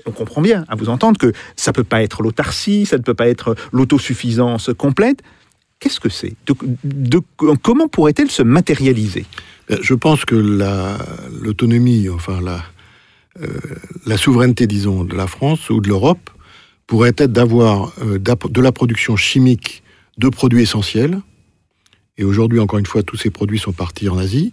on 0.06 0.10
comprend 0.10 0.42
bien, 0.42 0.64
à 0.68 0.74
vous 0.74 0.88
entendre, 0.88 1.18
que 1.18 1.32
ça 1.56 1.70
ne 1.70 1.74
peut 1.74 1.84
pas 1.84 2.02
être 2.02 2.22
l'autarcie, 2.22 2.86
ça 2.86 2.98
ne 2.98 3.02
peut 3.02 3.14
pas 3.14 3.28
être 3.28 3.54
l'autosuffisance 3.72 4.70
complète. 4.76 5.20
Qu'est-ce 5.78 6.00
que 6.00 6.08
c'est? 6.10 6.34
Comment 7.62 7.88
pourrait-elle 7.88 8.30
se 8.30 8.42
matérialiser? 8.42 9.24
Euh, 9.70 9.78
Je 9.80 9.94
pense 9.94 10.24
que 10.24 10.34
la- 10.34 10.98
l'autonomie, 11.40 12.08
enfin 12.08 12.40
la, 12.42 14.16
souveraineté, 14.18 14.66
disons, 14.66 15.04
de 15.04 15.14
la 15.16 15.26
France 15.26 15.70
ou 15.70 15.80
de 15.80 15.88
l'Europe 15.88 16.28
pourrait 16.86 17.14
être 17.16 17.32
d'avoir 17.32 17.92
de 18.04 18.60
la 18.60 18.72
production 18.72 19.16
chimique 19.16 19.82
de 20.18 20.28
produits 20.28 20.62
essentiels. 20.62 21.20
Et 22.18 22.24
aujourd'hui, 22.24 22.60
encore 22.60 22.78
une 22.78 22.86
fois, 22.86 23.02
tous 23.02 23.16
ces 23.16 23.30
produits 23.30 23.58
sont 23.58 23.72
partis 23.72 24.08
en 24.08 24.18
Asie. 24.18 24.52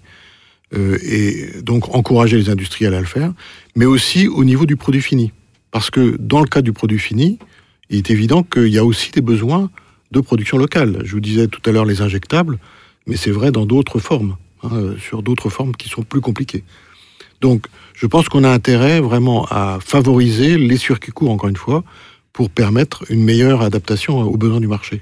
Euh, 0.74 0.98
et 1.02 1.62
donc 1.62 1.96
encourager 1.96 2.36
les 2.36 2.50
industriels 2.50 2.94
à 2.94 3.00
le 3.00 3.06
faire, 3.06 3.32
mais 3.78 3.86
aussi 3.86 4.28
au 4.28 4.44
niveau 4.44 4.66
du 4.66 4.76
produit 4.76 5.02
fini. 5.02 5.32
Parce 5.72 5.90
que 5.90 6.18
dans 6.20 6.42
le 6.42 6.48
cas 6.48 6.62
du 6.62 6.74
produit 6.74 7.00
fini, 7.00 7.40
il 7.90 7.98
est 7.98 8.12
évident 8.12 8.44
qu'il 8.44 8.68
y 8.68 8.78
a 8.78 8.84
aussi 8.84 9.12
des 9.12 9.22
besoins 9.22 9.70
de 10.12 10.20
production 10.20 10.58
locale. 10.58 11.02
Je 11.06 11.14
vous 11.14 11.22
disais 11.22 11.48
tout 11.48 11.62
à 11.66 11.72
l'heure 11.72 11.86
les 11.86 12.02
injectables, 12.02 12.58
mais 13.06 13.16
c'est 13.16 13.32
vrai 13.32 13.52
dans 13.52 13.66
d'autres 13.66 14.00
formes, 14.00 14.36
hein, 14.64 14.96
sur 15.00 15.24
d'autres 15.24 15.50
formes 15.50 15.74
qui 15.74 15.88
sont 15.88 16.04
plus 16.04 16.20
compliquées. 16.20 16.66
Donc, 17.40 17.68
je 17.94 18.06
pense 18.06 18.28
qu'on 18.28 18.44
a 18.44 18.50
intérêt 18.50 19.00
vraiment 19.00 19.46
à 19.50 19.80
favoriser 19.80 20.58
les 20.58 20.78
circuits 20.78 21.14
courts, 21.14 21.32
encore 21.32 21.50
une 21.50 21.56
fois, 21.56 21.84
pour 22.34 22.50
permettre 22.50 23.06
une 23.10 23.24
meilleure 23.24 23.62
adaptation 23.62 24.22
aux 24.22 24.38
besoins 24.38 24.60
du 24.60 24.68
marché. 24.68 25.02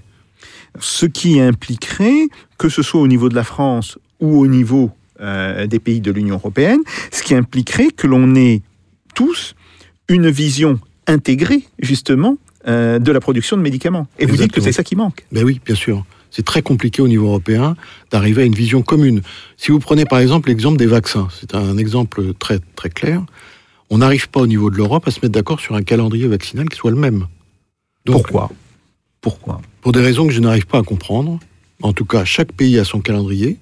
Ce 0.80 1.06
qui 1.06 1.40
impliquerait, 1.40 2.28
que 2.58 2.70
ce 2.70 2.82
soit 2.82 3.02
au 3.02 3.08
niveau 3.08 3.30
de 3.30 3.36
la 3.36 3.44
France 3.44 3.98
ou 4.20 4.40
au 4.40 4.48
niveau 4.48 4.92
euh, 5.22 5.68
des 5.68 5.80
pays 5.80 6.02
de 6.02 6.12
l'Union 6.12 6.36
européenne, 6.36 6.82
ce 7.12 7.24
qui 7.24 7.34
impliquerait 7.34 7.88
que 7.88 8.08
l'on 8.08 8.36
ait 8.36 8.62
tous 9.14 9.56
une 10.10 10.30
vision 10.30 10.80
intégrée, 11.08 11.64
justement, 11.80 12.38
euh, 12.68 13.00
de 13.00 13.12
la 13.12 13.20
production 13.20 13.58
de 13.58 13.62
médicaments. 13.62 14.08
Et 14.20 14.26
vous 14.26 14.36
dites 14.36 14.52
que 14.52 14.62
c'est 14.62 14.72
ça 14.72 14.84
qui 14.84 14.96
manque. 14.96 15.26
Ben 15.32 15.44
oui, 15.44 15.62
bien 15.66 15.76
sûr. 15.76 16.06
C'est 16.32 16.44
très 16.44 16.62
compliqué 16.62 17.02
au 17.02 17.08
niveau 17.08 17.28
européen 17.28 17.78
d'arriver 18.12 18.42
à 18.42 18.46
une 18.46 18.56
vision 18.56 18.82
commune. 18.82 19.22
Si 19.56 19.72
vous 19.72 19.80
prenez 19.80 20.04
par 20.04 20.20
exemple 20.20 20.50
l'exemple 20.50 20.78
des 20.78 20.86
vaccins, 20.86 21.30
c'est 21.40 21.56
un 21.56 21.78
exemple 21.78 22.34
très 22.34 22.60
très 22.76 22.90
clair. 22.90 23.24
On 23.90 24.00
n'arrive 24.00 24.30
pas 24.30 24.42
au 24.42 24.48
niveau 24.48 24.70
de 24.70 24.76
l'Europe 24.76 25.08
à 25.08 25.12
se 25.12 25.20
mettre 25.22 25.32
d'accord 25.32 25.62
sur 25.62 25.76
un 25.76 25.84
calendrier 25.84 26.28
vaccinal 26.28 26.68
qui 26.68 26.76
soit 26.76 26.92
le 26.92 26.98
même. 26.98 27.28
Donc, 28.06 28.24
Pourquoi? 28.24 28.52
Pourquoi 29.26 29.60
Pour 29.82 29.92
des 29.92 30.02
raisons 30.02 30.28
que 30.28 30.34
je 30.34 30.40
n'arrive 30.40 30.68
pas 30.68 30.78
à 30.78 30.84
comprendre. 30.84 31.40
En 31.82 31.94
tout 31.94 32.06
cas, 32.06 32.26
chaque 32.26 32.52
pays 32.52 32.78
a 32.78 32.84
son 32.84 33.02
calendrier. 33.02 33.58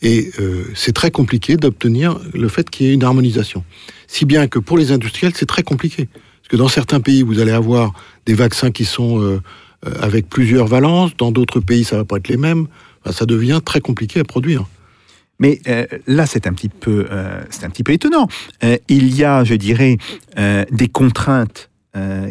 Et 0.00 0.30
euh, 0.40 0.64
c'est 0.74 0.94
très 0.94 1.10
compliqué 1.10 1.58
d'obtenir 1.58 2.18
le 2.32 2.48
fait 2.48 2.70
qu'il 2.70 2.86
y 2.86 2.88
ait 2.88 2.94
une 2.94 3.04
harmonisation. 3.04 3.62
Si 4.06 4.24
bien 4.24 4.48
que 4.48 4.58
pour 4.58 4.78
les 4.78 4.90
industriels, 4.90 5.34
c'est 5.36 5.44
très 5.44 5.62
compliqué. 5.62 6.06
Parce 6.06 6.48
que 6.48 6.56
dans 6.56 6.68
certains 6.68 7.00
pays, 7.00 7.20
vous 7.20 7.40
allez 7.40 7.52
avoir 7.52 7.92
des 8.24 8.32
vaccins 8.32 8.70
qui 8.70 8.86
sont 8.86 9.20
euh, 9.20 9.42
euh, 9.86 9.92
avec 10.00 10.30
plusieurs 10.30 10.66
valences. 10.66 11.14
Dans 11.18 11.30
d'autres 11.30 11.60
pays, 11.60 11.84
ça 11.84 11.98
va 11.98 12.06
pas 12.06 12.16
être 12.16 12.28
les 12.28 12.38
mêmes. 12.38 12.66
Enfin, 13.04 13.12
ça 13.12 13.26
devient 13.26 13.60
très 13.62 13.82
compliqué 13.82 14.20
à 14.20 14.24
produire. 14.24 14.64
Mais 15.40 15.60
euh, 15.68 15.84
là, 16.06 16.24
c'est 16.24 16.46
un 16.46 16.54
petit 16.54 16.70
peu, 16.70 17.06
euh, 17.10 17.42
c'est 17.50 17.64
un 17.64 17.70
petit 17.70 17.82
peu 17.82 17.92
étonnant. 17.92 18.28
Euh, 18.64 18.78
il 18.88 19.14
y 19.14 19.24
a, 19.24 19.44
je 19.44 19.54
dirais, 19.54 19.98
des 20.70 20.88
contraintes 20.88 21.68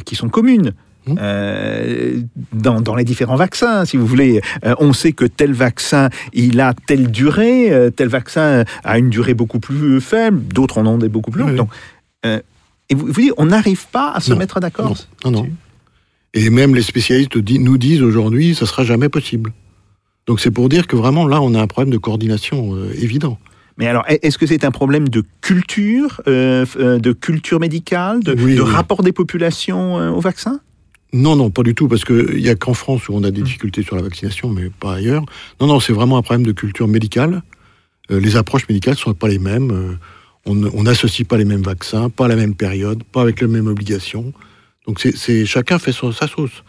qui 0.05 0.15
sont 0.15 0.29
communes. 0.29 0.73
Euh, 1.17 2.21
dans, 2.53 2.81
dans 2.81 2.95
les 2.95 3.03
différents 3.03 3.35
vaccins, 3.37 3.85
si 3.85 3.97
vous 3.97 4.05
voulez, 4.05 4.41
Euh, 4.65 4.75
on 4.79 4.93
sait 4.93 5.13
que 5.13 5.25
tel 5.25 5.53
vaccin, 5.53 6.09
il 6.33 6.59
a 6.59 6.73
telle 6.87 7.09
durée, 7.11 7.71
euh, 7.71 7.89
tel 7.89 8.07
vaccin 8.09 8.63
a 8.83 8.97
une 8.99 9.09
durée 9.09 9.33
beaucoup 9.33 9.59
plus 9.59 10.01
faible, 10.01 10.41
d'autres 10.53 10.77
en 10.79 10.85
ont 10.85 10.97
des 10.97 11.09
beaucoup 11.09 11.31
plus 11.31 11.41
longues. 11.41 11.51
Oui. 11.51 11.57
Donc, 11.57 11.69
et 12.91 12.95
vous, 12.95 13.07
vous 13.07 13.21
dites, 13.21 13.33
on 13.37 13.45
n'arrive 13.45 13.85
pas 13.91 14.11
à 14.11 14.19
se 14.19 14.31
Non, 14.31 14.37
mettre 14.37 14.59
d'accord. 14.59 14.95
Non, 15.25 15.31
non. 15.31 15.47
Et 16.33 16.49
même 16.49 16.75
les 16.75 16.81
spécialistes 16.81 17.35
nous 17.37 17.77
disent 17.77 18.01
aujourd'hui, 18.03 18.55
ça 18.55 18.65
sera 18.65 18.83
jamais 18.83 19.09
possible. 19.09 19.51
Donc 20.27 20.39
c'est 20.39 20.51
pour 20.51 20.69
dire 20.69 20.85
que 20.87 20.95
vraiment 20.95 21.25
là, 21.27 21.41
on 21.41 21.53
a 21.55 21.61
un 21.61 21.67
problème 21.67 21.91
de 21.91 21.97
coordination 21.97 22.75
évident. 22.93 23.37
Mais 23.77 23.87
alors, 23.87 24.03
est- 24.09 24.19
est-ce 24.23 24.37
que 24.37 24.45
c'est 24.45 24.63
un 24.65 24.71
problème 24.71 25.07
de 25.09 25.23
culture, 25.41 26.21
euh, 26.27 26.65
de 26.99 27.11
culture 27.13 27.59
médicale, 27.59 28.19
de, 28.21 28.33
Oui, 28.33 28.55
de 28.55 28.61
oui. 28.61 28.69
rapport 28.69 29.01
des 29.03 29.13
populations 29.13 29.97
euh, 29.97 30.09
au 30.11 30.19
vaccin? 30.19 30.59
Non, 31.11 31.35
non, 31.35 31.49
pas 31.49 31.63
du 31.63 31.73
tout, 31.73 31.87
parce 31.87 32.05
qu'il 32.05 32.35
n'y 32.37 32.49
a 32.49 32.55
qu'en 32.55 32.73
France 32.75 33.09
où 33.09 33.13
on 33.13 33.23
a 33.23 33.31
des 33.31 33.41
difficultés 33.41 33.81
sur 33.83 33.95
la 33.95 34.01
vaccination, 34.03 34.49
mais 34.49 34.69
pas 34.69 34.95
ailleurs. 34.95 35.23
Non, 35.59 35.67
non, 35.67 35.79
c'est 35.79 35.93
vraiment 35.93 36.17
un 36.17 36.21
problème 36.21 36.45
de 36.45 36.51
culture 36.51 36.87
médicale. 36.87 37.41
Euh, 38.11 38.19
les 38.19 38.35
approches 38.35 38.67
médicales 38.69 38.93
ne 38.93 38.99
sont 38.99 39.13
pas 39.13 39.27
les 39.27 39.39
mêmes. 39.39 39.71
Euh, 39.71 39.95
on 40.45 40.83
n'associe 40.83 41.27
pas 41.27 41.37
les 41.37 41.45
mêmes 41.45 41.61
vaccins, 41.61 42.09
pas 42.09 42.25
à 42.25 42.27
la 42.27 42.35
même 42.35 42.55
période, 42.55 43.03
pas 43.03 43.21
avec 43.21 43.41
les 43.41 43.47
mêmes 43.47 43.67
obligations. 43.67 44.33
Donc 44.87 44.99
c'est, 44.99 45.45
chacun 45.45 45.77
fait 45.77 45.91
son- 45.91 46.11
sa 46.11 46.27
sauce. 46.27 46.63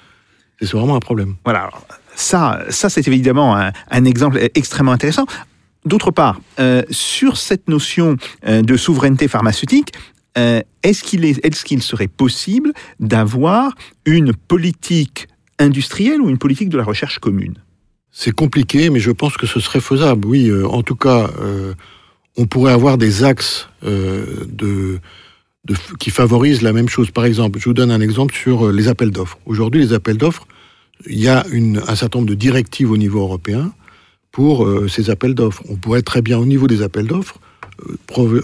C'est 0.60 0.72
vraiment 0.72 0.96
un 0.96 1.00
problème. 1.00 1.36
Voilà, 1.44 1.60
alors, 1.60 1.86
ça, 2.14 2.62
ça 2.68 2.90
c'est 2.90 3.06
évidemment 3.08 3.56
un, 3.56 3.72
un 3.90 4.04
exemple 4.04 4.38
extrêmement 4.54 4.92
intéressant. 4.92 5.24
D'autre 5.86 6.10
part, 6.10 6.38
euh, 6.58 6.82
sur 6.90 7.38
cette 7.38 7.68
notion 7.70 8.16
euh, 8.46 8.60
de 8.60 8.76
souveraineté 8.76 9.28
pharmaceutique, 9.28 9.92
euh, 10.38 10.60
est-ce 10.82 11.02
qu'il 11.64 11.82
serait 11.82 12.08
possible 12.08 12.72
d'avoir 13.00 13.74
une 14.04 14.32
politique 14.34 15.28
industrielle 15.58 16.20
ou 16.20 16.28
une 16.28 16.38
politique 16.38 16.68
de 16.68 16.76
la 16.76 16.84
recherche 16.84 17.18
commune? 17.18 17.54
C'est 18.12 18.32
compliqué, 18.32 18.90
mais 18.90 19.00
je 19.00 19.10
pense 19.10 19.36
que 19.36 19.46
ce 19.46 19.60
serait 19.60 19.80
faisable. 19.80 20.26
Oui, 20.26 20.48
euh, 20.48 20.66
en 20.66 20.82
tout 20.82 20.96
cas, 20.96 21.30
euh, 21.40 21.74
on 22.36 22.46
pourrait 22.46 22.72
avoir 22.72 22.98
des 22.98 23.24
axes 23.24 23.68
qui 25.98 26.10
favorisent 26.10 26.62
la 26.62 26.72
même 26.72 26.88
chose. 26.88 27.10
Par 27.10 27.24
exemple, 27.24 27.58
je 27.58 27.64
vous 27.64 27.74
donne 27.74 27.90
un 27.90 28.00
exemple 28.00 28.34
sur 28.34 28.70
les 28.72 28.88
appels 28.88 29.10
d'offres. 29.10 29.38
Aujourd'hui, 29.46 29.80
les 29.80 29.92
appels 29.92 30.16
d'offres, 30.16 30.46
il 31.06 31.18
y 31.18 31.28
a 31.28 31.44
un 31.44 31.94
certain 31.94 32.20
nombre 32.20 32.30
de 32.30 32.34
directives 32.34 32.90
au 32.90 32.96
niveau 32.96 33.20
européen 33.20 33.72
pour 34.32 34.68
ces 34.88 35.10
appels 35.10 35.34
d'offres. 35.34 35.62
On 35.68 35.76
pourrait 35.76 36.02
très 36.02 36.22
bien, 36.22 36.38
au 36.38 36.46
niveau 36.46 36.66
des 36.66 36.82
appels 36.82 37.06
d'offres, 37.06 37.40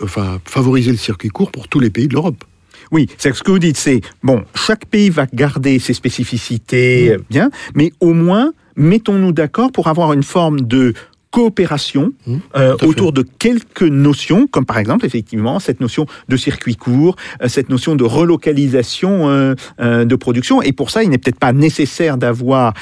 enfin, 0.03 0.39
favoriser 0.45 0.91
le 0.91 0.97
circuit 0.97 1.29
court 1.29 1.51
pour 1.51 1.69
tous 1.69 1.81
les 1.81 1.91
pays 1.91 2.09
de 2.09 2.15
l'Europe. 2.15 2.45
Oui, 2.93 3.09
c'est 3.19 3.35
ce 3.35 3.43
que 3.43 3.51
vous 3.51 3.59
dites, 3.59 3.77
c'est 3.77 4.01
bon, 4.23 4.45
chaque 4.55 4.87
pays 4.87 5.11
va 5.11 5.27
garder 5.27 5.79
ses 5.79 5.93
spécificités, 5.93 7.11
euh, 7.13 7.19
bien, 7.29 7.51
mais 7.75 7.93
au 8.01 8.13
moins 8.13 8.53
mettons-nous 8.77 9.33
d'accord 9.33 9.73
pour 9.73 9.89
avoir 9.89 10.13
une 10.13 10.23
forme 10.23 10.61
de 10.61 10.95
coopération 11.37 12.07
Mmh, 12.27 12.37
euh, 12.57 12.77
autour 12.83 13.13
de 13.13 13.23
quelques 13.23 13.83
notions, 13.83 14.47
comme 14.47 14.65
par 14.65 14.79
exemple 14.79 15.05
effectivement 15.05 15.61
cette 15.61 15.81
notion 15.81 16.07
de 16.29 16.37
circuit 16.37 16.77
court, 16.77 17.17
euh, 17.43 17.49
cette 17.49 17.69
notion 17.69 17.95
de 17.95 18.05
relocalisation 18.05 19.29
euh, 19.29 19.55
de 19.79 20.17
production. 20.17 20.63
Et 20.63 20.73
pour 20.73 20.91
ça, 20.91 21.03
il 21.03 21.11
n'est 21.11 21.19
peut-être 21.19 21.39
pas 21.39 21.53
nécessaire 21.53 22.17
d'avoir 22.17 22.75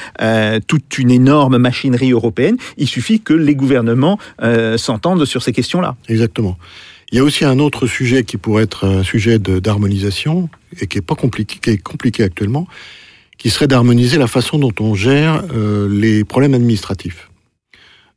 toute 0.66 0.98
une 0.98 1.10
énorme 1.10 1.58
machinerie 1.58 2.12
européenne. 2.12 2.56
Il 2.76 2.88
suffit 2.88 3.20
que 3.20 3.32
les 3.32 3.54
gouvernements 3.54 4.18
s'entendent 4.76 5.24
sur 5.24 5.42
ces 5.42 5.52
questions-là. 5.52 5.96
Exactement. 6.08 6.56
Il 7.12 7.18
y 7.18 7.20
a 7.20 7.24
aussi 7.24 7.44
un 7.44 7.58
autre 7.58 7.86
sujet 7.86 8.24
qui 8.24 8.36
pourrait 8.36 8.64
être 8.64 8.86
un 8.86 9.02
sujet 9.02 9.38
d'harmonisation 9.38 10.48
et 10.80 10.86
qui 10.86 10.98
est 10.98 11.02
pas 11.02 11.14
compliqué, 11.14 11.58
qui 11.60 11.70
est 11.70 11.82
compliqué 11.82 12.22
actuellement, 12.22 12.66
qui 13.38 13.50
serait 13.50 13.66
d'harmoniser 13.66 14.18
la 14.18 14.26
façon 14.26 14.58
dont 14.58 14.74
on 14.80 14.94
gère 14.94 15.42
les 15.88 16.24
problèmes 16.24 16.54
administratifs. 16.54 17.28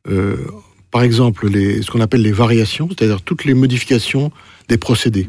Euh, 0.08 0.36
par 0.90 1.02
exemple, 1.02 1.50
ce 1.52 1.90
qu'on 1.90 2.00
appelle 2.00 2.22
les 2.22 2.32
variations, 2.32 2.88
c'est-à-dire 2.88 3.22
toutes 3.22 3.44
les 3.44 3.54
modifications 3.54 4.32
des 4.68 4.78
procédés. 4.78 5.28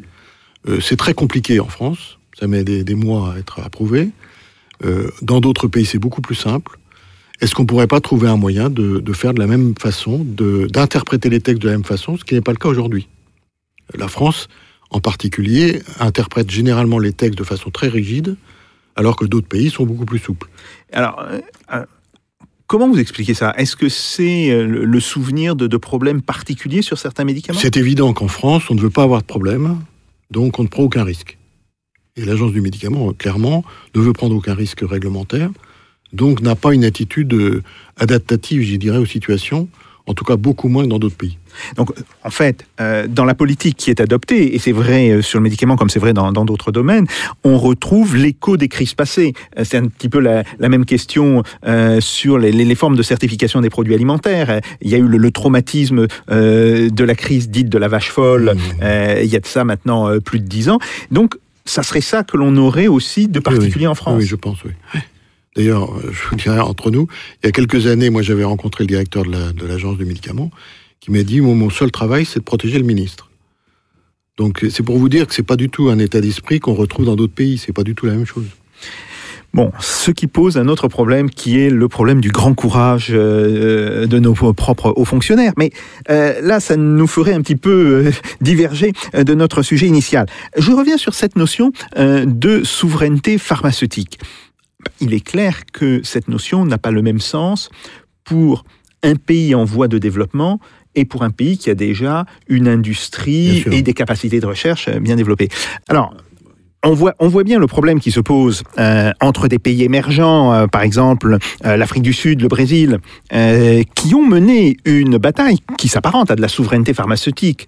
Euh, 0.67 0.79
c'est 0.81 0.95
très 0.95 1.13
compliqué 1.13 1.59
en 1.59 1.67
France, 1.67 2.17
ça 2.39 2.47
met 2.47 2.63
des, 2.63 2.95
mois 2.95 3.33
à 3.33 3.39
être 3.39 3.59
approuvé. 3.59 4.09
Euh, 4.85 5.09
dans 5.21 5.41
d'autres 5.41 5.67
pays, 5.67 5.85
c'est 5.85 5.99
beaucoup 5.99 6.21
plus 6.21 6.35
simple. 6.35 6.77
Est-ce 7.41 7.53
qu'on 7.55 7.65
pourrait 7.65 7.87
pas 7.87 7.99
trouver 7.99 8.27
un 8.27 8.37
moyen 8.37 8.69
de, 8.69 9.13
faire 9.13 9.33
de 9.33 9.39
la 9.39 9.47
même 9.47 9.73
façon, 9.79 10.25
d'interpréter 10.25 11.29
les 11.29 11.39
textes 11.39 11.61
de 11.61 11.67
la 11.67 11.73
même 11.73 11.85
façon, 11.85 12.17
ce 12.17 12.23
qui 12.23 12.35
n'est 12.35 12.41
pas 12.41 12.51
le 12.51 12.57
cas 12.57 12.69
aujourd'hui? 12.69 13.07
La 13.97 14.07
France, 14.07 14.47
en 14.91 14.99
particulier, 14.99 15.81
interprète 15.99 16.51
généralement 16.51 16.99
les 16.99 17.13
textes 17.13 17.37
de 17.37 17.43
façon 17.43 17.69
très 17.69 17.87
rigide, 17.87 18.35
alors 18.95 19.15
que 19.15 19.25
d'autres 19.25 19.47
pays 19.47 19.69
sont 19.69 19.85
beaucoup 19.85 20.05
plus 20.05 20.19
souples. 20.19 20.49
Alors, 20.91 21.25
comment 22.69 22.88
vous 22.88 22.99
expliquez 22.99 23.34
ça? 23.34 23.53
Est-ce 23.58 23.75
que 23.75 23.89
c'est 23.89 24.51
euh, 24.51 24.65
le 24.65 24.99
souvenir 25.01 25.58
de, 25.58 25.67
de 25.67 25.77
problèmes 25.77 26.21
particuliers 26.21 26.84
sur 26.84 26.97
certains 26.97 27.25
médicaments? 27.25 27.60
C'est 27.60 27.75
évident 27.75 28.13
qu'en 28.13 28.29
France, 28.29 28.69
on 28.69 28.75
ne 28.75 28.79
veut 28.79 28.91
pas 28.91 29.03
avoir 29.03 29.21
de 29.21 29.25
problème, 29.25 29.82
donc 30.32 30.60
on 30.60 30.63
ne 30.63 30.69
prend 30.69 30.84
aucun 30.84 31.03
risque. 31.03 31.38
Et 32.15 32.23
l'agence 32.23 32.51
du 32.51 32.62
médicament, 32.62 33.12
clairement, 33.13 33.65
ne 33.95 34.01
veut 34.01 34.13
prendre 34.13 34.36
aucun 34.36 34.53
risque 34.53 34.82
réglementaire, 34.88 35.49
donc 36.13 36.41
n'a 36.41 36.55
pas 36.55 36.73
une 36.73 36.86
attitude 36.86 37.34
euh, 37.34 37.63
adaptative, 37.97 38.62
je 38.62 38.75
dirais, 38.75 38.99
aux 38.99 39.05
situations, 39.05 39.67
en 40.10 40.15
tout 40.15 40.26
cas 40.26 40.36
beaucoup 40.36 40.69
moins 40.69 40.84
que 40.84 40.89
dans 40.89 40.98
d'autres 40.98 41.15
pays. 41.15 41.38
Donc, 41.78 41.91
en 42.24 42.32
fait, 42.32 42.65
euh, 42.82 43.06
dans 43.08 43.26
la 43.26 43.36
politique 43.36 43.78
qui 43.78 43.91
est 43.91 44.02
adoptée, 44.02 44.56
et 44.56 44.60
c'est 44.60 44.72
vrai 44.72 45.10
euh, 45.10 45.22
sur 45.22 45.38
le 45.38 45.43
médicament 45.43 45.76
comme 45.76 45.89
c'est 45.89 46.00
vrai 46.00 46.13
dans 46.13 46.32
d'autres 46.32 46.72
domaines, 46.72 47.06
on 47.43 47.60
retrouve 47.60 48.15
l'écho 48.15 48.58
des 48.58 48.67
crises 48.69 48.95
passées. 48.95 49.34
Euh, 49.58 49.63
C'est 49.63 49.78
un 49.78 49.86
petit 49.86 50.10
peu 50.10 50.19
la, 50.19 50.43
la 50.58 50.67
même 50.67 50.86
question 50.86 51.43
euh, 51.67 52.02
sur 52.02 52.39
les, 52.39 52.76
formes 52.76 52.95
de 52.95 53.04
certification 53.04 53.62
des 53.62 53.69
produits 53.69 53.93
alimentaires. 53.93 54.62
Il 54.82 54.89
y 54.89 54.95
a 54.95 54.98
eu 54.98 55.08
le, 55.08 55.17
le 55.17 55.32
traumatisme 55.32 56.08
euh, 56.32 56.89
de 56.89 57.04
la 57.04 57.13
crise 57.13 57.50
dite 57.50 57.69
de 57.69 57.78
la 57.78 57.88
vache 57.88 58.10
folle. 58.10 58.56
Mmh. 58.56 58.86
Il 59.22 59.30
y 59.30 59.36
a 59.36 59.39
de 59.39 59.45
ça 59.45 59.63
maintenant 59.63 60.19
plus 60.19 60.39
de 60.39 60.48
dix 60.48 60.69
ans. 60.69 60.80
Donc, 61.12 61.36
ça 61.65 61.84
serait 61.84 62.02
ça 62.02 62.24
que 62.24 62.36
l'on 62.36 62.58
aurait 62.58 62.88
aussi 62.88 63.28
de 63.28 63.39
particulier 63.39 63.86
en 63.86 63.95
France. 63.95 64.17
Oui, 64.17 64.26
je 64.26 64.36
pense, 64.36 64.63
oui. 64.63 64.72
D'ailleurs, 65.55 65.93
euh, 65.97 66.12
je 66.12 66.29
vous 66.29 66.35
dirais 66.35 66.59
entre 66.59 66.91
nous, 66.91 67.07
il 67.43 67.47
y 67.47 67.49
a 67.49 67.51
quelques 67.51 67.88
années, 67.88 68.09
moi 68.09 68.21
j'avais 68.21 68.43
rencontré 68.43 68.83
le 68.83 68.88
directeur 68.88 69.23
de 69.23 69.31
la- 69.31 69.51
l'agence 69.67 69.97
du 69.97 70.05
médicament 70.05 70.51
qui 70.99 71.12
m'a 71.12 71.23
dit, 71.23 71.41
mon, 71.41 71.69
seul 71.69 71.91
travail, 71.91 72.25
c'est 72.25 72.39
de 72.39 72.43
protéger 72.43 72.77
le 72.77 72.83
ministre. 72.85 73.29
Donc 74.38 74.65
c'est 74.69 74.83
pour 74.83 74.97
vous 74.97 75.09
dire 75.09 75.27
que 75.27 75.33
c'est 75.33 75.43
pas 75.43 75.55
du 75.57 75.69
tout 75.69 75.89
un 75.89 75.99
état 75.99 76.21
d'esprit 76.21 76.59
qu'on 76.59 76.73
retrouve 76.73 77.05
dans 77.05 77.15
d'autres 77.15 77.33
pays, 77.33 77.57
c'est 77.57 77.73
pas 77.73 77.83
du 77.83 77.95
tout 77.95 78.05
la 78.05 78.13
même 78.13 78.25
chose. 78.25 78.45
Bon, 79.53 79.71
ce 79.79 80.12
qui 80.12 80.27
pose 80.27 80.57
un 80.57 80.67
autre 80.67 80.88
problème 80.88 81.29
qui 81.31 81.59
est 81.59 81.71
le 81.71 81.88
problème 81.88 82.21
du 82.21 82.29
grand 82.29 82.53
courage 82.53 83.07
euh, 83.09 84.05
de 84.05 84.19
nos 84.19 84.33
propres 84.53 84.93
hauts 84.95 85.05
fonctionnaires. 85.05 85.53
Mais 85.57 85.71
euh, 86.12 86.39
là, 86.41 86.59
ça 86.59 86.75
nous 86.77 87.07
ferait 87.07 87.33
un 87.33 87.41
petit 87.41 87.55
peu 87.55 88.12
diverger 88.41 88.93
de 89.13 89.33
notre 89.33 89.63
sujet 89.63 89.88
initial. 89.88 90.27
Je 90.55 90.71
reviens 90.71 90.97
sur 90.97 91.15
cette 91.15 91.35
notion 91.35 91.71
de 91.97 92.63
souveraineté 92.63 93.39
pharmaceutique. 93.39 94.19
Il 95.02 95.13
est 95.13 95.23
clair 95.23 95.65
que 95.71 96.02
cette 96.04 96.28
notion 96.28 96.65
n'a 96.65 96.78
pas 96.78 96.91
le 96.91 97.02
même 97.02 97.19
sens 97.19 97.69
pour 98.23 98.63
un 99.04 99.15
pays 99.15 99.56
en 99.56 99.63
voie 99.63 99.88
de 99.88 99.97
développement 99.97 100.60
et 100.95 101.06
pour 101.06 101.23
un 101.23 101.30
pays 101.30 101.58
qui 101.58 101.69
a 101.69 101.75
déjà 101.75 102.25
une 102.47 102.67
industrie 102.67 103.63
et 103.71 103.82
des 103.82 103.93
capacités 103.93 104.39
de 104.39 104.45
recherche 104.45 104.88
euh, 104.88 104.99
bien 104.99 105.15
développées. 105.15 105.49
Alors, 105.88 106.13
on 106.84 106.93
voit, 106.93 107.13
on 107.19 107.28
voit 107.28 107.43
bien 107.43 107.60
le 107.60 107.67
problème 107.67 107.99
qui 107.99 108.12
se 108.12 108.19
pose 108.19 108.63
euh, 108.78 109.12
entre 109.19 109.47
des 109.47 109.60
pays 109.60 109.84
émergents, 109.84 110.54
euh, 110.54 110.67
par 110.67 110.82
exemple 110.82 111.38
euh, 111.66 111.78
l'Afrique 111.78 112.03
du 112.03 112.13
Sud, 112.13 112.41
le 112.41 112.47
Brésil, 112.47 112.99
qui 113.95 114.16
ont 114.16 114.26
mené 114.26 114.78
une 114.86 115.18
bataille 115.18 115.59
qui 115.78 115.88
s'apparente 115.88 116.32
à 116.32 116.36
de 116.36 116.41
la 116.41 116.47
souveraineté 116.47 116.93
pharmaceutique 116.93 117.68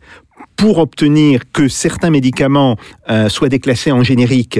pour 0.55 0.77
obtenir 0.77 1.41
que 1.51 1.67
certains 1.67 2.09
médicaments 2.09 2.77
soient 3.29 3.49
déclassés 3.49 3.91
en 3.91 4.03
générique. 4.03 4.59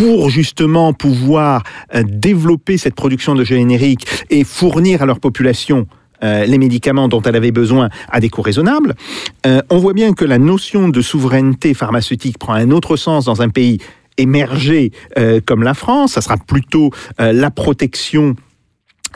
Pour 0.00 0.30
justement 0.30 0.94
pouvoir 0.94 1.62
euh, 1.94 2.02
développer 2.06 2.78
cette 2.78 2.94
production 2.94 3.34
de 3.34 3.44
génériques 3.44 4.06
et 4.30 4.44
fournir 4.44 5.02
à 5.02 5.06
leur 5.06 5.20
population 5.20 5.86
euh, 6.24 6.46
les 6.46 6.56
médicaments 6.56 7.06
dont 7.06 7.20
elle 7.20 7.36
avait 7.36 7.50
besoin 7.50 7.90
à 8.08 8.18
des 8.18 8.30
coûts 8.30 8.40
raisonnables. 8.40 8.94
Euh, 9.44 9.60
on 9.68 9.76
voit 9.76 9.92
bien 9.92 10.14
que 10.14 10.24
la 10.24 10.38
notion 10.38 10.88
de 10.88 11.02
souveraineté 11.02 11.74
pharmaceutique 11.74 12.38
prend 12.38 12.54
un 12.54 12.70
autre 12.70 12.96
sens 12.96 13.26
dans 13.26 13.42
un 13.42 13.50
pays 13.50 13.76
émergé 14.16 14.90
comme 15.46 15.62
la 15.62 15.72
France. 15.72 16.12
Ça 16.12 16.20
sera 16.20 16.36
plutôt 16.36 16.90
la 17.18 17.50
protection 17.50 18.36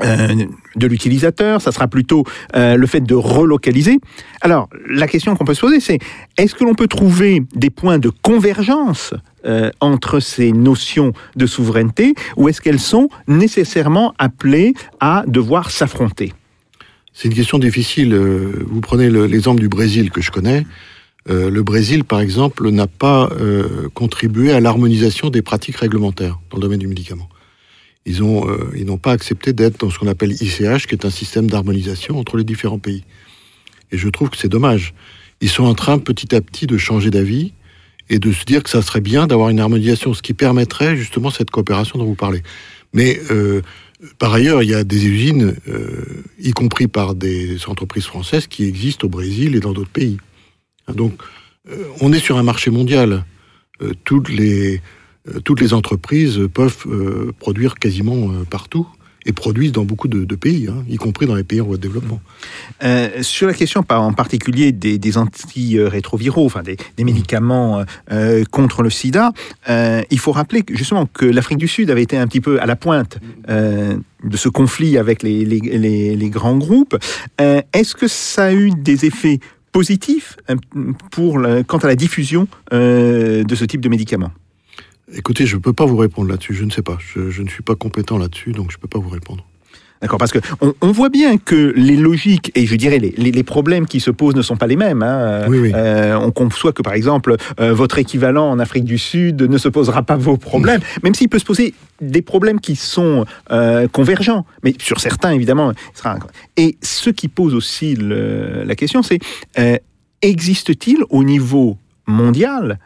euh, 0.00 0.46
de 0.76 0.86
l'utilisateur, 0.86 1.60
ça 1.62 1.70
sera 1.72 1.86
plutôt 1.88 2.24
euh, 2.56 2.76
le 2.76 2.86
fait 2.86 3.00
de 3.00 3.14
relocaliser. 3.14 3.98
Alors, 4.40 4.68
la 4.88 5.06
question 5.06 5.36
qu'on 5.36 5.44
peut 5.44 5.54
se 5.54 5.60
poser, 5.60 5.80
c'est 5.80 5.98
est-ce 6.36 6.54
que 6.54 6.64
l'on 6.64 6.74
peut 6.74 6.88
trouver 6.88 7.42
des 7.54 7.70
points 7.70 7.98
de 7.98 8.10
convergence 8.10 9.14
euh, 9.46 9.70
entre 9.80 10.20
ces 10.20 10.52
notions 10.52 11.12
de 11.36 11.46
souveraineté 11.46 12.14
ou 12.36 12.48
est-ce 12.48 12.60
qu'elles 12.60 12.80
sont 12.80 13.08
nécessairement 13.28 14.14
appelées 14.18 14.74
à 15.00 15.24
devoir 15.26 15.70
s'affronter? 15.70 16.32
C'est 17.12 17.28
une 17.28 17.34
question 17.34 17.58
difficile. 17.60 18.14
Vous 18.16 18.80
prenez 18.80 19.08
le- 19.10 19.26
l'exemple 19.26 19.60
du 19.60 19.68
Brésil 19.68 20.10
que 20.10 20.20
je 20.20 20.32
connais. 20.32 20.66
Le 21.28 21.62
Brésil, 21.62 22.04
par 22.04 22.20
exemple, 22.20 22.68
n'a 22.70 22.86
pas 22.88 23.30
contribué 23.94 24.50
à 24.52 24.58
l'harmonisation 24.60 25.30
des 25.30 25.40
pratiques 25.40 25.76
réglementaires 25.76 26.40
dans 26.50 26.56
le 26.58 26.62
domaine 26.62 26.80
du 26.80 26.88
médicament. 26.88 27.28
Euh, 28.06 28.70
ils 28.76 28.84
n'ont 28.84 28.98
pas 28.98 29.12
accepté 29.12 29.52
d'être 29.52 29.80
dans 29.80 29.90
ce 29.90 29.98
qu'on 29.98 30.08
appelle 30.08 30.32
ICH, 30.32 30.86
qui 30.86 30.94
est 30.94 31.04
un 31.04 31.10
système 31.10 31.48
d'harmonisation 31.48 32.18
entre 32.18 32.36
les 32.36 32.44
différents 32.44 32.78
pays. 32.78 33.04
Et 33.92 33.98
je 33.98 34.08
trouve 34.08 34.30
que 34.30 34.36
c'est 34.36 34.48
dommage. 34.48 34.94
Ils 35.40 35.48
sont 35.48 35.64
en 35.64 35.74
train 35.74 35.98
petit 35.98 36.34
à 36.34 36.40
petit 36.40 36.66
de 36.66 36.76
changer 36.78 37.10
d'avis 37.10 37.52
et 38.10 38.18
de 38.18 38.32
se 38.32 38.44
dire 38.44 38.62
que 38.62 38.70
ça 38.70 38.82
serait 38.82 39.00
bien 39.00 39.26
d'avoir 39.26 39.48
une 39.48 39.60
harmonisation, 39.60 40.12
ce 40.14 40.22
qui 40.22 40.34
permettrait 40.34 40.96
justement 40.96 41.30
cette 41.30 41.50
coopération 41.50 41.98
dont 41.98 42.04
vous 42.04 42.14
parlez. 42.14 42.42
Mais 42.92 43.18
euh, 43.30 43.62
par 44.18 44.34
ailleurs, 44.34 44.62
il 44.62 44.68
y 44.68 44.74
a 44.74 44.84
des 44.84 45.06
usines, 45.06 45.56
euh, 45.68 46.22
y 46.38 46.52
compris 46.52 46.88
par 46.88 47.14
des 47.14 47.66
entreprises 47.66 48.04
françaises, 48.04 48.46
qui 48.46 48.64
existent 48.64 49.06
au 49.06 49.10
Brésil 49.10 49.56
et 49.56 49.60
dans 49.60 49.72
d'autres 49.72 49.90
pays. 49.90 50.18
Donc, 50.92 51.14
euh, 51.70 51.84
on 52.00 52.12
est 52.12 52.18
sur 52.18 52.36
un 52.36 52.42
marché 52.42 52.70
mondial. 52.70 53.24
Euh, 53.82 53.92
toutes, 54.04 54.28
les, 54.28 54.76
euh, 54.76 54.80
toutes 55.44 55.60
les 55.60 55.72
entreprises 55.72 56.40
peuvent 56.52 56.84
euh, 56.86 57.32
produire 57.38 57.76
quasiment 57.76 58.30
euh, 58.30 58.44
partout 58.48 58.86
et 59.26 59.32
produisent 59.32 59.72
dans 59.72 59.84
beaucoup 59.84 60.08
de, 60.08 60.34
pays, 60.34 60.68
hein, 60.68 60.84
y 60.88 60.96
compris 60.96 61.26
dans 61.26 61.34
les 61.34 61.44
pays 61.44 61.60
en 61.60 61.64
voie 61.64 61.76
de 61.76 61.82
développement. 61.82 62.20
Euh, 62.82 63.22
sur 63.22 63.46
la 63.46 63.54
question 63.54 63.82
en 63.88 64.12
particulier 64.12 64.72
des, 64.72 65.16
antirétroviraux, 65.18 66.44
enfin 66.44 66.62
des, 66.62 66.76
médicaments 67.02 67.78
euh, 67.78 67.84
euh, 68.12 68.44
contre 68.50 68.82
le 68.82 68.90
sida, 68.90 69.32
euh, 69.70 70.02
il 70.10 70.18
faut 70.18 70.32
rappeler 70.32 70.62
que, 70.62 70.76
justement 70.76 71.06
que 71.06 71.24
l'Afrique 71.24 71.58
du 71.58 71.68
Sud 71.68 71.90
avait 71.90 72.02
été 72.02 72.18
un 72.18 72.26
petit 72.26 72.40
peu 72.42 72.60
à 72.60 72.66
la 72.66 72.76
pointe 72.76 73.18
euh, 73.48 73.96
de 74.22 74.36
ce 74.36 74.48
conflit 74.48 74.98
avec 74.98 75.22
les, 75.22 75.44
les- 75.46 76.30
grands 76.30 76.56
groupes. 76.56 76.96
Euh, 77.40 77.62
Est-ce 77.72 77.94
que 77.94 78.08
ça 78.08 78.46
a 78.46 78.52
eu 78.52 78.70
des 78.70 79.04
effets 79.06 79.38
positifs 79.72 80.36
euh, 80.50 80.56
pour 81.10 81.38
quant 81.66 81.78
à 81.78 81.86
la 81.86 81.96
diffusion 81.96 82.46
euh, 82.72 83.44
de 83.44 83.54
ce 83.54 83.64
type 83.64 83.80
de 83.80 83.88
médicaments? 83.88 84.32
Écoutez, 85.12 85.46
je 85.46 85.56
ne 85.56 85.60
peux 85.60 85.72
pas 85.72 85.84
vous 85.86 85.96
répondre 85.98 86.30
là-dessus, 86.30 86.54
je 86.54 86.64
ne 86.64 86.70
sais 86.70 86.82
pas. 86.82 86.98
Je, 86.98 87.30
je 87.30 87.42
ne 87.42 87.48
suis 87.48 87.62
pas 87.62 87.74
compétent 87.74 88.16
là-dessus, 88.18 88.52
donc 88.52 88.70
je 88.70 88.76
ne 88.76 88.80
peux 88.80 88.88
pas 88.88 88.98
vous 88.98 89.10
répondre. 89.10 89.44
D'accord, 90.02 90.18
parce 90.18 90.32
que 90.32 90.38
on, 90.60 90.74
on 90.82 90.92
voit 90.92 91.08
bien 91.08 91.38
que 91.38 91.72
les 91.76 91.96
logiques 91.96 92.50
et 92.54 92.66
je 92.66 92.74
dirais 92.74 92.98
les, 92.98 93.14
les- 93.16 93.30
les 93.30 93.42
problèmes 93.42 93.86
qui 93.86 94.00
se 94.00 94.10
posent 94.10 94.34
ne 94.34 94.42
sont 94.42 94.56
pas 94.56 94.66
les 94.66 94.76
mêmes. 94.76 95.02
hein. 95.02 95.46
Oui, 95.48 95.58
oui. 95.58 95.72
Euh, 95.74 96.16
on 96.16 96.30
conçoit 96.30 96.72
que 96.72 96.82
par 96.82 96.92
exemple 96.94 97.36
euh, 97.60 97.72
votre 97.72 97.98
équivalent 97.98 98.50
en 98.50 98.58
Afrique 98.58 98.84
du 98.84 98.98
Sud 98.98 99.40
ne 99.42 99.56
se 99.56 99.68
posera 99.68 100.02
pas 100.02 100.16
vos 100.16 100.36
problèmes, 100.36 100.80
même 101.02 101.14
s'il 101.14 101.28
peut 101.30 101.38
se 101.38 101.44
poser 101.44 101.72
des 102.02 102.20
problèmes 102.20 102.60
qui 102.60 102.76
sont 102.76 103.24
euh, 103.50 103.88
convergents, 103.88 104.44
mais 104.62 104.74
sur 104.78 105.00
certains 105.00 105.30
évidemment. 105.32 105.72
Et 106.58 106.76
ce 106.82 107.08
qui 107.08 107.28
pose 107.28 107.54
aussi 107.54 107.94
le- 107.94 108.64
la 108.64 108.74
question, 108.74 109.02
c'est 109.02 109.20
existe-t-il 110.20 110.98
au 111.08 111.24
niveau 111.24 111.78
mondial 112.06 112.78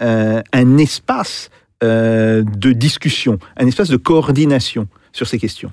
un 0.00 0.78
espace 0.78 1.50
de 1.88 2.72
discussion, 2.72 3.38
un 3.56 3.66
espace 3.66 3.88
de 3.88 3.96
coordination 3.96 4.88
sur 5.12 5.26
ces 5.26 5.38
questions 5.38 5.72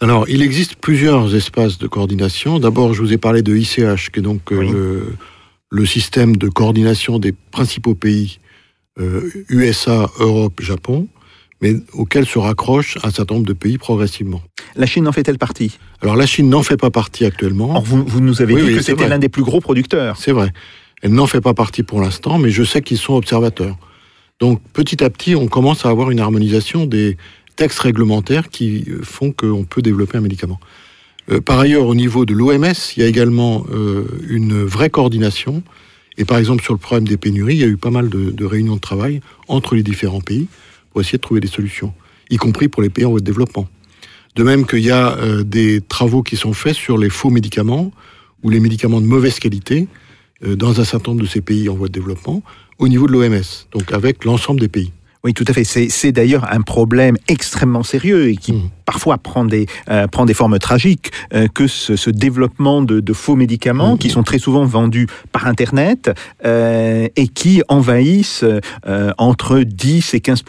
Alors, 0.00 0.28
il 0.28 0.42
existe 0.42 0.76
plusieurs 0.76 1.34
espaces 1.34 1.78
de 1.78 1.86
coordination. 1.86 2.58
D'abord, 2.58 2.94
je 2.94 3.02
vous 3.02 3.12
ai 3.12 3.18
parlé 3.18 3.42
de 3.42 3.54
ICH, 3.56 4.10
qui 4.12 4.20
est 4.20 4.22
donc 4.22 4.52
euh, 4.52 4.58
Oui. 4.58 4.68
le, 4.70 5.14
le 5.70 5.86
système 5.86 6.36
de 6.36 6.48
coordination 6.48 7.18
des 7.18 7.32
principaux 7.32 7.94
pays 7.94 8.38
euh, 8.98 9.30
USA, 9.48 10.10
Europe, 10.18 10.60
Japon, 10.60 11.06
mais 11.62 11.74
auquel 11.92 12.26
se 12.26 12.38
raccrochent 12.38 12.96
un 13.02 13.10
certain 13.10 13.34
nombre 13.34 13.46
de 13.46 13.52
pays 13.52 13.78
progressivement. 13.78 14.42
La 14.76 14.86
Chine 14.86 15.06
en 15.06 15.12
fait-elle 15.12 15.38
partie? 15.38 15.78
Alors, 16.00 16.16
la 16.16 16.26
Chine 16.26 16.48
n'en 16.48 16.62
fait 16.62 16.76
pas 16.76 16.90
partie 16.90 17.24
actuellement. 17.24 17.76
Or, 17.76 17.82
vous, 17.84 18.02
vous 18.06 18.20
nous 18.20 18.40
avez 18.42 18.54
Oui, 18.54 18.62
dit 18.62 18.68
oui, 18.68 18.74
que 18.76 18.82
c'était 18.82 19.08
l'un 19.08 19.18
des 19.18 19.28
plus 19.28 19.42
gros 19.42 19.60
producteurs. 19.60 20.16
C'est 20.16 20.32
vrai. 20.32 20.52
Elle 21.02 21.12
n'en 21.12 21.26
fait 21.26 21.40
pas 21.40 21.54
partie 21.54 21.82
pour 21.82 22.00
l'instant, 22.00 22.38
mais 22.38 22.50
je 22.50 22.62
sais 22.62 22.82
qu'ils 22.82 22.98
sont 22.98 23.14
observateurs. 23.14 23.76
Donc, 24.40 24.62
petit 24.72 25.04
à 25.04 25.10
petit, 25.10 25.36
on 25.36 25.48
commence 25.48 25.84
à 25.84 25.90
avoir 25.90 26.10
une 26.10 26.18
harmonisation 26.18 26.86
des 26.86 27.18
textes 27.56 27.80
réglementaires 27.80 28.48
qui 28.48 28.86
euh, 28.88 29.00
font 29.02 29.32
qu'on 29.32 29.64
peut 29.64 29.82
développer 29.82 30.16
un 30.16 30.22
médicament. 30.22 30.58
Euh, 31.30 31.42
par 31.42 31.60
ailleurs, 31.60 31.86
au 31.86 31.94
niveau 31.94 32.24
de 32.24 32.32
l'OMS, 32.32 32.72
il 32.96 33.02
y 33.02 33.04
a 33.04 33.06
également 33.06 33.66
euh, 33.70 34.06
une 34.30 34.64
vraie 34.64 34.88
coordination. 34.88 35.62
Et 36.16 36.24
par 36.24 36.38
exemple, 36.38 36.62
sur 36.62 36.72
le 36.72 36.78
problème 36.78 37.06
des 37.06 37.18
pénuries, 37.18 37.56
il 37.56 37.60
y 37.60 37.64
a 37.64 37.66
eu 37.66 37.76
pas 37.76 37.90
mal 37.90 38.08
de, 38.08 38.44
réunions 38.46 38.76
de 38.76 38.80
travail 38.80 39.20
entre 39.46 39.74
les 39.74 39.82
différents 39.82 40.22
pays 40.22 40.48
pour 40.90 41.02
essayer 41.02 41.18
de 41.18 41.22
trouver 41.22 41.42
des 41.42 41.48
solutions, 41.48 41.92
y 42.30 42.38
compris 42.38 42.68
pour 42.68 42.82
les 42.82 42.88
pays 42.88 43.04
en 43.04 43.10
voie 43.10 43.20
de 43.20 43.24
développement. 43.24 43.68
De 44.36 44.42
même 44.42 44.66
qu'il 44.66 44.80
y 44.80 44.90
a 44.90 45.16
des 45.44 45.80
travaux 45.80 46.22
qui 46.22 46.36
sont 46.36 46.52
faits 46.52 46.74
sur 46.74 46.98
les 46.98 47.10
faux 47.10 47.30
médicaments 47.30 47.92
ou 48.42 48.50
les 48.50 48.60
médicaments 48.60 49.00
de 49.00 49.06
mauvaise 49.06 49.38
qualité 49.38 49.86
dans 50.42 50.80
un 50.80 50.84
certain 50.84 51.12
nombre 51.12 51.22
de 51.22 51.28
ces 51.28 51.40
pays 51.40 51.68
en 51.68 51.74
voie 51.74 51.88
de 51.88 51.92
développement 51.92 52.42
au 52.80 52.88
niveau 52.88 53.06
de 53.06 53.12
l'OMS, 53.12 53.44
donc 53.72 53.92
avec 53.92 54.24
l'ensemble 54.24 54.58
des 54.60 54.68
pays. 54.68 54.90
Oui, 55.22 55.34
tout 55.34 55.44
à 55.48 55.52
fait. 55.52 55.64
C'est 55.64 56.12
d'ailleurs 56.12 56.50
un 56.50 56.62
problème 56.62 57.18
extrêmement 57.28 57.82
sérieux 57.82 58.30
et 58.30 58.36
qui 58.38 58.54
Mhm. 58.54 58.70
parfois 58.86 59.18
prend 59.18 59.44
des, 59.44 59.66
euh, 59.90 60.06
prend 60.06 60.24
des 60.24 60.32
formes 60.32 60.58
tragiques 60.58 61.10
euh, 61.34 61.46
que 61.46 61.66
ce, 61.66 61.94
ce 61.94 62.08
développement 62.08 62.80
de, 62.80 63.00
de 63.00 63.12
faux 63.12 63.36
médicaments 63.36 63.92
Mhm. 63.92 63.98
qui 63.98 64.08
sont 64.08 64.22
très 64.22 64.38
souvent 64.38 64.64
vendus 64.64 65.08
par 65.30 65.46
Internet 65.46 66.10
euh, 66.46 67.06
et 67.16 67.28
qui 67.28 67.62
envahissent 67.68 68.46
entre 69.18 69.60
10 69.60 70.14
et 70.14 70.20
15 70.20 70.42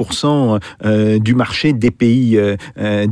euh, 0.86 1.20
du 1.20 1.36
marché 1.36 1.74
des 1.74 1.92
pays, 1.92 2.40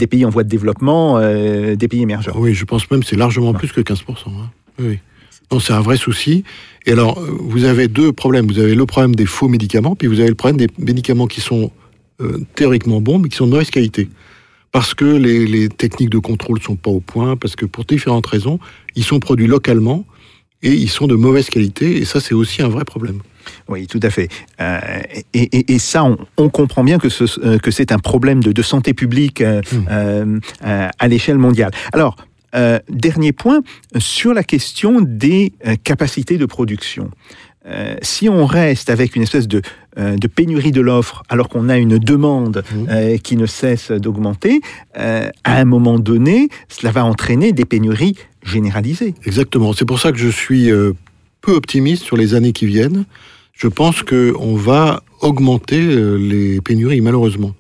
des 0.02 0.08
pays 0.08 0.24
en 0.24 0.30
voie 0.30 0.46
de 0.46 0.50
développement, 0.50 1.20
des 1.20 1.88
pays 1.90 2.04
émergents. 2.04 2.32
Oui, 2.36 2.54
je 2.54 2.64
pense 2.64 2.90
même 2.90 3.02
que 3.02 3.08
c'est 3.08 3.18
largement 3.18 3.54
plus 3.54 3.74
que 3.74 3.82
15%. 3.82 4.30
hein. 4.30 4.50
Oui, 4.80 5.00
c'est 5.60 5.74
un 5.74 5.82
vrai 5.82 5.98
souci. 5.98 6.46
Et 6.90 6.94
alors, 6.94 7.20
euh, 7.20 7.38
vous 7.40 7.66
avez 7.66 7.88
deux 7.88 8.12
problèmes. 8.12 8.48
Vous 8.48 8.58
avez 8.58 8.74
le 8.74 8.86
problème 8.88 9.14
des 9.16 9.28
faux 9.28 9.48
médicaments, 9.48 9.96
puis 9.96 10.08
vous 10.08 10.20
avez 10.20 10.30
le 10.30 10.34
problème 10.36 10.58
des 10.58 10.68
médicaments 10.84 11.28
qui 11.28 11.40
sont 11.40 11.72
euh, 12.20 12.40
théoriquement 12.56 13.00
bons, 13.00 13.20
mais 13.20 13.30
qui 13.30 13.38
sont 13.38 13.46
de 13.46 13.52
mauvaise 13.52 13.70
qualité. 13.70 14.10
Parce 14.72 14.96
que 14.96 15.06
les, 15.06 15.46
les 15.46 15.70
techniques 15.70 16.10
de 16.10 16.18
contrôle 16.18 16.58
ne 16.58 16.64
sont 16.64 16.76
pas 16.76 16.90
au 16.90 17.00
point, 17.00 17.38
parce 17.38 17.56
que 17.56 17.68
pour 17.68 17.86
différentes 17.86 18.26
raisons, 18.26 18.58
ils 18.96 19.04
sont 19.04 19.20
produits 19.20 19.46
localement 19.46 20.04
et 20.64 20.74
ils 20.74 20.90
sont 20.90 21.06
de 21.06 21.14
mauvaise 21.14 21.50
qualité. 21.52 21.98
Et 21.98 22.06
ça, 22.06 22.20
c'est 22.20 22.34
aussi 22.34 22.64
un 22.64 22.70
vrai 22.70 22.86
problème. 22.86 23.20
Oui, 23.68 23.86
tout 23.86 24.00
à 24.02 24.10
fait. 24.10 24.28
Euh, 24.60 24.80
et, 25.36 25.42
et- 25.60 25.74
et 25.74 25.80
ça, 25.80 26.04
on, 26.04 26.18
on 26.38 26.50
comprend 26.50 26.84
bien 26.84 26.98
que, 26.98 27.10
ce- 27.10 27.58
que 27.60 27.70
c'est 27.72 27.92
un 27.92 28.00
problème 28.00 28.42
de, 28.44 28.52
de 28.52 28.62
santé 28.64 28.94
publique 28.96 29.42
euh, 29.42 29.62
euh, 29.92 30.40
à 30.98 31.08
l'échelle 31.08 31.38
mondiale. 31.38 31.72
Alors, 31.94 32.16
euh, 32.56 32.80
dernier 32.90 33.32
point, 33.32 33.62
sur 33.98 34.34
la 34.34 34.44
question 34.44 35.02
des 35.02 35.54
euh, 35.66 35.76
capacités 35.84 36.38
de 36.38 36.46
production. 36.46 37.12
Euh, 37.66 37.96
si 38.02 38.30
on 38.30 38.46
reste 38.46 38.90
avec 38.90 39.16
une 39.16 39.22
espèce 39.22 39.48
de, 39.48 39.62
euh, 39.98 40.16
de 40.16 40.28
pénurie 40.28 40.72
de 40.72 40.82
l'offre 40.82 41.24
alors 41.30 41.50
qu'on 41.50 41.68
a 41.68 41.78
une 41.78 42.00
demande 42.00 42.64
euh, 42.90 43.18
qui 43.18 43.36
ne 43.36 43.46
cesse 43.46 43.92
d'augmenter, 43.92 44.62
euh, 44.98 45.30
à 45.44 45.58
un 45.58 45.66
moment 45.66 46.00
donné, 46.00 46.48
cela 46.70 46.92
va 46.92 47.04
entraîner 47.04 47.52
des 47.52 47.66
pénuries 47.66 48.16
généralisées. 48.44 49.14
Exactement. 49.26 49.74
C'est 49.74 49.86
pour 49.86 50.00
ça 50.00 50.12
que 50.12 50.18
je 50.18 50.30
suis 50.30 50.72
euh, 50.72 50.94
peu 51.42 51.52
optimiste 51.52 52.04
sur 52.04 52.16
les 52.18 52.34
années 52.34 52.54
qui 52.54 52.66
viennent. 52.66 53.06
Je 53.54 53.68
pense 53.68 54.04
qu'on 54.04 54.56
va 54.56 55.04
augmenter 55.20 55.82
euh, 55.82 56.16
les 56.16 56.62
pénuries, 56.62 57.02
malheureusement, 57.02 57.54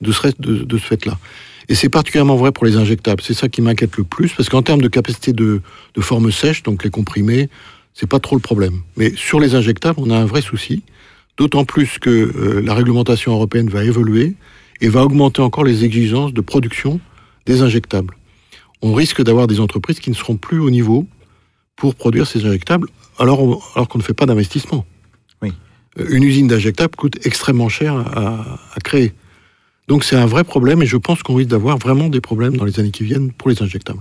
de 0.00 0.10
ce, 0.10 0.28
de, 0.38 0.64
de 0.64 0.78
ce 0.78 0.86
fait-là. 0.86 1.18
Et 1.68 1.74
c'est 1.74 1.88
particulièrement 1.88 2.36
vrai 2.36 2.52
pour 2.52 2.66
les 2.66 2.76
injectables. 2.76 3.22
C'est 3.22 3.34
ça 3.34 3.48
qui 3.48 3.62
m'inquiète 3.62 3.96
le 3.96 4.04
plus, 4.04 4.32
parce 4.32 4.48
qu'en 4.48 4.62
termes 4.62 4.82
de 4.82 4.88
capacité 4.88 5.32
de, 5.32 5.62
de 5.94 6.00
forme 6.00 6.30
sèche, 6.30 6.62
donc 6.62 6.84
les 6.84 6.90
comprimés, 6.90 7.48
c'est 7.94 8.08
pas 8.08 8.18
trop 8.20 8.36
le 8.36 8.42
problème. 8.42 8.80
Mais 8.96 9.12
sur 9.16 9.40
les 9.40 9.54
injectables, 9.54 9.98
on 10.00 10.10
a 10.10 10.16
un 10.16 10.24
vrai 10.26 10.42
souci, 10.42 10.82
d'autant 11.38 11.64
plus 11.64 11.98
que 11.98 12.10
euh, 12.10 12.60
la 12.62 12.74
réglementation 12.74 13.32
européenne 13.32 13.68
va 13.70 13.84
évoluer 13.84 14.34
et 14.80 14.88
va 14.88 15.04
augmenter 15.04 15.40
encore 15.42 15.64
les 15.64 15.84
exigences 15.84 16.32
de 16.34 16.40
production 16.40 17.00
des 17.46 17.62
injectables. 17.62 18.14
On 18.82 18.92
risque 18.92 19.22
d'avoir 19.22 19.46
des 19.46 19.60
entreprises 19.60 20.00
qui 20.00 20.10
ne 20.10 20.14
seront 20.14 20.36
plus 20.36 20.58
au 20.58 20.70
niveau 20.70 21.06
pour 21.76 21.94
produire 21.94 22.26
ces 22.26 22.44
injectables, 22.44 22.88
alors, 23.18 23.42
on- 23.42 23.60
alors 23.74 23.88
qu'on 23.88 23.98
ne 23.98 24.02
fait 24.02 24.12
pas 24.14 24.26
d'investissement. 24.26 24.84
Oui. 25.42 25.52
Euh, 25.98 26.06
Une 26.10 26.22
usine 26.24 26.46
d'injectables 26.48 26.94
coûte 26.96 27.24
extrêmement 27.26 27.68
cher 27.68 27.94
à, 27.96 28.58
à 28.74 28.80
créer. 28.80 29.12
Donc 29.88 30.04
c'est 30.04 30.16
un 30.16 30.26
vrai 30.26 30.44
problème 30.44 30.82
et 30.82 30.86
je 30.86 30.96
pense 30.96 31.22
qu'on 31.22 31.34
risque 31.34 31.50
d'avoir 31.50 31.78
vraiment 31.78 32.08
des 32.08 32.20
problèmes 32.20 32.56
dans 32.56 32.64
les 32.64 32.80
années 32.80 32.90
qui 32.90 33.04
viennent 33.04 33.32
pour 33.32 33.50
les 33.50 33.62
injectables. 33.62 34.00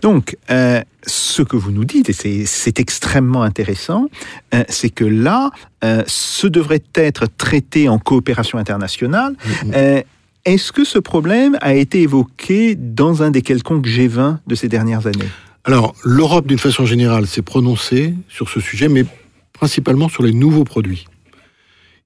Donc, 0.00 0.36
euh, 0.50 0.80
ce 1.06 1.42
que 1.42 1.56
vous 1.56 1.70
nous 1.70 1.84
dites, 1.84 2.08
et 2.08 2.46
c'est- 2.46 2.78
extrêmement 2.80 3.42
intéressant, 3.42 4.06
euh, 4.54 4.64
c'est 4.68 4.88
que 4.88 5.04
là, 5.04 5.50
euh, 5.84 6.02
ce 6.06 6.46
devrait 6.46 6.82
être 6.94 7.26
traité 7.36 7.88
en 7.88 7.98
coopération 7.98 8.56
internationale. 8.58 9.34
Mhm. 9.64 9.72
Euh, 9.74 10.02
Est-ce 10.46 10.70
que 10.70 10.84
ce 10.84 11.00
problème 11.00 11.58
a 11.60 11.74
été 11.74 12.02
évoqué 12.02 12.76
dans 12.76 13.20
un 13.24 13.32
des 13.32 13.42
quelconques 13.42 13.86
G20 13.88 14.38
de 14.46 14.54
ces 14.54 14.68
dernières 14.68 15.08
années? 15.08 15.28
Alors, 15.64 15.96
l'Europe, 16.04 16.46
d'une 16.46 16.60
façon 16.60 16.86
générale, 16.86 17.26
s'est 17.26 17.42
prononcée 17.42 18.14
sur 18.28 18.48
ce 18.48 18.60
sujet, 18.60 18.86
mais 18.88 19.04
principalement 19.52 20.08
sur 20.08 20.22
les 20.22 20.32
nouveaux 20.32 20.62
produits. 20.62 21.06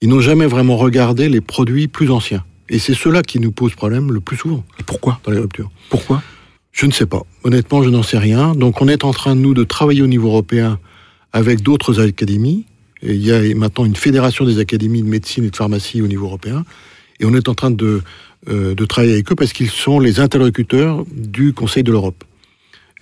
Ils 0.01 0.09
n'ont 0.09 0.23
jamais 0.23 0.47
vraiment 0.47 0.79
regardé 0.79 1.29
les 1.29 1.43
produits 1.43 1.87
plus 1.87 2.11
anciens. 2.11 2.43
Et 2.71 2.79
c'est 2.79 2.95
cela 2.95 3.23
qui 3.23 3.41
nous 3.41 3.51
pose 3.51 3.75
problème 3.75 4.13
le 4.13 4.21
plus 4.21 4.37
souvent. 4.37 4.65
Et 4.79 4.85
pourquoi 4.85 5.21
Dans 5.25 5.33
les 5.33 5.41
ruptures. 5.41 5.71
Pourquoi 5.91 6.23
Je 6.71 6.87
ne 6.87 6.93
sais 6.93 7.05
pas. 7.05 7.23
Honnêtement, 7.43 7.83
je 7.83 7.91
n'en 7.91 8.05
sais 8.05 8.17
rien. 8.17 8.55
Donc, 8.55 8.81
on 8.81 8.87
est 8.87 9.05
en 9.05 9.13
train, 9.13 9.35
nous, 9.35 9.55
de 9.55 9.65
travailler 9.65 10.03
au 10.03 10.07
niveau 10.07 10.29
européen 10.29 10.79
avec 11.33 11.63
d'autres 11.63 12.01
académies. 12.01 12.67
Et 13.03 13.15
il 13.15 13.27
y 13.27 13.33
a 13.33 13.55
maintenant 13.57 13.85
une 13.85 13.97
fédération 13.97 14.45
des 14.45 14.61
académies 14.61 15.03
de 15.03 15.09
médecine 15.09 15.45
et 15.45 15.51
de 15.51 15.57
pharmacie 15.57 16.01
au 16.01 16.07
niveau 16.07 16.27
européen. 16.27 16.65
Et 17.19 17.25
on 17.25 17.35
est 17.35 17.49
en 17.49 17.55
train 17.55 17.73
de, 17.73 18.03
euh, 18.49 18.75
de 18.77 18.85
travailler 18.85 19.15
avec 19.15 19.33
eux 19.33 19.35
parce 19.35 19.53
qu'ils 19.53 19.71
sont 19.71 19.99
les 19.99 20.21
interlocuteurs 20.21 21.05
du 21.13 21.53
Conseil 21.53 21.83
de 21.83 21.91
l'Europe. 21.91 22.23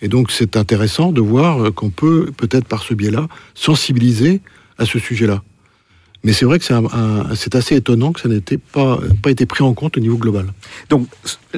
Et 0.00 0.08
donc, 0.08 0.30
c'est 0.30 0.56
intéressant 0.56 1.12
de 1.12 1.20
voir 1.20 1.74
qu'on 1.74 1.90
peut, 1.90 2.30
peut-être 2.34 2.66
par 2.66 2.82
ce 2.82 2.94
biais-là, 2.94 3.28
sensibiliser 3.54 4.40
à 4.78 4.86
ce 4.86 4.98
sujet-là. 4.98 5.42
Mais 6.24 6.32
c'est 6.32 6.44
vrai 6.44 6.58
que 6.58 6.64
c'est 7.34 7.54
assez 7.54 7.76
étonnant 7.76 8.12
que 8.12 8.20
ça 8.20 8.28
n'ait 8.28 8.42
pas, 8.72 8.98
été 9.26 9.46
pris 9.46 9.62
en 9.62 9.72
compte 9.74 9.96
au 9.96 10.00
niveau 10.00 10.16
global. 10.16 10.46
Donc, 10.90 11.06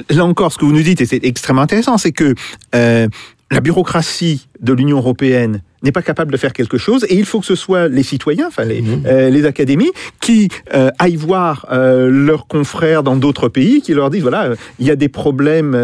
là 0.09 0.25
encore, 0.25 0.53
ce 0.53 0.57
que 0.57 0.65
vous 0.65 0.71
nous 0.71 0.83
dites, 0.83 1.01
et 1.01 1.05
c'est 1.05 1.23
extrêmement 1.23 1.63
intéressant, 1.63 1.97
c'est 1.97 2.11
que 2.11 2.35
euh, 2.75 3.07
la 3.49 3.59
bureaucratie 3.59 4.47
de 4.61 4.73
l'Union 4.73 4.97
européenne 4.97 5.61
n'est 5.83 5.91
pas 5.91 6.01
capable 6.01 6.31
de 6.31 6.37
faire 6.37 6.53
quelque 6.53 6.77
chose 6.77 7.05
et 7.09 7.15
il 7.15 7.25
faut 7.25 7.39
que 7.39 7.45
ce 7.45 7.55
soit 7.55 7.87
les 7.87 8.03
citoyens, 8.03 8.47
enfin 8.47 8.63
les, 8.65 8.81
Mhm. 8.81 9.03
euh, 9.05 9.29
les 9.29 9.45
académies, 9.45 9.91
qui 10.19 10.49
euh, 10.73 10.89
aillent 10.99 11.15
voir 11.15 11.65
euh, 11.71 12.09
leurs 12.09 12.47
confrères 12.47 13.03
dans 13.03 13.15
d'autres 13.15 13.49
pays, 13.49 13.81
qui 13.81 13.93
leur 13.93 14.09
disent 14.09 14.21
voilà, 14.21 14.49
il 14.79 14.85
y 14.85 14.91
a 14.91 14.95
des 14.95 15.09
problèmes 15.09 15.75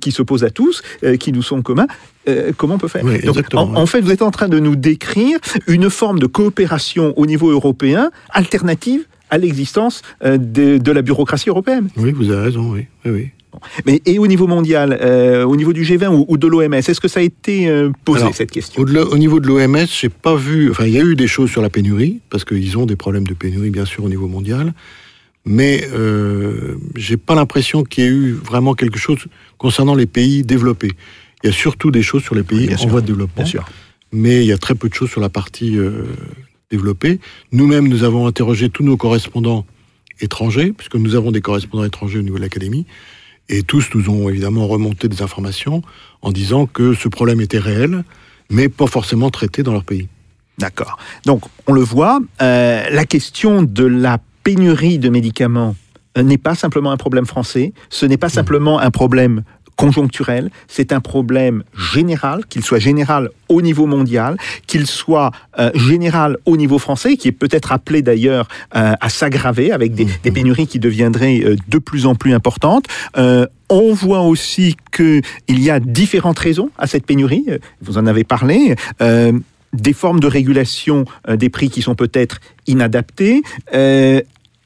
qui 0.00 0.12
se 0.12 0.22
posent 0.22 0.44
à 0.44 0.50
tous, 0.50 0.82
qui 1.20 1.32
nous 1.32 1.42
sont 1.42 1.62
communs. 1.62 1.86
Comment 2.56 2.74
on 2.74 2.78
peut 2.78 2.88
faire 2.88 3.04
Oui, 3.04 3.20
Donc, 3.20 3.36
en, 3.54 3.86
fait, 3.86 4.00
vous 4.00 4.10
êtes 4.12 4.22
en 4.22 4.30
train 4.30 4.48
de 4.48 4.58
nous 4.58 4.76
décrire 4.76 5.38
une 5.66 5.90
forme 5.90 6.18
de 6.18 6.26
coopération 6.26 7.12
au 7.16 7.26
niveau 7.26 7.50
européen 7.50 8.10
alternative 8.30 9.04
à 9.30 9.38
l'existence 9.38 10.02
de, 10.24 10.78
de 10.78 10.92
la 10.92 11.02
bureaucratie 11.02 11.48
européenne. 11.48 11.88
Oui, 11.96 12.12
vous 12.12 12.30
avez 12.30 12.42
raison, 12.44 12.70
oui. 12.72 12.86
oui, 13.04 13.10
oui. 13.10 13.28
Mais 13.86 14.02
et 14.06 14.18
au 14.18 14.26
niveau 14.26 14.46
mondial, 14.46 14.98
euh, 15.00 15.44
au 15.44 15.56
niveau 15.56 15.72
du 15.72 15.82
G20 15.82 16.08
ou, 16.08 16.24
ou 16.28 16.36
de 16.36 16.46
l'OMS, 16.46 16.74
est-ce 16.74 17.00
que 17.00 17.08
ça 17.08 17.20
a 17.20 17.22
été 17.22 17.68
euh, 17.68 17.90
posé 18.04 18.22
Alors, 18.22 18.34
cette 18.34 18.50
question? 18.50 18.82
Au 18.82 19.18
niveau 19.18 19.40
de 19.40 19.46
l'OMS, 19.46 19.86
j'ai 19.86 20.08
pas 20.08 20.34
vu. 20.34 20.70
Enfin, 20.70 20.86
il 20.86 20.92
y 20.92 20.98
a 20.98 21.02
eu 21.02 21.16
des 21.16 21.26
choses 21.26 21.50
sur 21.50 21.62
la 21.62 21.70
pénurie, 21.70 22.20
parce 22.30 22.44
qu'ils 22.44 22.76
ont 22.78 22.86
des 22.86 22.96
problèmes 22.96 23.26
de 23.26 23.34
pénurie, 23.34 23.70
bien 23.70 23.84
sûr, 23.84 24.04
au 24.04 24.08
niveau 24.08 24.28
mondial. 24.28 24.74
Mais 25.44 25.86
euh, 25.92 26.76
j'ai 26.96 27.16
pas 27.16 27.34
l'impression 27.34 27.84
qu'il 27.84 28.04
y 28.04 28.06
ait 28.06 28.10
eu 28.10 28.32
vraiment 28.32 28.74
quelque 28.74 28.98
chose 28.98 29.18
concernant 29.58 29.94
les 29.94 30.06
pays 30.06 30.42
développés. 30.42 30.92
Il 31.42 31.48
y 31.48 31.50
a 31.50 31.52
surtout 31.52 31.90
des 31.90 32.02
choses 32.02 32.22
sur 32.22 32.34
les 32.34 32.42
pays 32.42 32.72
en 32.72 32.78
sûr, 32.78 32.88
voie 32.88 33.02
de 33.02 33.06
développement. 33.06 33.42
Bien 33.42 33.50
sûr. 33.50 33.64
mais 34.12 34.42
il 34.42 34.46
y 34.46 34.52
a 34.52 34.58
très 34.58 34.74
peu 34.74 34.88
de 34.88 34.94
choses 34.94 35.10
sur 35.10 35.20
la 35.20 35.28
partie 35.28 35.76
euh, 35.76 36.04
développée. 36.70 37.20
Nous-mêmes, 37.52 37.88
nous 37.88 38.04
avons 38.04 38.26
interrogé 38.26 38.70
tous 38.70 38.82
nos 38.82 38.96
correspondants 38.96 39.66
étrangers, 40.20 40.72
puisque 40.72 40.94
nous 40.94 41.14
avons 41.14 41.30
des 41.30 41.42
correspondants 41.42 41.84
étrangers 41.84 42.18
au 42.18 42.22
niveau 42.22 42.36
de 42.36 42.42
l'Académie, 42.42 42.86
et 43.48 43.62
tous 43.62 43.90
nous 43.94 44.08
ont 44.10 44.28
évidemment 44.28 44.66
remonté 44.66 45.08
des 45.08 45.22
informations 45.22 45.82
en 46.22 46.32
disant 46.32 46.66
que 46.66 46.94
ce 46.94 47.08
problème 47.08 47.40
était 47.40 47.58
réel, 47.58 48.04
mais 48.50 48.68
pas 48.68 48.86
forcément 48.86 49.30
traité 49.30 49.62
dans 49.62 49.72
leur 49.72 49.84
pays. 49.84 50.08
D'accord. 50.58 50.98
Donc, 51.26 51.42
on 51.66 51.72
le 51.72 51.80
voit, 51.80 52.20
euh, 52.40 52.84
la 52.90 53.04
question 53.04 53.62
de 53.62 53.84
la 53.84 54.18
pénurie 54.44 54.98
de 54.98 55.08
médicaments 55.08 55.74
euh, 56.16 56.22
n'est 56.22 56.38
pas 56.38 56.54
simplement 56.54 56.92
un 56.92 56.96
problème 56.96 57.26
français, 57.26 57.72
ce 57.90 58.06
n'est 58.06 58.16
pas 58.16 58.28
simplement 58.28 58.78
un 58.78 58.90
problème 58.90 59.42
conjoncturel, 59.76 60.50
c'est 60.68 60.92
un 60.92 61.00
problème 61.00 61.64
général, 61.76 62.46
qu'il 62.46 62.64
soit 62.64 62.78
général 62.78 63.30
au 63.48 63.62
niveau 63.62 63.86
mondial, 63.86 64.36
qu'il 64.66 64.86
soit 64.86 65.30
euh, 65.58 65.70
général 65.74 66.36
au 66.46 66.56
niveau 66.56 66.78
français, 66.78 67.16
qui 67.16 67.28
est 67.28 67.32
peut-être 67.32 67.72
appelé 67.72 68.02
d'ailleurs 68.02 68.48
euh, 68.76 68.92
à 69.00 69.08
s'aggraver 69.08 69.72
avec 69.72 69.94
des, 69.94 70.06
des 70.22 70.30
pénuries 70.30 70.66
qui 70.66 70.78
deviendraient 70.78 71.42
euh, 71.44 71.56
de 71.68 71.78
plus 71.78 72.06
en 72.06 72.14
plus 72.14 72.34
importantes. 72.34 72.86
On 73.70 73.94
voit 73.94 74.20
aussi 74.20 74.76
qu'il 74.92 75.22
y 75.48 75.70
a 75.70 75.80
différentes 75.80 76.38
raisons 76.38 76.70
à 76.78 76.86
cette 76.86 77.06
pénurie, 77.06 77.46
vous 77.80 77.96
en 77.96 78.06
avez 78.06 78.22
parlé. 78.22 78.76
Des 79.74 79.92
formes 79.92 80.20
de 80.20 80.28
régulation 80.28 81.04
euh, 81.28 81.36
des 81.36 81.48
prix 81.48 81.68
qui 81.68 81.82
sont 81.82 81.96
peut-être 81.96 82.38
inadaptées, 82.68 83.42
euh, 83.74 84.20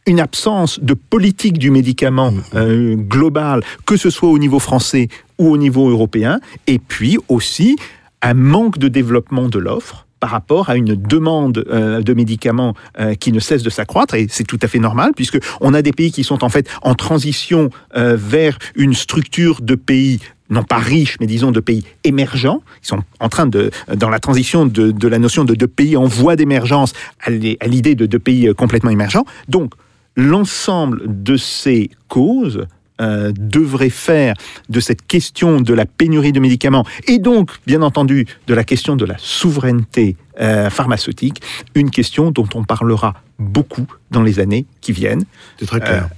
une 0.08 0.20
absence 0.20 0.80
de 0.80 0.94
politique 0.94 1.58
du 1.58 1.70
médicament 1.70 2.32
euh, 2.54 2.96
globale, 2.96 3.62
que 3.86 3.96
ce 3.96 4.08
soit 4.08 4.30
au 4.30 4.38
niveau 4.38 4.58
français 4.58 5.08
ou 5.38 5.50
au 5.50 5.58
niveau 5.58 5.90
européen, 5.90 6.40
et 6.66 6.78
puis 6.78 7.18
aussi 7.28 7.76
un 8.22 8.34
manque 8.34 8.78
de 8.78 8.88
développement 8.88 9.48
de 9.48 9.58
l'offre 9.58 10.06
par 10.18 10.30
rapport 10.30 10.70
à 10.70 10.76
une 10.76 10.96
demande 10.96 11.64
euh, 11.70 12.00
de 12.00 12.14
médicaments 12.14 12.74
euh, 12.98 13.14
qui 13.14 13.32
ne 13.32 13.38
cesse 13.38 13.62
de 13.62 13.70
s'accroître 13.70 14.14
et 14.14 14.26
c'est 14.28 14.42
tout 14.42 14.58
à 14.62 14.66
fait 14.66 14.80
normal 14.80 15.12
puisque 15.14 15.38
on 15.60 15.74
a 15.74 15.82
des 15.82 15.92
pays 15.92 16.10
qui 16.10 16.24
sont 16.24 16.42
en 16.42 16.48
fait 16.48 16.68
en 16.82 16.94
transition 16.94 17.70
euh, 17.94 18.16
vers 18.18 18.58
une 18.74 18.94
structure 18.94 19.60
de 19.60 19.76
pays 19.76 20.18
non 20.50 20.62
pas 20.62 20.78
riches, 20.78 21.16
mais 21.20 21.26
disons 21.26 21.50
de 21.50 21.60
pays 21.60 21.84
émergents. 22.04 22.62
Ils 22.82 22.88
sont 22.88 23.02
en 23.20 23.28
train 23.28 23.46
de, 23.46 23.70
dans 23.94 24.08
la 24.08 24.18
transition 24.18 24.64
de, 24.64 24.90
de 24.90 25.08
la 25.08 25.18
notion 25.18 25.44
de, 25.44 25.54
de 25.54 25.66
pays 25.66 25.94
en 25.94 26.06
voie 26.06 26.36
d'émergence 26.36 26.94
à 27.20 27.30
l'idée 27.30 27.94
de, 27.94 28.06
de 28.06 28.18
pays 28.18 28.48
euh, 28.48 28.54
complètement 28.54 28.90
émergents. 28.90 29.26
Donc, 29.48 29.72
l'ensemble 30.18 31.02
de 31.06 31.36
ces 31.36 31.90
causes 32.08 32.66
euh, 33.00 33.32
devrait 33.38 33.88
faire 33.88 34.34
de 34.68 34.80
cette 34.80 35.06
question 35.06 35.60
de 35.60 35.72
la 35.72 35.86
pénurie 35.86 36.32
de 36.32 36.40
médicaments 36.40 36.84
et 37.06 37.20
donc, 37.20 37.52
bien 37.64 37.82
entendu, 37.82 38.26
de 38.48 38.54
la 38.54 38.64
question 38.64 38.96
de 38.96 39.04
la 39.04 39.14
souveraineté 39.18 40.16
euh, 40.40 40.68
pharmaceutique, 40.70 41.40
une 41.76 41.90
question 41.90 42.32
dont 42.32 42.48
on 42.56 42.64
parlera 42.64 43.14
beaucoup 43.38 43.86
dans 44.10 44.24
les 44.24 44.40
années 44.40 44.66
qui 44.80 44.90
viennent. 44.90 45.22
C'est 45.60 45.66
très 45.66 45.78
clair. 45.78 46.08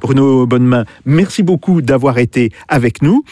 Bruno 0.00 0.46
Bonnemain, 0.46 0.86
merci 1.04 1.42
beaucoup 1.42 1.82
d'avoir 1.82 2.16
été 2.16 2.52
avec 2.68 3.02
nous. 3.02 3.22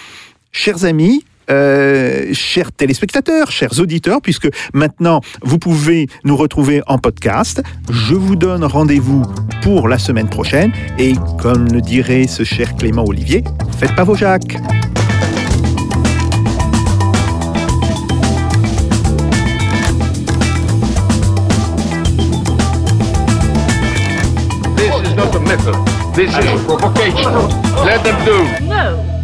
Chers 0.52 0.84
amis, 0.84 1.24
euh, 1.50 2.32
chers 2.32 2.72
téléspectateurs, 2.72 3.50
chers 3.50 3.78
auditeurs, 3.80 4.20
puisque 4.20 4.48
maintenant 4.72 5.20
vous 5.42 5.58
pouvez 5.58 6.08
nous 6.24 6.36
retrouver 6.36 6.82
en 6.86 6.98
podcast, 6.98 7.62
je 7.90 8.14
vous 8.14 8.36
donne 8.36 8.64
rendez-vous 8.64 9.22
pour 9.62 9.88
la 9.88 9.98
semaine 9.98 10.28
prochaine 10.28 10.72
et 10.98 11.14
comme 11.40 11.68
le 11.68 11.80
dirait 11.80 12.26
ce 12.26 12.44
cher 12.44 12.74
Clément 12.76 13.04
Olivier, 13.04 13.44
faites 13.78 13.94
pas 13.94 14.04
vos 14.04 14.14
Jacques. 14.14 14.56
This 24.76 24.94
is 25.04 25.14
not 25.14 25.34
a 25.34 25.40
method. 25.40 25.74
This 26.14 26.30
is 26.30 26.46
a 26.46 26.64
provocation. 26.64 27.32
Let 27.84 28.02
them 28.04 28.16
do. 28.24 28.66
No. 28.66 29.17